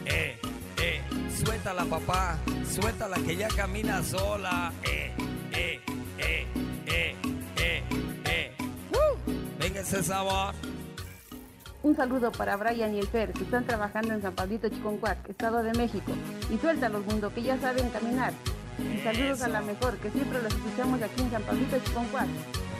Eh, 0.04 0.38
eh. 0.80 1.00
Suéltala, 1.44 1.86
papá. 1.86 2.38
Suéltala 2.72 3.16
que 3.16 3.34
ya 3.34 3.48
camina 3.48 4.04
sola. 4.04 4.72
Eh, 4.84 5.10
eh, 5.50 5.80
eh, 6.18 6.46
eh, 6.86 7.16
eh, 7.56 7.82
eh. 8.26 8.52
Venga 9.58 9.80
ese 9.80 10.04
sabor. 10.04 10.54
Un 11.86 11.94
saludo 11.94 12.32
para 12.32 12.56
Brian 12.56 12.96
y 12.96 12.98
el 12.98 13.06
Fer, 13.06 13.32
que 13.32 13.44
están 13.44 13.64
trabajando 13.64 14.12
en 14.12 14.20
San 14.20 14.34
Pablito 14.34 14.68
Chiconcuac, 14.68 15.28
Estado 15.28 15.62
de 15.62 15.72
México. 15.74 16.10
Y 16.52 16.58
suéltalos, 16.58 17.06
mundo, 17.06 17.32
que 17.32 17.44
ya 17.44 17.56
saben 17.60 17.88
caminar. 17.90 18.32
Y 18.76 19.04
saludos 19.04 19.40
a 19.42 19.46
la 19.46 19.60
mejor, 19.60 19.96
que 19.98 20.10
siempre 20.10 20.42
los 20.42 20.52
escuchamos 20.52 21.00
aquí 21.00 21.22
en 21.22 21.30
San 21.30 21.44
Pablito 21.44 21.78
Chiconcuac. 21.78 22.26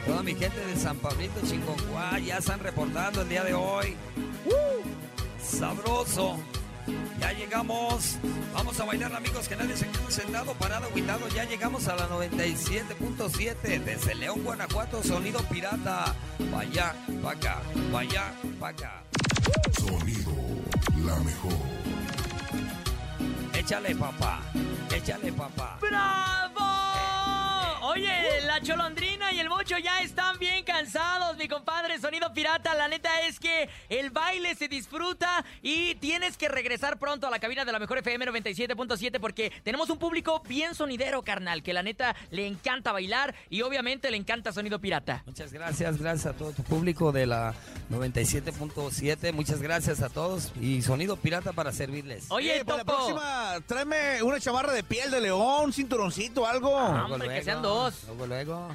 Toda 0.07 0.24
mi 0.24 0.34
gente 0.34 0.59
de 0.59 0.74
San 0.74 0.96
Pablito, 0.96 1.40
Chingoncuá, 1.44 2.18
ya 2.18 2.38
están 2.38 2.59
reportando 2.59 3.22
el 3.22 3.28
día 3.28 3.44
de 3.44 3.54
hoy. 3.54 3.94
¡Uh! 4.44 5.40
Sabroso. 5.40 6.36
Ya 7.20 7.32
llegamos. 7.32 8.18
Vamos 8.53 8.78
a 8.80 8.84
bailar, 8.84 9.14
amigos, 9.14 9.49
que 9.49 9.57
nadie 9.57 9.76
se 9.76 9.87
quede 9.87 10.11
sentado, 10.11 10.55
parado, 10.55 10.89
cuidado. 10.91 11.28
Ya 11.28 11.45
llegamos 11.45 11.89
a 11.89 11.97
la 11.97 12.09
97.7 12.09 13.84
desde 13.84 14.14
León, 14.14 14.43
Guanajuato, 14.45 15.03
sonido 15.03 15.41
pirata. 15.45 16.14
Vaya, 16.51 16.95
pa' 17.22 17.32
acá, 17.32 17.62
vaya, 17.93 18.32
pa' 18.61 18.68
acá. 18.68 19.03
Sonido 19.78 20.32
la 21.05 21.16
mejor. 21.20 21.53
Échale, 23.55 23.95
papá. 23.97 24.41
Échale, 24.95 25.32
papá. 25.32 25.78
¡Bravo! 25.80 26.76
Oye, 27.89 28.41
la 28.47 28.61
cholondrina 28.62 29.32
y 29.32 29.39
el 29.39 29.49
bocho 29.49 29.78
ya 29.78 30.01
están 30.01 30.39
bien 30.41 30.64
cansados, 30.64 31.37
mi 31.37 31.47
compadre. 31.47 31.99
Sonido 32.01 32.32
pirata, 32.32 32.74
la 32.74 32.89
neta 32.89 33.20
es 33.22 33.39
que 33.39 33.68
el 33.89 34.11
baile 34.11 34.55
se 34.57 34.66
disfruta 34.66 35.45
y 35.62 35.95
tienes 35.97 36.37
que 36.37 36.49
regresar 36.49 36.99
pronto 36.99 37.28
a 37.28 37.30
la 37.30 37.39
cabina 37.39 37.64
de 37.64 37.70
la 37.70 37.78
mejor 37.78 37.99
FM 37.99 38.26
97.7 38.26 39.20
porque 39.20 39.53
tenemos 39.62 39.89
un 39.91 39.99
público 39.99 40.43
bien 40.49 40.74
sonidero, 40.74 41.22
carnal, 41.22 41.62
que 41.62 41.72
la 41.72 41.82
neta 41.84 42.16
le 42.30 42.47
encanta 42.49 42.91
bailar 42.91 43.34
y 43.51 43.62
obviamente 43.62 44.11
le 44.11 44.16
encanta 44.16 44.53
sonido 44.53 44.80
pirata. 44.80 45.22
Muchas 45.26 45.53
gracias, 45.53 45.97
gracias 45.99 46.34
a 46.34 46.37
todo 46.37 46.51
tu 46.53 46.64
público 46.64 47.12
de 47.12 47.26
la 47.26 47.55
97.7. 47.91 49.32
Muchas 49.32 49.62
gracias 49.62 50.03
a 50.03 50.09
todos 50.09 50.53
y 50.61 50.82
sonido 50.82 51.16
pirata 51.16 51.53
para 51.53 51.72
servirles. 51.72 52.26
Oye, 52.30 52.59
Eh, 52.61 52.64
para 52.64 52.78
la 52.78 52.84
Topo. 52.84 52.97
próxima, 52.97 53.55
tráeme 53.66 54.22
una 54.22 54.41
chamarra 54.41 54.72
de 54.72 54.82
piel 54.82 55.11
de 55.11 55.20
león, 55.20 55.66
un 55.66 55.72
cinturoncito, 55.72 56.47
algo. 56.47 56.76
Ah, 56.78 57.07
hombre, 57.11 57.28
que 57.28 57.45
sean 57.45 57.62
dos. 57.77 57.95
Luego, 58.07 58.27
luego. 58.27 58.68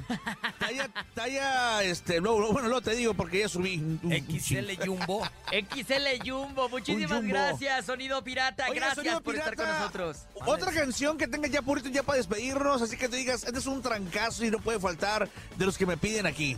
Talla, 0.58 0.88
talla, 1.14 1.82
este, 1.82 2.20
no, 2.20 2.38
no, 2.38 2.52
bueno, 2.52 2.68
no 2.68 2.80
te 2.80 2.94
digo 2.94 3.14
porque 3.14 3.40
ya 3.40 3.48
subí. 3.48 3.76
un- 3.78 4.00
un- 4.02 4.12
XL 4.12 4.76
Jumbo. 4.86 5.22
XL 5.50 6.28
Jumbo, 6.28 6.68
muchísimas 6.68 7.10
Jumbo. 7.18 7.28
gracias, 7.28 7.84
Sonido 7.86 8.22
Pirata. 8.24 8.66
Gracias 8.72 8.94
Sonido 8.96 9.20
por 9.20 9.34
estar 9.34 9.54
con 9.56 9.66
nosotros. 9.68 10.18
Otra 10.46 10.72
canción 10.72 11.18
que 11.18 11.26
tenga 11.28 11.48
ya 11.48 11.62
purito 11.62 11.88
ya 11.88 12.02
para 12.02 12.18
despedirnos, 12.18 12.82
así 12.82 12.96
que 12.96 13.08
te 13.08 13.16
digas, 13.16 13.44
este 13.44 13.58
es 13.58 13.66
un 13.66 13.82
trancazo 13.82 14.44
y 14.44 14.50
no 14.50 14.58
puede 14.58 14.78
faltar 14.80 15.28
de 15.56 15.66
los 15.66 15.76
que 15.78 15.86
me 15.86 15.96
piden 15.96 16.26
aquí. 16.26 16.56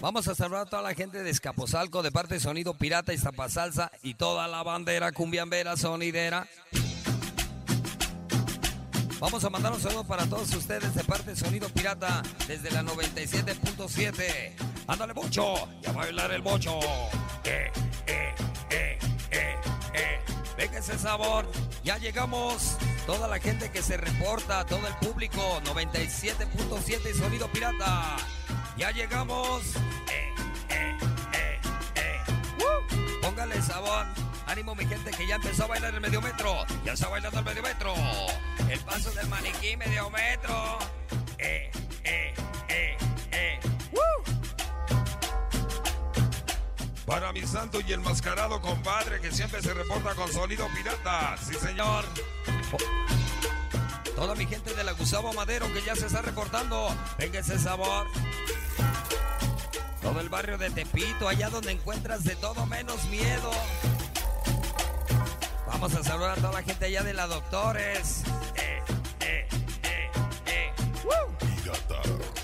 Vamos 0.00 0.28
a 0.28 0.34
saludar 0.36 0.62
a 0.62 0.70
toda 0.70 0.82
la 0.82 0.94
gente 0.94 1.24
de 1.24 1.30
Escaposalco 1.30 2.02
de 2.02 2.12
parte 2.12 2.34
de 2.34 2.40
Sonido 2.40 2.72
Pirata 2.74 3.12
y 3.12 3.18
Zapasalsa 3.18 3.90
y 4.02 4.14
toda 4.14 4.46
la 4.46 4.62
bandera 4.62 5.10
cumbiambera 5.10 5.76
sonidera. 5.76 6.46
Vamos 9.18 9.42
a 9.42 9.50
mandar 9.50 9.72
un 9.72 9.80
saludo 9.80 10.04
para 10.04 10.24
todos 10.26 10.54
ustedes 10.54 10.94
de 10.94 11.02
parte 11.02 11.30
de 11.30 11.36
Sonido 11.36 11.68
Pirata 11.70 12.22
desde 12.46 12.70
la 12.70 12.84
97.7. 12.84 14.52
Ándale, 14.86 15.12
bocho, 15.14 15.54
va 15.84 15.90
a 15.90 15.92
bailar 15.92 16.30
el 16.30 16.42
bocho. 16.42 16.78
Eh, 17.42 17.72
eh, 18.06 18.34
eh, 18.70 18.98
eh, 19.32 19.56
eh. 19.94 20.20
Venga 20.56 20.78
ese 20.78 20.96
sabor, 20.96 21.50
ya 21.82 21.98
llegamos. 21.98 22.76
Toda 23.04 23.26
la 23.26 23.40
gente 23.40 23.72
que 23.72 23.82
se 23.82 23.96
reporta, 23.96 24.64
todo 24.64 24.86
el 24.86 24.94
público, 24.94 25.60
97.7 25.64 27.10
y 27.10 27.18
Sonido 27.18 27.48
Pirata. 27.48 28.16
Ya 28.78 28.92
llegamos. 28.92 29.74
Eh, 30.08 30.32
eh, 30.68 30.96
eh, 31.32 31.60
eh. 31.96 32.20
¡Uh! 32.58 33.20
Póngale 33.20 33.60
sabor. 33.60 34.06
Ánimo 34.46 34.76
mi 34.76 34.86
gente 34.86 35.10
que 35.10 35.26
ya 35.26 35.34
empezó 35.34 35.64
a 35.64 35.66
bailar 35.66 35.94
el 35.94 36.00
medio 36.00 36.22
metro. 36.22 36.64
Ya 36.84 36.92
está 36.92 37.08
bailando 37.08 37.40
el 37.40 37.44
medio 37.44 37.62
metro. 37.62 37.92
El 38.70 38.78
paso 38.80 39.10
del 39.10 39.26
maniquí 39.26 39.76
medio 39.76 40.08
metro. 40.10 40.78
Eh, 41.38 41.70
eh, 42.04 42.34
eh, 42.68 42.96
eh. 43.32 43.60
Para 47.04 47.32
mi 47.32 47.44
santo 47.46 47.80
y 47.80 47.92
enmascarado 47.92 48.60
compadre 48.60 49.20
que 49.20 49.32
siempre 49.32 49.60
se 49.60 49.74
reporta 49.74 50.14
con 50.14 50.32
sonido 50.32 50.68
pirata. 50.72 51.36
Sí, 51.36 51.54
señor. 51.54 52.04
Toda 54.14 54.34
mi 54.36 54.46
gente 54.46 54.72
de 54.74 54.84
la 54.84 54.92
Gustavo 54.92 55.32
Madero 55.32 55.72
que 55.72 55.82
ya 55.82 55.96
se 55.96 56.06
está 56.06 56.22
reportando. 56.22 56.94
Venga 57.18 57.40
ese 57.40 57.58
sabor. 57.58 58.06
Todo 60.08 60.20
el 60.20 60.30
barrio 60.30 60.56
de 60.56 60.70
Tepito, 60.70 61.28
allá 61.28 61.50
donde 61.50 61.70
encuentras 61.70 62.24
de 62.24 62.34
todo 62.36 62.64
menos 62.64 63.04
miedo. 63.10 63.50
Vamos 65.66 65.94
a 65.94 66.02
saludar 66.02 66.30
a 66.30 66.34
toda 66.36 66.52
la 66.52 66.62
gente 66.62 66.86
allá 66.86 67.02
de 67.02 67.12
la 67.12 67.26
Doctores. 67.26 68.22
Eh, 68.56 68.82
eh, 69.20 69.46
eh, 69.82 70.10
eh. 70.46 70.72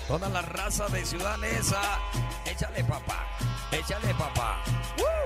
Toda 0.07 0.29
la 0.29 0.43
raza 0.43 0.87
de 0.89 1.03
Ciudad 1.07 1.39
Neza. 1.39 1.81
Échale 2.45 2.83
papá. 2.83 3.25
Échale 3.71 4.13
papá. 4.13 4.61
Eh. 4.97 5.25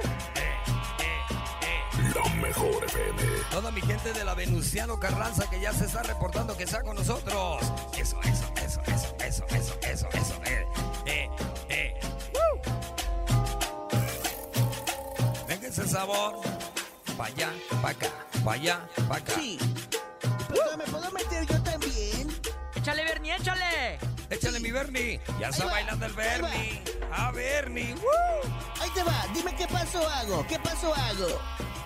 La 2.16 2.36
mejor 2.36 2.86
FM. 2.86 3.22
Toda 3.52 3.70
mi 3.72 3.82
gente 3.82 4.14
de 4.14 4.24
la 4.24 4.34
Venustiano 4.34 4.98
Carranza 4.98 5.50
que 5.50 5.60
ya 5.60 5.74
se 5.74 5.88
está 5.88 6.04
reportando 6.04 6.56
que 6.56 6.64
está 6.64 6.84
con 6.84 6.96
nosotros. 6.96 7.62
Eso, 7.98 8.18
eso, 8.24 8.46
eso, 8.56 8.82
eso, 8.88 9.16
eso, 9.20 9.46
eso, 9.50 9.76
eso, 9.82 10.08
eso. 10.14 10.42
Eh, 10.46 10.66
sabor. 15.90 16.40
Pa' 17.18 17.26
allá, 17.26 17.50
pa' 17.82 17.90
acá, 17.90 18.12
pa' 18.46 18.54
allá, 18.54 18.88
pa' 19.08 19.18
acá. 19.18 19.34
Sí. 19.36 19.58
¿Pero 20.48 20.78
me 20.78 20.86
puedo 20.86 21.12
meter 21.12 21.46
yo 21.46 21.62
también? 21.64 22.28
¡Échale, 22.76 23.04
Bernie, 23.04 23.36
échale! 23.36 24.00
Échale 24.30 24.60
mi 24.60 24.72
Bernie. 24.72 25.20
Ya 25.40 25.50
está 25.50 25.66
va, 25.66 25.72
bailando 25.72 26.06
el 26.06 26.12
ahí 26.12 26.42
va. 26.42 26.48
Bernie. 26.48 26.84
A 27.12 27.32
Bernie. 27.32 27.96
Ahí 28.80 28.90
te 28.94 29.04
va, 29.04 29.26
dime 29.34 29.56
qué 29.56 29.68
paso 29.68 30.08
hago, 30.08 30.46
qué 30.48 30.60
paso 30.60 30.94
hago. 30.94 31.28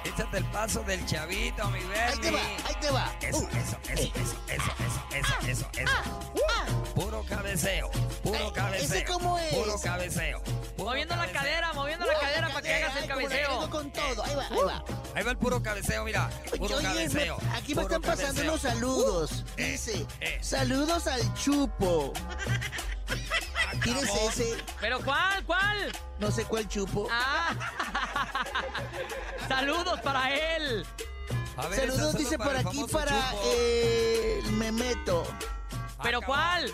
Échate 0.03 0.37
el 0.37 0.45
paso 0.45 0.83
del 0.83 1.05
chavito, 1.05 1.65
mi 1.69 1.79
baby. 1.79 1.97
Ahí 1.97 2.19
te 2.19 2.31
va, 2.31 2.39
ahí 2.39 2.75
te 2.81 2.91
va. 2.91 3.15
Eso, 3.21 3.37
uh. 3.37 3.47
eso, 3.47 3.77
eso, 3.89 4.03
eh. 4.03 4.11
eso, 4.15 4.35
eso, 4.47 4.71
ah. 4.71 4.83
eso, 4.83 5.17
eso, 5.17 5.33
ah. 5.33 5.47
eso, 5.47 5.69
eso. 5.77 5.91
Ah. 5.91 6.03
Uh. 6.33 6.39
ah. 6.57 6.65
Puro 6.93 7.23
cabeceo, 7.27 7.89
puro 8.21 8.49
eh, 8.49 8.51
cabeceo. 8.53 8.97
¿Ese 8.97 9.05
cómo 9.05 9.39
es? 9.39 9.53
Puro 9.53 9.79
cabeceo. 9.79 10.41
Moviendo 10.77 11.15
la 11.15 11.31
cadera, 11.31 11.73
moviendo 11.73 12.05
la, 12.05 12.13
uh, 12.13 12.21
cadera 12.21 12.47
para 12.49 12.61
que 12.61 12.69
eh, 12.69 12.83
hagas 12.83 12.97
el 12.97 13.07
cabeceo. 13.07 13.69
Con 13.69 13.91
todo. 13.91 14.23
Ahí 14.23 14.35
va, 14.35 14.47
ahí 14.47 14.63
va. 14.65 14.85
Ahí 15.15 15.23
va 15.23 15.31
el 15.31 15.37
puro 15.37 15.63
cabeceo, 15.63 16.03
mira. 16.03 16.29
Puro 16.57 16.77
cabeceo. 16.81 17.37
Aquí 17.55 17.73
me 17.73 17.83
están 17.83 18.01
pasando 18.01 18.41
unos 18.41 18.61
saludos. 18.61 19.45
Dice, 19.55 20.05
saludos 20.41 21.07
al 21.07 21.33
chupo. 21.35 22.13
¿Quién 23.81 23.97
es 23.97 24.09
ese? 24.29 24.57
¿Pero 24.79 24.99
cuál? 25.01 25.43
¿Cuál? 25.45 25.91
No 26.19 26.31
sé 26.31 26.45
cuál 26.45 26.67
chupo. 26.67 27.07
Ah. 27.11 27.55
Saludos 29.47 29.99
para 30.01 30.33
él. 30.33 30.85
A 31.57 31.67
ver, 31.67 31.79
Saludos, 31.79 32.17
dice 32.17 32.37
por 32.37 32.55
aquí 32.55 32.83
para 32.91 33.33
eh, 33.45 34.41
el 34.43 34.51
Memeto. 34.53 35.23
¿Pero 36.01 36.21
cuál? 36.21 36.71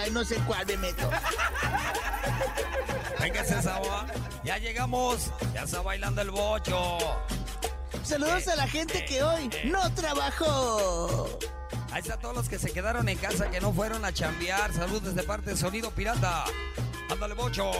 Ay, 0.00 0.10
no 0.10 0.24
sé 0.24 0.36
cuál 0.46 0.66
Memeto. 0.66 1.10
Véngase, 3.20 3.62
Saba. 3.62 4.06
Ya 4.44 4.58
llegamos. 4.58 5.30
Ya 5.54 5.62
está 5.62 5.80
bailando 5.80 6.22
el 6.22 6.30
bocho. 6.30 6.98
Saludos 8.02 8.48
a 8.48 8.56
la 8.56 8.66
gente 8.66 9.04
que 9.04 9.22
hoy 9.22 9.50
no 9.64 9.92
trabajó. 9.94 11.28
Ahí 11.90 12.00
está 12.00 12.18
todos 12.18 12.34
los 12.34 12.48
que 12.48 12.58
se 12.58 12.70
quedaron 12.70 13.08
en 13.08 13.18
casa, 13.18 13.50
que 13.50 13.60
no 13.60 13.72
fueron 13.72 14.04
a 14.04 14.12
chambear. 14.12 14.72
Saludos 14.72 15.14
de 15.14 15.22
parte 15.22 15.50
de 15.50 15.56
Sonido 15.56 15.90
Pirata. 15.90 16.44
Ándale, 17.10 17.34
bocho. 17.34 17.70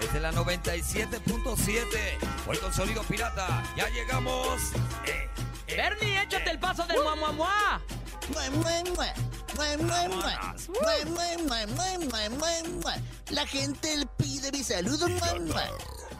Desde 0.00 0.20
la 0.20 0.32
97.7. 0.32 1.86
Hoy 2.46 2.56
con 2.58 2.72
Sonido 2.72 3.02
Pirata. 3.04 3.62
Ya 3.76 3.88
llegamos. 3.88 4.72
Eh, 5.06 5.28
eh, 5.68 5.76
Bernie, 5.76 6.20
échate 6.22 6.50
el 6.50 6.58
paso 6.58 6.84
del 6.86 6.98
mua, 7.02 7.14
mua, 7.16 7.32
mua. 7.32 7.80
Mua, 8.32 8.50
mua, 8.50 8.70
mua. 8.90 9.14
Mua, 9.54 9.76
mua, 9.76 10.08
mua. 10.08 10.54
Mua, 10.68 11.04
mua, 11.06 11.38
mua, 11.38 11.66
mua, 11.66 11.98
mua, 11.98 12.28
mua, 12.30 12.68
mua. 12.82 12.94
La 13.30 13.46
gente 13.46 13.96
le 13.96 14.06
pide 14.18 14.50
mi 14.50 14.62
saludo. 14.64 15.08
mua. 15.08 15.62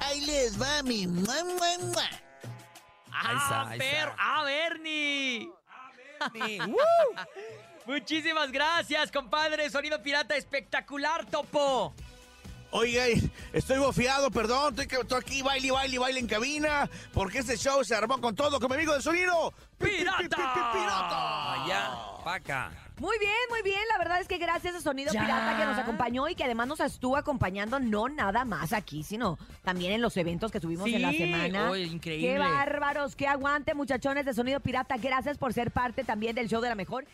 Ahí 0.01 0.21
les 0.27 0.61
va 0.61 0.83
mi 0.83 1.07
está, 3.43 3.63
Ah, 3.63 3.67
ahí 3.71 3.79
per- 3.79 3.89
está. 4.09 4.17
ah, 4.19 4.45
Bernie. 4.45 5.51
Muchísimas 7.87 8.51
gracias, 8.51 9.11
compadre. 9.13 9.69
Sonido 9.71 10.03
pirata 10.03 10.37
espectacular, 10.37 11.27
topo. 11.27 11.95
Oiga, 12.77 13.05
estoy 13.53 13.79
bofiado, 13.79 14.33
perdón, 14.33 14.71
estoy, 14.71 14.89
que- 14.89 14.97
estoy 14.97 15.21
aquí, 15.21 15.43
baile, 15.43 15.71
baile, 15.71 15.97
baile 15.97 16.19
en 16.19 16.27
cabina, 16.27 16.91
porque 17.13 17.39
este 17.39 17.57
show 17.57 17.85
se 17.85 17.95
armó 17.95 18.21
con 18.21 18.35
todo, 18.35 18.59
con 18.59 18.69
mi 18.69 18.75
amigo 18.75 18.93
del 18.93 19.01
sonido. 19.03 19.55
pi, 19.79 19.87
pi, 19.87 19.99
pi, 19.99 20.03
pi, 20.29 20.29
pi, 20.29 20.35
¡Pirata! 20.73 21.53
Allá, 21.65 21.91
paca. 22.25 22.73
Muy 22.99 23.19
bien, 23.19 23.33
muy 23.51 23.61
bien. 23.63 23.81
La 23.91 23.99
verdad 23.99 24.21
es 24.21 24.29
que 24.29 24.39
gracias 24.39 24.77
a 24.77 24.81
Sonido 24.81 25.13
Ya. 25.13 25.23
Pirata 25.23 25.59
que 25.59 25.65
nos 25.65 25.77
acompañó 25.79 26.29
y 26.29 26.37
que 26.37 26.45
además 26.45 26.69
nos 26.69 26.79
estuvo 26.79 27.17
acompañando 27.17 27.81
no 27.81 28.09
nada 28.09 28.45
más 28.45 28.73
aquí, 28.73 29.03
sino 29.03 29.37
también 29.65 29.93
en 29.95 30.01
los 30.01 30.17
eventos 30.17 30.53
que 30.53 30.61
tuvimos 30.61 30.87
en 30.89 31.03
la 31.03 31.11
semana. 31.11 31.71
oye, 31.71 31.83
increíble. 31.85 32.29
Qué 32.29 32.39
bárbaros, 32.39 33.17
qué 33.17 33.27
aguante, 33.27 33.75
muchachones 33.75 34.25
de 34.25 34.33
Sonido 34.33 34.61
Pirata. 34.61 34.97
Gracias 34.97 35.39
por 35.39 35.53
ser 35.53 35.73
parte 35.73 36.05
también 36.05 36.37
del 36.37 36.49
show 36.49 36.61
de 36.63 36.69
la 36.69 36.77
mejor. 36.77 37.05